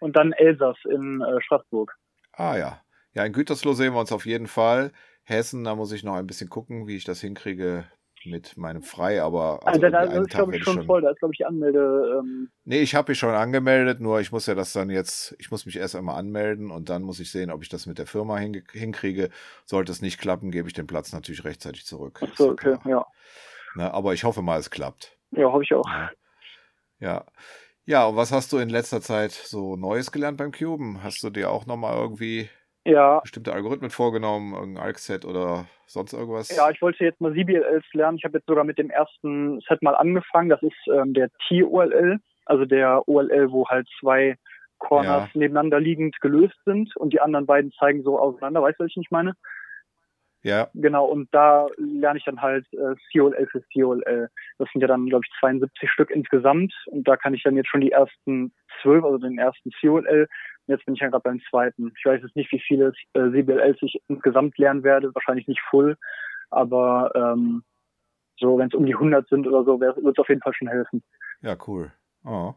Und 0.00 0.16
dann 0.16 0.32
Elsass 0.32 0.76
in 0.90 1.22
äh, 1.22 1.40
Straßburg. 1.40 1.96
Ah 2.32 2.56
ja. 2.56 2.80
Ja, 3.14 3.24
in 3.24 3.32
Gütersloh 3.32 3.72
sehen 3.72 3.94
wir 3.94 4.00
uns 4.00 4.12
auf 4.12 4.26
jeden 4.26 4.48
Fall. 4.48 4.92
Hessen, 5.22 5.64
da 5.64 5.74
muss 5.74 5.92
ich 5.92 6.04
noch 6.04 6.16
ein 6.16 6.26
bisschen 6.26 6.50
gucken, 6.50 6.86
wie 6.86 6.96
ich 6.96 7.04
das 7.04 7.20
hinkriege 7.20 7.86
mit 8.26 8.56
meinem 8.56 8.82
Frei, 8.82 9.22
aber. 9.22 9.60
Also, 9.66 9.86
also 9.86 9.88
da 9.88 10.02
ist, 10.02 10.30
glaube 10.30 10.56
ich, 10.56 10.62
schon, 10.62 10.74
schon 10.74 10.86
voll, 10.86 11.02
da 11.02 11.10
ist, 11.10 11.18
glaube 11.18 11.34
ich, 11.34 11.46
Anmelde. 11.46 12.20
Ähm 12.20 12.50
nee, 12.64 12.80
ich 12.80 12.94
habe 12.94 13.12
mich 13.12 13.18
schon 13.18 13.34
angemeldet, 13.34 14.00
nur 14.00 14.20
ich 14.20 14.32
muss 14.32 14.46
ja 14.46 14.54
das 14.54 14.72
dann 14.72 14.90
jetzt, 14.90 15.34
ich 15.38 15.50
muss 15.50 15.66
mich 15.66 15.76
erst 15.76 15.96
einmal 15.96 16.18
anmelden 16.18 16.70
und 16.70 16.88
dann 16.88 17.02
muss 17.02 17.20
ich 17.20 17.30
sehen, 17.30 17.50
ob 17.50 17.62
ich 17.62 17.68
das 17.68 17.86
mit 17.86 17.98
der 17.98 18.06
Firma 18.06 18.38
hinkriege. 18.38 19.30
Sollte 19.64 19.92
es 19.92 20.02
nicht 20.02 20.18
klappen, 20.18 20.50
gebe 20.50 20.68
ich 20.68 20.74
den 20.74 20.86
Platz 20.86 21.12
natürlich 21.12 21.44
rechtzeitig 21.44 21.86
zurück. 21.86 22.20
Ach 22.22 22.36
so, 22.36 22.50
okay, 22.50 22.76
ja. 22.84 23.06
Ne? 23.74 23.92
Aber 23.92 24.14
ich 24.14 24.24
hoffe 24.24 24.42
mal, 24.42 24.58
es 24.58 24.70
klappt. 24.70 25.16
Ja, 25.30 25.50
hoffe 25.50 25.64
ich 25.64 25.74
auch. 25.74 25.86
Ja. 25.86 26.10
ja. 27.00 27.24
Ja, 27.86 28.06
und 28.06 28.16
was 28.16 28.32
hast 28.32 28.50
du 28.52 28.56
in 28.58 28.70
letzter 28.70 29.02
Zeit 29.02 29.32
so 29.32 29.76
Neues 29.76 30.10
gelernt 30.10 30.38
beim 30.38 30.52
Cuben? 30.52 31.02
Hast 31.02 31.22
du 31.22 31.28
dir 31.28 31.50
auch 31.50 31.66
nochmal 31.66 31.94
irgendwie 31.96 32.48
ja. 32.84 33.20
bestimmte 33.20 33.52
Algorithmen 33.52 33.90
vorgenommen, 33.90 34.54
irgendein 34.54 34.84
ArcSet 34.84 35.24
oder 35.24 35.66
sonst 35.86 36.12
irgendwas? 36.12 36.54
Ja, 36.54 36.70
ich 36.70 36.80
wollte 36.82 37.04
jetzt 37.04 37.20
mal 37.20 37.32
CBLLs 37.32 37.84
lernen. 37.92 38.18
Ich 38.18 38.24
habe 38.24 38.38
jetzt 38.38 38.46
sogar 38.46 38.64
mit 38.64 38.78
dem 38.78 38.90
ersten 38.90 39.60
Set 39.68 39.82
mal 39.82 39.94
angefangen. 39.94 40.48
Das 40.48 40.62
ist 40.62 40.76
ähm, 40.92 41.14
der 41.14 41.30
T-OLL, 41.48 42.18
also 42.46 42.64
der 42.64 43.08
OLL, 43.08 43.50
wo 43.50 43.66
halt 43.68 43.88
zwei 44.00 44.36
Corners 44.78 45.30
ja. 45.32 45.40
nebeneinander 45.40 45.80
liegend 45.80 46.20
gelöst 46.20 46.58
sind 46.64 46.94
und 46.96 47.12
die 47.12 47.20
anderen 47.20 47.46
beiden 47.46 47.72
zeigen 47.72 48.02
so 48.02 48.18
auseinander. 48.18 48.62
Weißt 48.62 48.78
du, 48.78 48.84
was 48.84 48.92
ich 48.94 49.10
meine? 49.10 49.34
Ja. 50.44 50.68
Genau, 50.74 51.06
und 51.06 51.28
da 51.32 51.68
lerne 51.78 52.18
ich 52.18 52.24
dann 52.26 52.42
halt 52.42 52.66
äh, 52.74 52.94
COLL 53.12 53.48
für 53.50 53.62
COLL. 53.72 54.28
Das 54.58 54.68
sind 54.70 54.82
ja 54.82 54.86
dann, 54.86 55.06
glaube 55.06 55.24
ich, 55.26 55.32
72 55.40 55.90
Stück 55.90 56.10
insgesamt. 56.10 56.72
Und 56.86 57.08
da 57.08 57.16
kann 57.16 57.32
ich 57.32 57.42
dann 57.42 57.56
jetzt 57.56 57.70
schon 57.70 57.80
die 57.80 57.92
ersten 57.92 58.52
zwölf, 58.82 59.02
also 59.04 59.16
den 59.16 59.38
ersten 59.38 59.70
COLL. 59.80 60.28
Und 60.66 60.72
jetzt 60.72 60.84
bin 60.84 60.94
ich 60.94 61.00
ja 61.00 61.08
gerade 61.08 61.22
beim 61.22 61.40
zweiten. 61.48 61.92
Ich 61.98 62.04
weiß 62.04 62.20
jetzt 62.22 62.36
nicht, 62.36 62.52
wie 62.52 62.60
viele 62.60 62.92
äh, 63.14 63.30
CBLLs 63.30 63.78
ich 63.80 63.98
insgesamt 64.08 64.58
lernen 64.58 64.84
werde. 64.84 65.14
Wahrscheinlich 65.14 65.48
nicht 65.48 65.62
full. 65.70 65.96
Aber 66.50 67.10
ähm, 67.14 67.64
so, 68.38 68.58
wenn 68.58 68.68
es 68.68 68.74
um 68.74 68.84
die 68.84 68.94
100 68.94 69.26
sind 69.30 69.46
oder 69.46 69.64
so, 69.64 69.80
wird 69.80 69.96
es 69.96 70.18
auf 70.18 70.28
jeden 70.28 70.42
Fall 70.42 70.52
schon 70.52 70.68
helfen. 70.68 71.02
Ja, 71.40 71.56
cool. 71.66 71.90
Oh. 72.22 72.52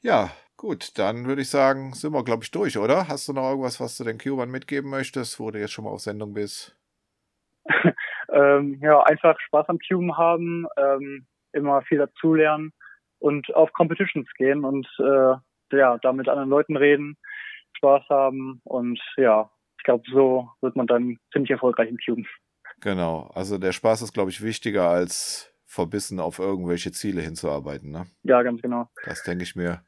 Ja, 0.00 0.32
Gut, 0.64 0.98
dann 0.98 1.26
würde 1.26 1.42
ich 1.42 1.50
sagen, 1.50 1.92
sind 1.92 2.14
wir, 2.14 2.24
glaube 2.24 2.42
ich, 2.42 2.50
durch, 2.50 2.78
oder? 2.78 3.06
Hast 3.06 3.28
du 3.28 3.34
noch 3.34 3.50
irgendwas, 3.50 3.80
was 3.80 3.98
du 3.98 4.04
den 4.04 4.16
Cubern 4.16 4.50
mitgeben 4.50 4.88
möchtest, 4.88 5.38
wo 5.38 5.50
du 5.50 5.58
jetzt 5.58 5.72
schon 5.72 5.84
mal 5.84 5.90
auf 5.90 6.00
Sendung 6.00 6.32
bist? 6.32 6.74
ähm, 8.32 8.78
ja, 8.80 9.02
einfach 9.02 9.38
Spaß 9.40 9.68
am 9.68 9.78
Cuben 9.78 10.16
haben, 10.16 10.66
ähm, 10.78 11.26
immer 11.52 11.82
viel 11.82 11.98
dazulernen 11.98 12.72
und 13.18 13.54
auf 13.54 13.74
Competitions 13.74 14.26
gehen 14.38 14.64
und 14.64 14.88
äh, 15.00 15.76
ja, 15.76 15.98
da 15.98 16.12
mit 16.14 16.30
anderen 16.30 16.48
Leuten 16.48 16.78
reden, 16.78 17.18
Spaß 17.76 18.08
haben 18.08 18.62
und 18.64 18.98
ja, 19.18 19.50
ich 19.76 19.84
glaube, 19.84 20.04
so 20.10 20.48
wird 20.62 20.76
man 20.76 20.86
dann 20.86 21.18
ziemlich 21.34 21.50
erfolgreich 21.50 21.90
im 21.90 21.98
Cuben. 21.98 22.26
Genau, 22.80 23.30
also 23.34 23.58
der 23.58 23.72
Spaß 23.72 24.00
ist, 24.00 24.14
glaube 24.14 24.30
ich, 24.30 24.42
wichtiger 24.42 24.88
als 24.88 25.54
verbissen 25.66 26.20
auf 26.20 26.38
irgendwelche 26.38 26.90
Ziele 26.90 27.20
hinzuarbeiten, 27.20 27.90
ne? 27.90 28.06
Ja, 28.22 28.42
ganz 28.42 28.62
genau. 28.62 28.88
Das 29.04 29.24
denke 29.24 29.44
ich 29.44 29.56
mir. 29.56 29.84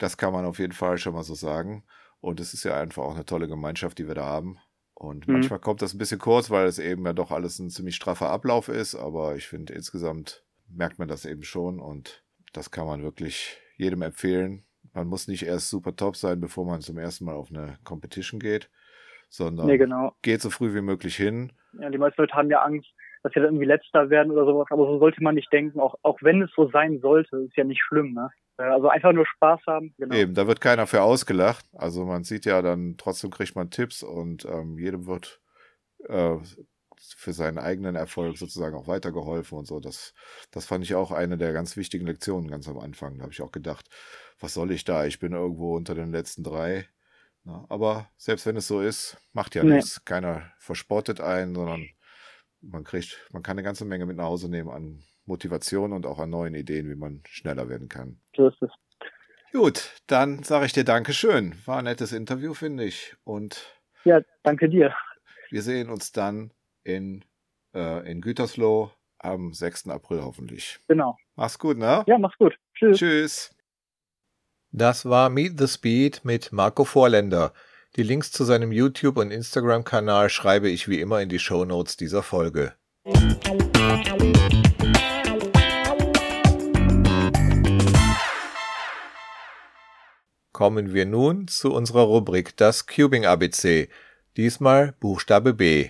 Das 0.00 0.16
kann 0.16 0.32
man 0.32 0.46
auf 0.46 0.58
jeden 0.58 0.72
Fall 0.72 0.96
schon 0.96 1.12
mal 1.12 1.22
so 1.22 1.34
sagen. 1.34 1.84
Und 2.20 2.40
es 2.40 2.54
ist 2.54 2.64
ja 2.64 2.80
einfach 2.80 3.02
auch 3.02 3.14
eine 3.14 3.26
tolle 3.26 3.48
Gemeinschaft, 3.48 3.98
die 3.98 4.08
wir 4.08 4.14
da 4.14 4.24
haben. 4.24 4.58
Und 4.94 5.28
mhm. 5.28 5.34
manchmal 5.34 5.58
kommt 5.58 5.82
das 5.82 5.94
ein 5.94 5.98
bisschen 5.98 6.18
kurz, 6.18 6.50
weil 6.50 6.66
es 6.66 6.78
eben 6.78 7.04
ja 7.04 7.12
doch 7.12 7.30
alles 7.30 7.58
ein 7.58 7.70
ziemlich 7.70 7.96
straffer 7.96 8.30
Ablauf 8.30 8.68
ist. 8.68 8.94
Aber 8.94 9.36
ich 9.36 9.46
finde, 9.46 9.74
insgesamt 9.74 10.42
merkt 10.68 10.98
man 10.98 11.06
das 11.06 11.26
eben 11.26 11.42
schon. 11.42 11.80
Und 11.80 12.24
das 12.54 12.70
kann 12.70 12.86
man 12.86 13.02
wirklich 13.02 13.58
jedem 13.76 14.00
empfehlen. 14.00 14.64
Man 14.94 15.06
muss 15.06 15.28
nicht 15.28 15.44
erst 15.44 15.68
super 15.68 15.94
top 15.94 16.16
sein, 16.16 16.40
bevor 16.40 16.64
man 16.64 16.80
zum 16.80 16.98
ersten 16.98 17.26
Mal 17.26 17.34
auf 17.34 17.50
eine 17.50 17.78
Competition 17.84 18.40
geht, 18.40 18.70
sondern 19.28 19.66
nee, 19.66 19.78
genau. 19.78 20.14
geht 20.22 20.40
so 20.40 20.50
früh 20.50 20.74
wie 20.74 20.80
möglich 20.80 21.14
hin. 21.14 21.52
Ja, 21.78 21.90
die 21.90 21.98
meisten 21.98 22.22
Leute 22.22 22.34
haben 22.34 22.50
ja 22.50 22.62
Angst, 22.62 22.88
dass 23.22 23.32
sie 23.32 23.40
dann 23.40 23.50
irgendwie 23.50 23.66
letzter 23.66 24.08
werden 24.08 24.32
oder 24.32 24.46
sowas. 24.46 24.66
Aber 24.70 24.86
so 24.86 24.98
sollte 24.98 25.22
man 25.22 25.34
nicht 25.34 25.52
denken. 25.52 25.78
Auch, 25.78 25.94
auch 26.02 26.18
wenn 26.22 26.42
es 26.42 26.50
so 26.56 26.70
sein 26.70 27.00
sollte, 27.00 27.36
ist 27.36 27.56
ja 27.56 27.64
nicht 27.64 27.82
schlimm. 27.82 28.14
Ne? 28.14 28.30
Also 28.60 28.88
einfach 28.88 29.12
nur 29.12 29.26
Spaß 29.26 29.60
haben. 29.66 29.94
Genau. 29.98 30.14
Eben, 30.14 30.34
da 30.34 30.46
wird 30.46 30.60
keiner 30.60 30.86
für 30.86 31.02
ausgelacht. 31.02 31.64
Also 31.74 32.04
man 32.04 32.24
sieht 32.24 32.44
ja 32.44 32.62
dann, 32.62 32.96
trotzdem 32.98 33.30
kriegt 33.30 33.56
man 33.56 33.70
Tipps 33.70 34.02
und 34.02 34.44
ähm, 34.44 34.78
jedem 34.78 35.06
wird 35.06 35.40
äh, 36.08 36.36
für 37.16 37.32
seinen 37.32 37.58
eigenen 37.58 37.96
Erfolg 37.96 38.38
sozusagen 38.38 38.76
auch 38.76 38.86
weitergeholfen 38.86 39.58
und 39.58 39.66
so. 39.66 39.80
Das, 39.80 40.14
das 40.50 40.66
fand 40.66 40.84
ich 40.84 40.94
auch 40.94 41.10
eine 41.12 41.38
der 41.38 41.52
ganz 41.52 41.76
wichtigen 41.76 42.06
Lektionen 42.06 42.50
ganz 42.50 42.68
am 42.68 42.78
Anfang. 42.78 43.16
Da 43.16 43.22
habe 43.22 43.32
ich 43.32 43.42
auch 43.42 43.52
gedacht, 43.52 43.88
was 44.38 44.54
soll 44.54 44.70
ich 44.70 44.84
da? 44.84 45.06
Ich 45.06 45.18
bin 45.18 45.32
irgendwo 45.32 45.76
unter 45.76 45.94
den 45.94 46.10
letzten 46.10 46.44
drei. 46.44 46.86
Na, 47.44 47.64
aber 47.68 48.10
selbst 48.16 48.44
wenn 48.46 48.56
es 48.56 48.68
so 48.68 48.80
ist, 48.80 49.16
macht 49.32 49.54
ja 49.54 49.64
nee. 49.64 49.76
nichts. 49.76 50.04
Keiner 50.04 50.52
verspottet 50.58 51.20
einen, 51.20 51.54
sondern 51.54 51.88
man 52.60 52.84
kriegt, 52.84 53.18
man 53.32 53.42
kann 53.42 53.54
eine 53.54 53.62
ganze 53.62 53.84
Menge 53.84 54.06
mit 54.06 54.16
nach 54.16 54.24
Hause 54.24 54.50
nehmen 54.50 54.70
an 54.70 55.02
Motivation 55.26 55.92
und 55.92 56.06
auch 56.06 56.18
an 56.18 56.30
neuen 56.30 56.54
Ideen, 56.54 56.88
wie 56.88 56.96
man 56.96 57.22
schneller 57.26 57.68
werden 57.68 57.88
kann. 57.88 58.20
So 58.36 58.48
ist 58.48 58.60
es. 58.62 58.70
Gut, 59.52 59.96
dann 60.06 60.42
sage 60.42 60.66
ich 60.66 60.72
dir 60.72 60.84
Dankeschön. 60.84 61.56
War 61.66 61.78
ein 61.78 61.84
nettes 61.84 62.12
Interview, 62.12 62.54
finde 62.54 62.84
ich. 62.84 63.16
Und 63.24 63.66
ja, 64.04 64.20
danke 64.42 64.68
dir. 64.68 64.94
Wir 65.50 65.62
sehen 65.62 65.90
uns 65.90 66.12
dann 66.12 66.52
in, 66.84 67.24
äh, 67.74 68.08
in 68.10 68.20
Gütersloh 68.20 68.92
am 69.18 69.52
6. 69.52 69.88
April 69.88 70.22
hoffentlich. 70.22 70.78
Genau. 70.88 71.16
Mach's 71.34 71.58
gut, 71.58 71.78
ne? 71.78 72.04
Ja, 72.06 72.18
mach's 72.18 72.38
gut. 72.38 72.56
Tschüss. 72.74 72.98
Tschüss. 72.98 73.56
Das 74.72 75.04
war 75.04 75.30
Meet 75.30 75.58
the 75.58 75.66
Speed 75.66 76.24
mit 76.24 76.52
Marco 76.52 76.84
Vorländer. 76.84 77.52
Die 77.96 78.04
Links 78.04 78.30
zu 78.30 78.44
seinem 78.44 78.70
YouTube- 78.70 79.16
und 79.16 79.32
Instagram-Kanal 79.32 80.30
schreibe 80.30 80.70
ich 80.70 80.88
wie 80.88 81.00
immer 81.00 81.20
in 81.20 81.28
die 81.28 81.40
Show 81.40 81.64
Notes 81.64 81.96
dieser 81.96 82.22
Folge. 82.22 82.74
Kommen 90.60 90.92
wir 90.92 91.06
nun 91.06 91.48
zu 91.48 91.72
unserer 91.72 92.02
Rubrik 92.02 92.54
Das 92.58 92.86
Cubing 92.86 93.24
ABC, 93.24 93.88
diesmal 94.36 94.92
Buchstabe 95.00 95.54
B. 95.54 95.88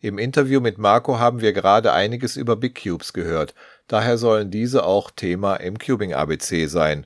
Im 0.00 0.16
Interview 0.16 0.58
mit 0.58 0.78
Marco 0.78 1.18
haben 1.18 1.42
wir 1.42 1.52
gerade 1.52 1.92
einiges 1.92 2.38
über 2.38 2.56
Big 2.56 2.82
Cubes 2.82 3.12
gehört, 3.12 3.54
daher 3.88 4.16
sollen 4.16 4.50
diese 4.50 4.86
auch 4.86 5.10
Thema 5.10 5.56
im 5.56 5.76
Cubing 5.78 6.14
ABC 6.14 6.64
sein. 6.64 7.04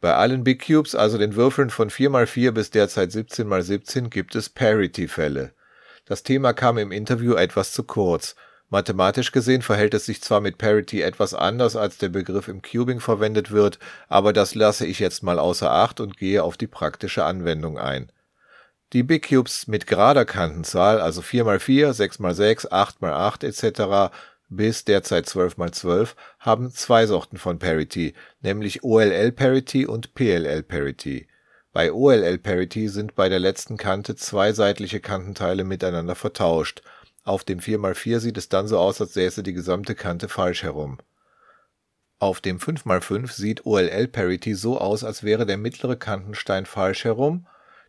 Bei 0.00 0.14
allen 0.14 0.42
Big 0.42 0.66
Cubes, 0.66 0.96
also 0.96 1.16
den 1.16 1.36
Würfeln 1.36 1.70
von 1.70 1.90
4x4 1.90 2.50
bis 2.50 2.70
derzeit 2.72 3.10
17x17, 3.10 4.08
gibt 4.08 4.34
es 4.34 4.48
Parity-Fälle. 4.48 5.52
Das 6.06 6.24
Thema 6.24 6.54
kam 6.54 6.76
im 6.76 6.90
Interview 6.90 7.34
etwas 7.34 7.70
zu 7.70 7.84
kurz, 7.84 8.34
Mathematisch 8.70 9.32
gesehen 9.32 9.62
verhält 9.62 9.94
es 9.94 10.04
sich 10.04 10.20
zwar 10.20 10.42
mit 10.42 10.58
Parity 10.58 11.00
etwas 11.00 11.32
anders, 11.32 11.74
als 11.74 11.96
der 11.96 12.10
Begriff 12.10 12.48
im 12.48 12.60
Cubing 12.60 13.00
verwendet 13.00 13.50
wird, 13.50 13.78
aber 14.08 14.34
das 14.34 14.54
lasse 14.54 14.84
ich 14.84 14.98
jetzt 14.98 15.22
mal 15.22 15.38
außer 15.38 15.70
Acht 15.70 16.00
und 16.00 16.18
gehe 16.18 16.42
auf 16.42 16.58
die 16.58 16.66
praktische 16.66 17.24
Anwendung 17.24 17.78
ein. 17.78 18.12
Die 18.92 19.02
Big 19.02 19.28
Cubes 19.28 19.68
mit 19.68 19.86
gerader 19.86 20.26
Kantenzahl, 20.26 21.00
also 21.00 21.22
4x4, 21.22 21.92
6x6, 21.92 22.68
8x8 22.68 23.46
etc. 23.46 24.14
bis 24.50 24.84
derzeit 24.84 25.26
12x12, 25.26 26.10
haben 26.38 26.70
zwei 26.70 27.06
Sorten 27.06 27.38
von 27.38 27.58
Parity, 27.58 28.14
nämlich 28.42 28.84
OLL-Parity 28.84 29.86
und 29.86 30.14
PLL-Parity. 30.14 31.26
Bei 31.72 31.92
OLL-Parity 31.92 32.88
sind 32.88 33.14
bei 33.14 33.30
der 33.30 33.38
letzten 33.38 33.78
Kante 33.78 34.14
zwei 34.16 34.52
seitliche 34.52 35.00
Kantenteile 35.00 35.64
miteinander 35.64 36.14
vertauscht– 36.14 36.82
auf 37.28 37.44
dem 37.44 37.60
4x4 37.60 38.20
sieht 38.20 38.38
es 38.38 38.48
dann 38.48 38.66
so 38.66 38.78
aus, 38.78 39.00
als 39.00 39.14
säße 39.14 39.42
die 39.42 39.52
gesamte 39.52 39.94
Kante 39.94 40.28
falsch 40.28 40.62
herum. 40.62 40.98
Auf 42.18 42.40
dem 42.40 42.58
5x5 42.58 43.30
sieht 43.30 43.66
OLL-Parity 43.66 44.54
so 44.54 44.78
aus, 44.78 45.04
als 45.04 45.22
wäre 45.22 45.46
der 45.46 45.58
mittlere 45.58 45.96
Kantenstein 45.96 46.66
falsch 46.66 47.04
herum 47.04 47.46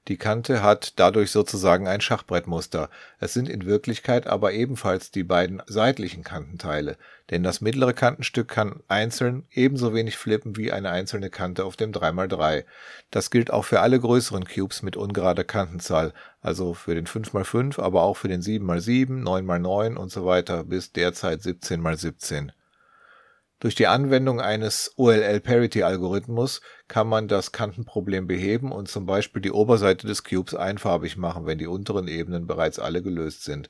die 0.07 0.17
Kante 0.17 0.63
hat 0.63 0.93
dadurch 0.99 1.31
sozusagen 1.31 1.87
ein 1.87 2.01
Schachbrettmuster. 2.01 2.89
Es 3.19 3.33
sind 3.33 3.49
in 3.49 3.65
Wirklichkeit 3.65 4.25
aber 4.27 4.53
ebenfalls 4.53 5.11
die 5.11 5.23
beiden 5.23 5.61
seitlichen 5.67 6.23
Kantenteile, 6.23 6.97
denn 7.29 7.43
das 7.43 7.61
mittlere 7.61 7.93
Kantenstück 7.93 8.47
kann 8.47 8.81
einzeln 8.87 9.45
ebenso 9.51 9.93
wenig 9.93 10.17
flippen 10.17 10.57
wie 10.57 10.71
eine 10.71 10.89
einzelne 10.89 11.29
Kante 11.29 11.65
auf 11.65 11.75
dem 11.75 11.91
3x3. 11.91 12.65
Das 13.11 13.29
gilt 13.29 13.51
auch 13.51 13.65
für 13.65 13.81
alle 13.81 13.99
größeren 13.99 14.45
Cubes 14.45 14.81
mit 14.81 14.97
ungerader 14.97 15.43
Kantenzahl, 15.43 16.13
also 16.41 16.73
für 16.73 16.95
den 16.95 17.05
5x5, 17.05 17.79
aber 17.79 18.03
auch 18.03 18.17
für 18.17 18.29
den 18.29 18.41
7x7, 18.41 19.23
9x9 19.23 19.95
und 19.95 20.11
so 20.11 20.25
weiter 20.25 20.63
bis 20.63 20.91
derzeit 20.91 21.41
17x17. 21.41 22.51
Durch 23.59 23.75
die 23.75 23.87
Anwendung 23.87 24.39
eines 24.39 24.93
OLL-Parity-Algorithmus 24.95 26.61
kann 26.87 27.07
man 27.07 27.27
das 27.27 27.51
Kantenproblem 27.51 28.25
beheben 28.25 28.71
und 28.71 28.87
zum 28.87 29.05
Beispiel 29.05 29.41
die 29.41 29.51
Oberseite 29.51 30.07
des 30.07 30.23
Cubes 30.23 30.55
einfarbig 30.55 31.17
machen, 31.17 31.45
wenn 31.45 31.57
die 31.57 31.67
unteren 31.67 32.07
Ebenen 32.07 32.47
bereits 32.47 32.79
alle 32.79 33.03
gelöst 33.03 33.43
sind. 33.43 33.69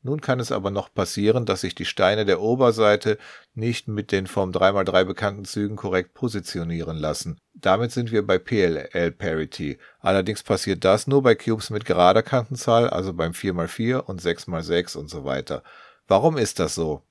Nun 0.00 0.22
kann 0.22 0.40
es 0.40 0.50
aber 0.50 0.70
noch 0.70 0.94
passieren, 0.94 1.44
dass 1.44 1.60
sich 1.60 1.74
die 1.74 1.84
Steine 1.84 2.24
der 2.24 2.40
Oberseite 2.40 3.18
nicht 3.52 3.88
mit 3.88 4.12
den 4.12 4.26
vom 4.26 4.50
3x3 4.50 5.04
bekannten 5.04 5.44
Zügen 5.44 5.76
korrekt 5.76 6.14
positionieren 6.14 6.96
lassen. 6.96 7.38
Damit 7.52 7.90
sind 7.90 8.12
wir 8.12 8.26
bei 8.26 8.38
PLL 8.38 9.10
Parity. 9.10 9.78
Allerdings 9.98 10.42
passiert 10.42 10.84
das 10.84 11.06
nur 11.06 11.22
bei 11.22 11.34
Cubes 11.34 11.70
mit 11.70 11.84
gerader 11.84 12.22
Kantenzahl, 12.22 12.88
also 12.88 13.12
beim 13.12 13.32
4x4 13.32 13.98
und 13.98 14.22
6x6 14.22 14.96
und 14.96 15.10
so 15.10 15.24
weiter. 15.24 15.62
Warum 16.06 16.38
ist 16.38 16.60
das 16.60 16.74
so? 16.74 17.02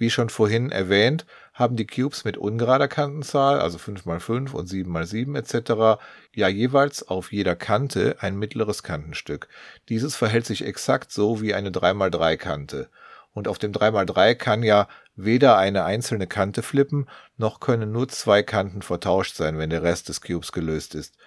Wie 0.00 0.08
schon 0.08 0.30
vorhin 0.30 0.72
erwähnt, 0.72 1.26
haben 1.52 1.76
die 1.76 1.86
Cubes 1.86 2.24
mit 2.24 2.38
ungerader 2.38 2.88
Kantenzahl, 2.88 3.60
also 3.60 3.76
5x5 3.76 4.52
und 4.52 4.66
7x7 4.66 5.36
etc., 5.36 6.00
ja 6.34 6.48
jeweils 6.48 7.06
auf 7.06 7.32
jeder 7.32 7.54
Kante 7.54 8.16
ein 8.18 8.38
mittleres 8.38 8.82
Kantenstück. 8.82 9.48
Dieses 9.90 10.16
verhält 10.16 10.46
sich 10.46 10.64
exakt 10.64 11.12
so 11.12 11.42
wie 11.42 11.52
eine 11.52 11.68
3x3 11.68 12.38
Kante. 12.38 12.88
Und 13.34 13.46
auf 13.46 13.58
dem 13.58 13.72
3x3 13.72 14.36
kann 14.36 14.62
ja 14.62 14.88
weder 15.16 15.58
eine 15.58 15.84
einzelne 15.84 16.26
Kante 16.26 16.62
flippen, 16.62 17.06
noch 17.36 17.60
können 17.60 17.92
nur 17.92 18.08
zwei 18.08 18.42
Kanten 18.42 18.80
vertauscht 18.80 19.36
sein, 19.36 19.58
wenn 19.58 19.68
der 19.68 19.82
Rest 19.82 20.08
des 20.08 20.22
Cubes 20.22 20.52
gelöst 20.52 20.94
ist. 20.94 21.18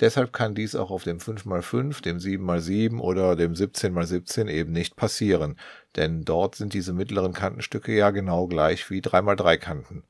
Deshalb 0.00 0.32
kann 0.32 0.54
dies 0.54 0.74
auch 0.74 0.90
auf 0.90 1.04
dem 1.04 1.18
5x5, 1.18 2.00
dem 2.00 2.18
7x7 2.18 2.98
oder 3.00 3.36
dem 3.36 3.52
17x17 3.52 4.48
eben 4.48 4.72
nicht 4.72 4.96
passieren, 4.96 5.58
denn 5.96 6.24
dort 6.24 6.54
sind 6.54 6.74
diese 6.74 6.92
mittleren 6.92 7.32
Kantenstücke 7.32 7.92
ja 7.92 8.10
genau 8.10 8.46
gleich 8.46 8.90
wie 8.90 9.00
3x3 9.00 9.56
Kanten. 9.58 10.04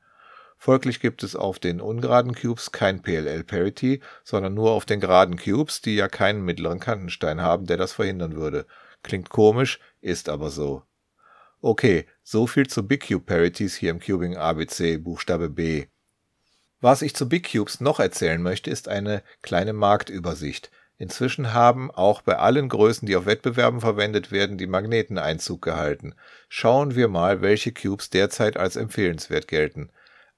Folglich 0.57 0.99
gibt 0.99 1.23
es 1.23 1.35
auf 1.35 1.57
den 1.57 1.81
ungeraden 1.81 2.35
Cubes 2.35 2.71
kein 2.71 3.01
PLL-Parity, 3.01 3.99
sondern 4.23 4.53
nur 4.53 4.71
auf 4.71 4.85
den 4.85 4.99
geraden 4.99 5.35
Cubes, 5.35 5.81
die 5.81 5.95
ja 5.95 6.07
keinen 6.07 6.45
mittleren 6.45 6.79
Kantenstein 6.79 7.41
haben, 7.41 7.65
der 7.65 7.77
das 7.77 7.93
verhindern 7.93 8.35
würde. 8.35 8.67
Klingt 9.01 9.29
komisch, 9.29 9.79
ist 10.01 10.29
aber 10.29 10.51
so. 10.51 10.83
Okay, 11.61 12.05
so 12.21 12.45
viel 12.45 12.67
zu 12.67 12.87
Big 12.87 13.07
Cube 13.07 13.25
Parities 13.25 13.75
hier 13.75 13.89
im 13.89 13.99
Cubing 13.99 14.37
ABC 14.37 14.97
Buchstabe 14.97 15.49
B. 15.49 15.87
Was 16.79 17.01
ich 17.01 17.15
zu 17.15 17.27
Big 17.27 17.51
Cubes 17.51 17.81
noch 17.81 17.99
erzählen 17.99 18.41
möchte, 18.41 18.69
ist 18.69 18.87
eine 18.87 19.23
kleine 19.41 19.73
Marktübersicht. 19.73 20.69
Inzwischen 21.01 21.51
haben 21.51 21.89
auch 21.89 22.21
bei 22.21 22.37
allen 22.37 22.69
Größen, 22.69 23.07
die 23.07 23.15
auf 23.15 23.25
Wettbewerben 23.25 23.81
verwendet 23.81 24.31
werden, 24.31 24.59
die 24.59 24.67
Magneten 24.67 25.17
Einzug 25.17 25.63
gehalten. 25.63 26.13
Schauen 26.47 26.93
wir 26.93 27.07
mal, 27.07 27.41
welche 27.41 27.71
Cubes 27.71 28.11
derzeit 28.11 28.55
als 28.55 28.75
empfehlenswert 28.75 29.47
gelten. 29.47 29.89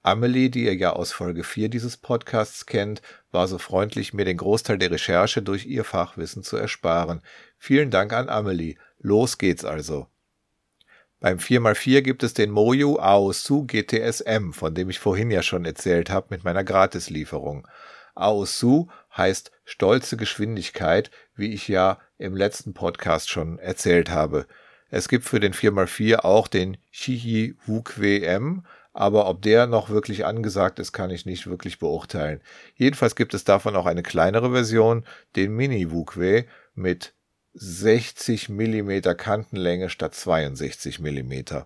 Amelie, 0.03 0.49
die 0.49 0.64
ihr 0.64 0.76
ja 0.76 0.93
aus 0.93 1.11
Folge 1.11 1.43
4 1.43 1.68
dieses 1.68 1.97
Podcasts 1.97 2.66
kennt, 2.66 3.01
war 3.30 3.49
so 3.49 3.57
freundlich, 3.57 4.14
mir 4.14 4.24
den 4.24 4.38
Großteil 4.38 4.78
der 4.78 4.91
Recherche 4.91 5.41
durch 5.41 5.66
ihr 5.66 5.84
Fachwissen 5.84 6.43
zu 6.43 6.55
ersparen. 6.55 7.22
Vielen 7.57 7.91
Dank 7.91 8.14
an 8.14 8.30
Amelie. 8.30 8.78
Los 8.99 9.38
geht's 9.38 9.66
also. 9.66 10.07
Beim 11.20 11.39
4x4 11.39 11.99
gibt 12.03 12.24
es 12.24 12.36
den 12.36 12.51
Moju 12.51 12.99
Aosu 12.99 13.66
GTSM, 13.68 14.53
von 14.53 14.74
dem 14.74 14.89
ich 14.89 14.99
vorhin 14.99 15.30
ja 15.30 15.43
schon 15.43 15.66
erzählt 15.66 16.09
habe 16.09 16.28
mit 16.30 16.45
meiner 16.45 16.64
Gratislieferung. 16.64 17.68
Aosu 18.16 18.88
heißt 19.16 19.51
stolze 19.66 20.18
Geschwindigkeit, 20.18 21.11
wie 21.36 21.53
ich 21.53 21.68
ja 21.68 21.99
im 22.18 22.36
letzten 22.36 22.74
Podcast 22.74 23.30
schon 23.30 23.59
erzählt 23.59 24.09
habe. 24.09 24.47
Es 24.89 25.09
gibt 25.09 25.26
für 25.26 25.39
den 25.39 25.53
4x4 25.53 26.20
auch 26.20 26.47
den 26.47 26.78
Shihi 26.91 27.55
Wukwe 27.66 28.26
M, 28.26 28.66
aber 28.93 29.28
ob 29.28 29.41
der 29.41 29.66
noch 29.66 29.89
wirklich 29.89 30.26
angesagt 30.26 30.78
ist, 30.78 30.91
kann 30.91 31.09
ich 31.09 31.26
nicht 31.26 31.47
wirklich 31.47 31.80
beurteilen. 31.80 32.41
Jedenfalls 32.76 33.16
gibt 33.16 33.34
es 33.34 33.43
davon 33.43 33.76
auch 33.76 33.88
eine 33.88 34.03
kleinere 34.03 34.51
Version, 34.51 35.03
den 35.36 35.55
Mini 35.55 35.91
Wukwe 35.91 36.45
mit 36.76 37.14
60 37.55 38.49
mm 38.49 39.01
Kantenlänge 39.18 39.89
statt 39.89 40.14
62 40.14 40.99
mm. 40.99 41.64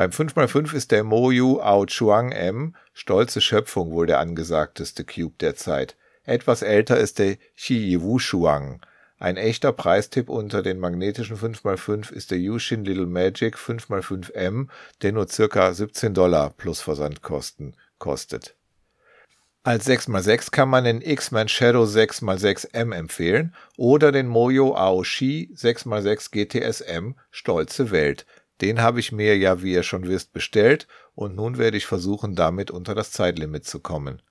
Beim 0.00 0.12
5x5 0.12 0.72
ist 0.72 0.92
der 0.92 1.04
Moyu 1.04 1.60
Ao 1.60 1.84
Chuang 1.84 2.32
M, 2.32 2.74
stolze 2.94 3.42
Schöpfung, 3.42 3.90
wohl 3.90 4.06
der 4.06 4.18
angesagteste 4.18 5.04
Cube 5.04 5.34
der 5.40 5.56
Zeit. 5.56 5.94
Etwas 6.24 6.62
älter 6.62 6.96
ist 6.96 7.18
der 7.18 7.36
Shi 7.54 8.00
Wu 8.00 8.18
Shuang. 8.18 8.80
Ein 9.18 9.36
echter 9.36 9.72
Preistipp 9.72 10.30
unter 10.30 10.62
den 10.62 10.78
magnetischen 10.78 11.36
5x5 11.36 12.12
ist 12.12 12.30
der 12.30 12.38
Yushin 12.38 12.82
Little 12.86 13.04
Magic 13.04 13.56
5x5M, 13.56 14.68
der 15.02 15.12
nur 15.12 15.28
circa 15.28 15.70
17 15.74 16.14
Dollar 16.14 16.48
plus 16.48 16.80
Versandkosten 16.80 17.76
kostet. 17.98 18.56
Als 19.62 19.86
6x6 19.86 20.50
kann 20.50 20.70
man 20.70 20.84
den 20.84 21.02
X-Man 21.02 21.48
Shadow 21.48 21.84
6x6M 21.84 22.94
empfehlen 22.94 23.54
oder 23.76 24.12
den 24.12 24.28
Moyo 24.28 24.74
Aoshi 24.74 25.50
6x6 25.54 26.30
GTSM 26.30 27.16
Stolze 27.30 27.90
Welt. 27.90 28.24
Den 28.60 28.82
habe 28.82 29.00
ich 29.00 29.12
mir 29.12 29.36
ja, 29.36 29.62
wie 29.62 29.72
ihr 29.72 29.82
schon 29.82 30.06
wisst, 30.06 30.32
bestellt 30.32 30.86
und 31.14 31.34
nun 31.34 31.58
werde 31.58 31.76
ich 31.76 31.86
versuchen, 31.86 32.34
damit 32.34 32.70
unter 32.70 32.94
das 32.94 33.10
Zeitlimit 33.12 33.64
zu 33.64 33.80
kommen. 33.80 34.22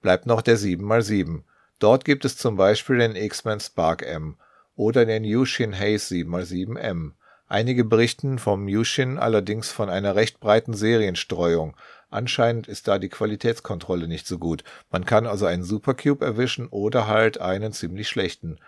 Bleibt 0.00 0.26
noch 0.26 0.42
der 0.42 0.58
7x7. 0.58 1.42
Dort 1.78 2.04
gibt 2.04 2.24
es 2.24 2.36
zum 2.36 2.56
Beispiel 2.56 2.98
den 2.98 3.14
X-Men 3.14 3.60
Spark 3.60 4.02
M 4.02 4.36
oder 4.74 5.06
den 5.06 5.24
Yushin 5.24 5.74
Haze 5.78 6.14
7x7M. 6.14 7.12
Einige 7.46 7.84
berichten 7.84 8.38
vom 8.38 8.68
Yushin 8.68 9.18
allerdings 9.18 9.70
von 9.70 9.88
einer 9.88 10.14
recht 10.14 10.38
breiten 10.38 10.74
Serienstreuung. 10.74 11.76
Anscheinend 12.10 12.68
ist 12.68 12.88
da 12.88 12.98
die 12.98 13.08
Qualitätskontrolle 13.08 14.06
nicht 14.06 14.26
so 14.26 14.38
gut. 14.38 14.64
Man 14.90 15.04
kann 15.04 15.26
also 15.26 15.46
einen 15.46 15.64
Supercube 15.64 16.24
erwischen 16.24 16.68
oder 16.68 17.06
halt 17.06 17.40
einen 17.40 17.72
ziemlich 17.72 18.08
schlechten. 18.08 18.58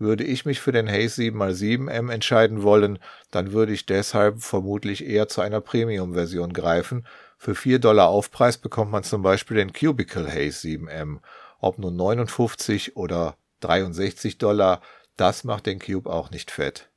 Würde 0.00 0.24
ich 0.24 0.44
mich 0.44 0.60
für 0.60 0.72
den 0.72 0.88
Haze 0.88 1.22
7x7M 1.22 2.10
entscheiden 2.10 2.64
wollen, 2.64 2.98
dann 3.30 3.52
würde 3.52 3.72
ich 3.72 3.86
deshalb 3.86 4.42
vermutlich 4.42 5.06
eher 5.06 5.28
zu 5.28 5.40
einer 5.40 5.60
Premium-Version 5.60 6.52
greifen. 6.52 7.06
Für 7.38 7.54
4 7.54 7.78
Dollar 7.78 8.08
Aufpreis 8.08 8.58
bekommt 8.58 8.90
man 8.90 9.04
zum 9.04 9.22
Beispiel 9.22 9.58
den 9.58 9.72
Cubicle 9.72 10.26
Haze 10.26 10.66
7M 10.66 11.20
ob 11.60 11.78
nun 11.78 11.96
59 11.96 12.96
oder 12.96 13.36
63 13.60 14.38
Dollar, 14.38 14.80
das 15.16 15.44
macht 15.44 15.66
den 15.66 15.78
Cube 15.78 16.10
auch 16.10 16.30
nicht 16.30 16.50
fett. 16.50 16.88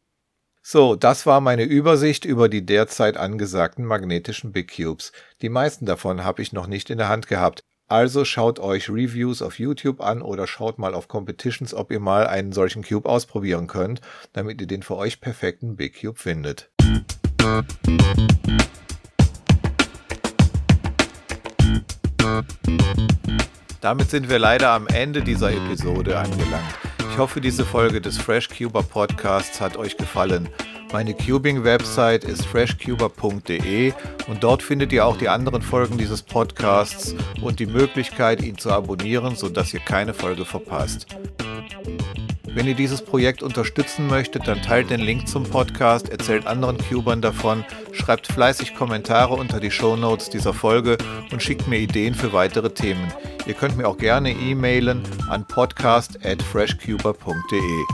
So, 0.62 0.96
das 0.96 1.26
war 1.26 1.42
meine 1.42 1.64
Übersicht 1.64 2.24
über 2.24 2.48
die 2.48 2.66
derzeit 2.66 3.18
angesagten 3.18 3.84
magnetischen 3.84 4.54
Big 4.54 4.74
Cubes. 4.74 5.12
Die 5.42 5.50
meisten 5.50 5.86
davon 5.86 6.24
habe 6.24 6.42
ich 6.42 6.54
noch 6.54 6.68
nicht 6.68 6.90
in 6.90 6.98
der 6.98 7.10
Hand 7.10 7.28
gehabt. 7.28 7.64
Also 7.88 8.24
schaut 8.24 8.60
euch 8.60 8.90
Reviews 8.90 9.42
auf 9.42 9.60
YouTube 9.60 10.02
an 10.02 10.22
oder 10.22 10.48
schaut 10.48 10.80
mal 10.80 10.94
auf 10.94 11.08
Competitions, 11.08 11.74
ob 11.74 11.92
ihr 11.92 12.00
mal 12.00 12.28
einen 12.28 12.54
solchen 12.54 12.84
Cube 12.84 13.08
ausprobieren 13.08 13.68
könnt, 13.68 14.02
damit 14.32 14.62
ihr 14.62 14.68
den 14.68 14.84
für 14.84 14.96
euch 14.96 15.20
perfekten 15.20 15.76
Big 15.76 16.00
Cube 16.00 16.18
findet. 16.18 16.72
Damit 23.82 24.10
sind 24.10 24.30
wir 24.30 24.40
leider 24.40 24.70
am 24.70 24.88
Ende 24.88 25.22
dieser 25.22 25.52
Episode 25.52 26.18
angelangt. 26.18 26.93
Ich 27.14 27.20
hoffe, 27.20 27.42
diese 27.42 27.64
Folge 27.64 28.02
des 28.02 28.18
FreshCuber 28.18 28.82
Podcasts 28.82 29.62
hat 29.62 29.78
euch 29.78 29.98
gefallen. 29.98 30.50
Meine 30.92 31.14
Cubing-Website 31.14 32.24
ist 32.24 32.44
freshcuber.de 32.44 33.94
und 34.26 34.44
dort 34.44 34.64
findet 34.64 34.92
ihr 34.92 35.06
auch 35.06 35.16
die 35.16 35.30
anderen 35.30 35.62
Folgen 35.62 36.00
dieses 36.00 36.24
Podcasts 36.24 37.14
und 37.40 37.60
die 37.60 37.68
Möglichkeit, 37.68 38.42
ihn 38.42 38.58
zu 38.58 38.72
abonnieren, 38.72 39.36
sodass 39.36 39.76
ihr 39.76 39.80
keine 39.82 40.16
Folge 40.16 40.44
verpasst. 40.44 41.06
Wenn 42.46 42.66
ihr 42.66 42.76
dieses 42.76 43.04
Projekt 43.04 43.44
unterstützen 43.44 44.08
möchtet, 44.08 44.48
dann 44.48 44.64
teilt 44.64 44.90
den 44.90 45.02
Link 45.02 45.28
zum 45.28 45.44
Podcast, 45.44 46.10
erzählt 46.10 46.48
anderen 46.48 46.80
Cubern 46.80 47.22
davon, 47.22 47.64
schreibt 47.92 48.26
fleißig 48.26 48.74
Kommentare 48.74 49.36
unter 49.36 49.60
die 49.60 49.72
Show 49.72 49.96
Notes 49.96 50.32
dieser 50.32 50.56
Folge 50.56 50.98
und 51.32 51.44
schickt 51.44 51.68
mir 51.68 51.78
Ideen 51.78 52.16
für 52.16 52.34
weitere 52.34 52.72
Themen. 52.72 53.14
Ihr 53.46 53.54
könnt 53.54 53.78
mir 53.78 53.88
auch 53.88 53.98
gerne 53.98 54.32
e-mailen 54.32 55.04
an 55.30 55.48
podcast@freshcuber.de. 55.48 57.86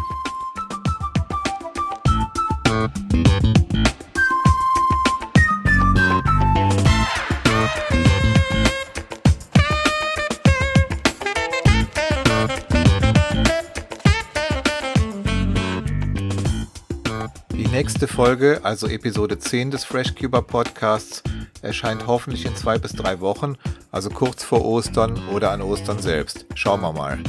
nächste 17.79 18.07
Folge, 18.07 18.59
also 18.63 18.87
Episode 18.87 19.39
10 19.39 19.71
des 19.71 19.85
FreshCuber 19.85 20.41
Podcasts, 20.41 21.23
erscheint 21.61 22.07
hoffentlich 22.07 22.45
in 22.45 22.55
zwei 22.55 22.77
bis 22.77 22.93
drei 22.93 23.19
Wochen, 23.19 23.55
also 23.91 24.09
kurz 24.09 24.43
vor 24.43 24.65
Ostern 24.65 25.19
oder 25.33 25.51
an 25.51 25.61
Ostern 25.61 25.99
selbst. 25.99 26.45
Schauen 26.55 26.81
wir 26.81 26.93
mal. 26.93 27.19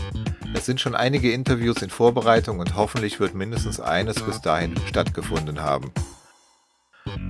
Es 0.55 0.66
sind 0.66 0.81
schon 0.81 0.95
einige 0.95 1.33
Interviews 1.33 1.81
in 1.83 1.91
Vorbereitung 1.91 2.59
und 2.59 2.74
hoffentlich 2.74 3.20
wird 3.20 3.35
mindestens 3.35 3.81
eines 3.81 4.20
bis 4.20 4.41
dahin 4.41 4.74
stattgefunden 4.87 5.61
haben. 5.61 5.93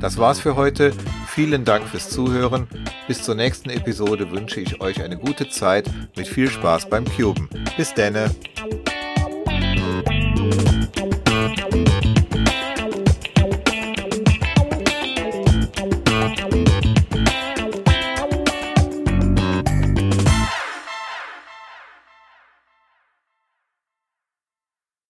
Das 0.00 0.16
war's 0.16 0.40
für 0.40 0.56
heute. 0.56 0.92
Vielen 1.26 1.64
Dank 1.64 1.86
fürs 1.86 2.08
Zuhören. 2.10 2.66
Bis 3.06 3.22
zur 3.22 3.34
nächsten 3.34 3.70
Episode 3.70 4.30
wünsche 4.30 4.60
ich 4.60 4.80
euch 4.80 5.02
eine 5.02 5.16
gute 5.16 5.48
Zeit 5.48 5.90
mit 6.16 6.26
viel 6.26 6.50
Spaß 6.50 6.88
beim 6.88 7.04
Cuben. 7.04 7.48
Bis 7.76 7.92
denne! 7.94 8.34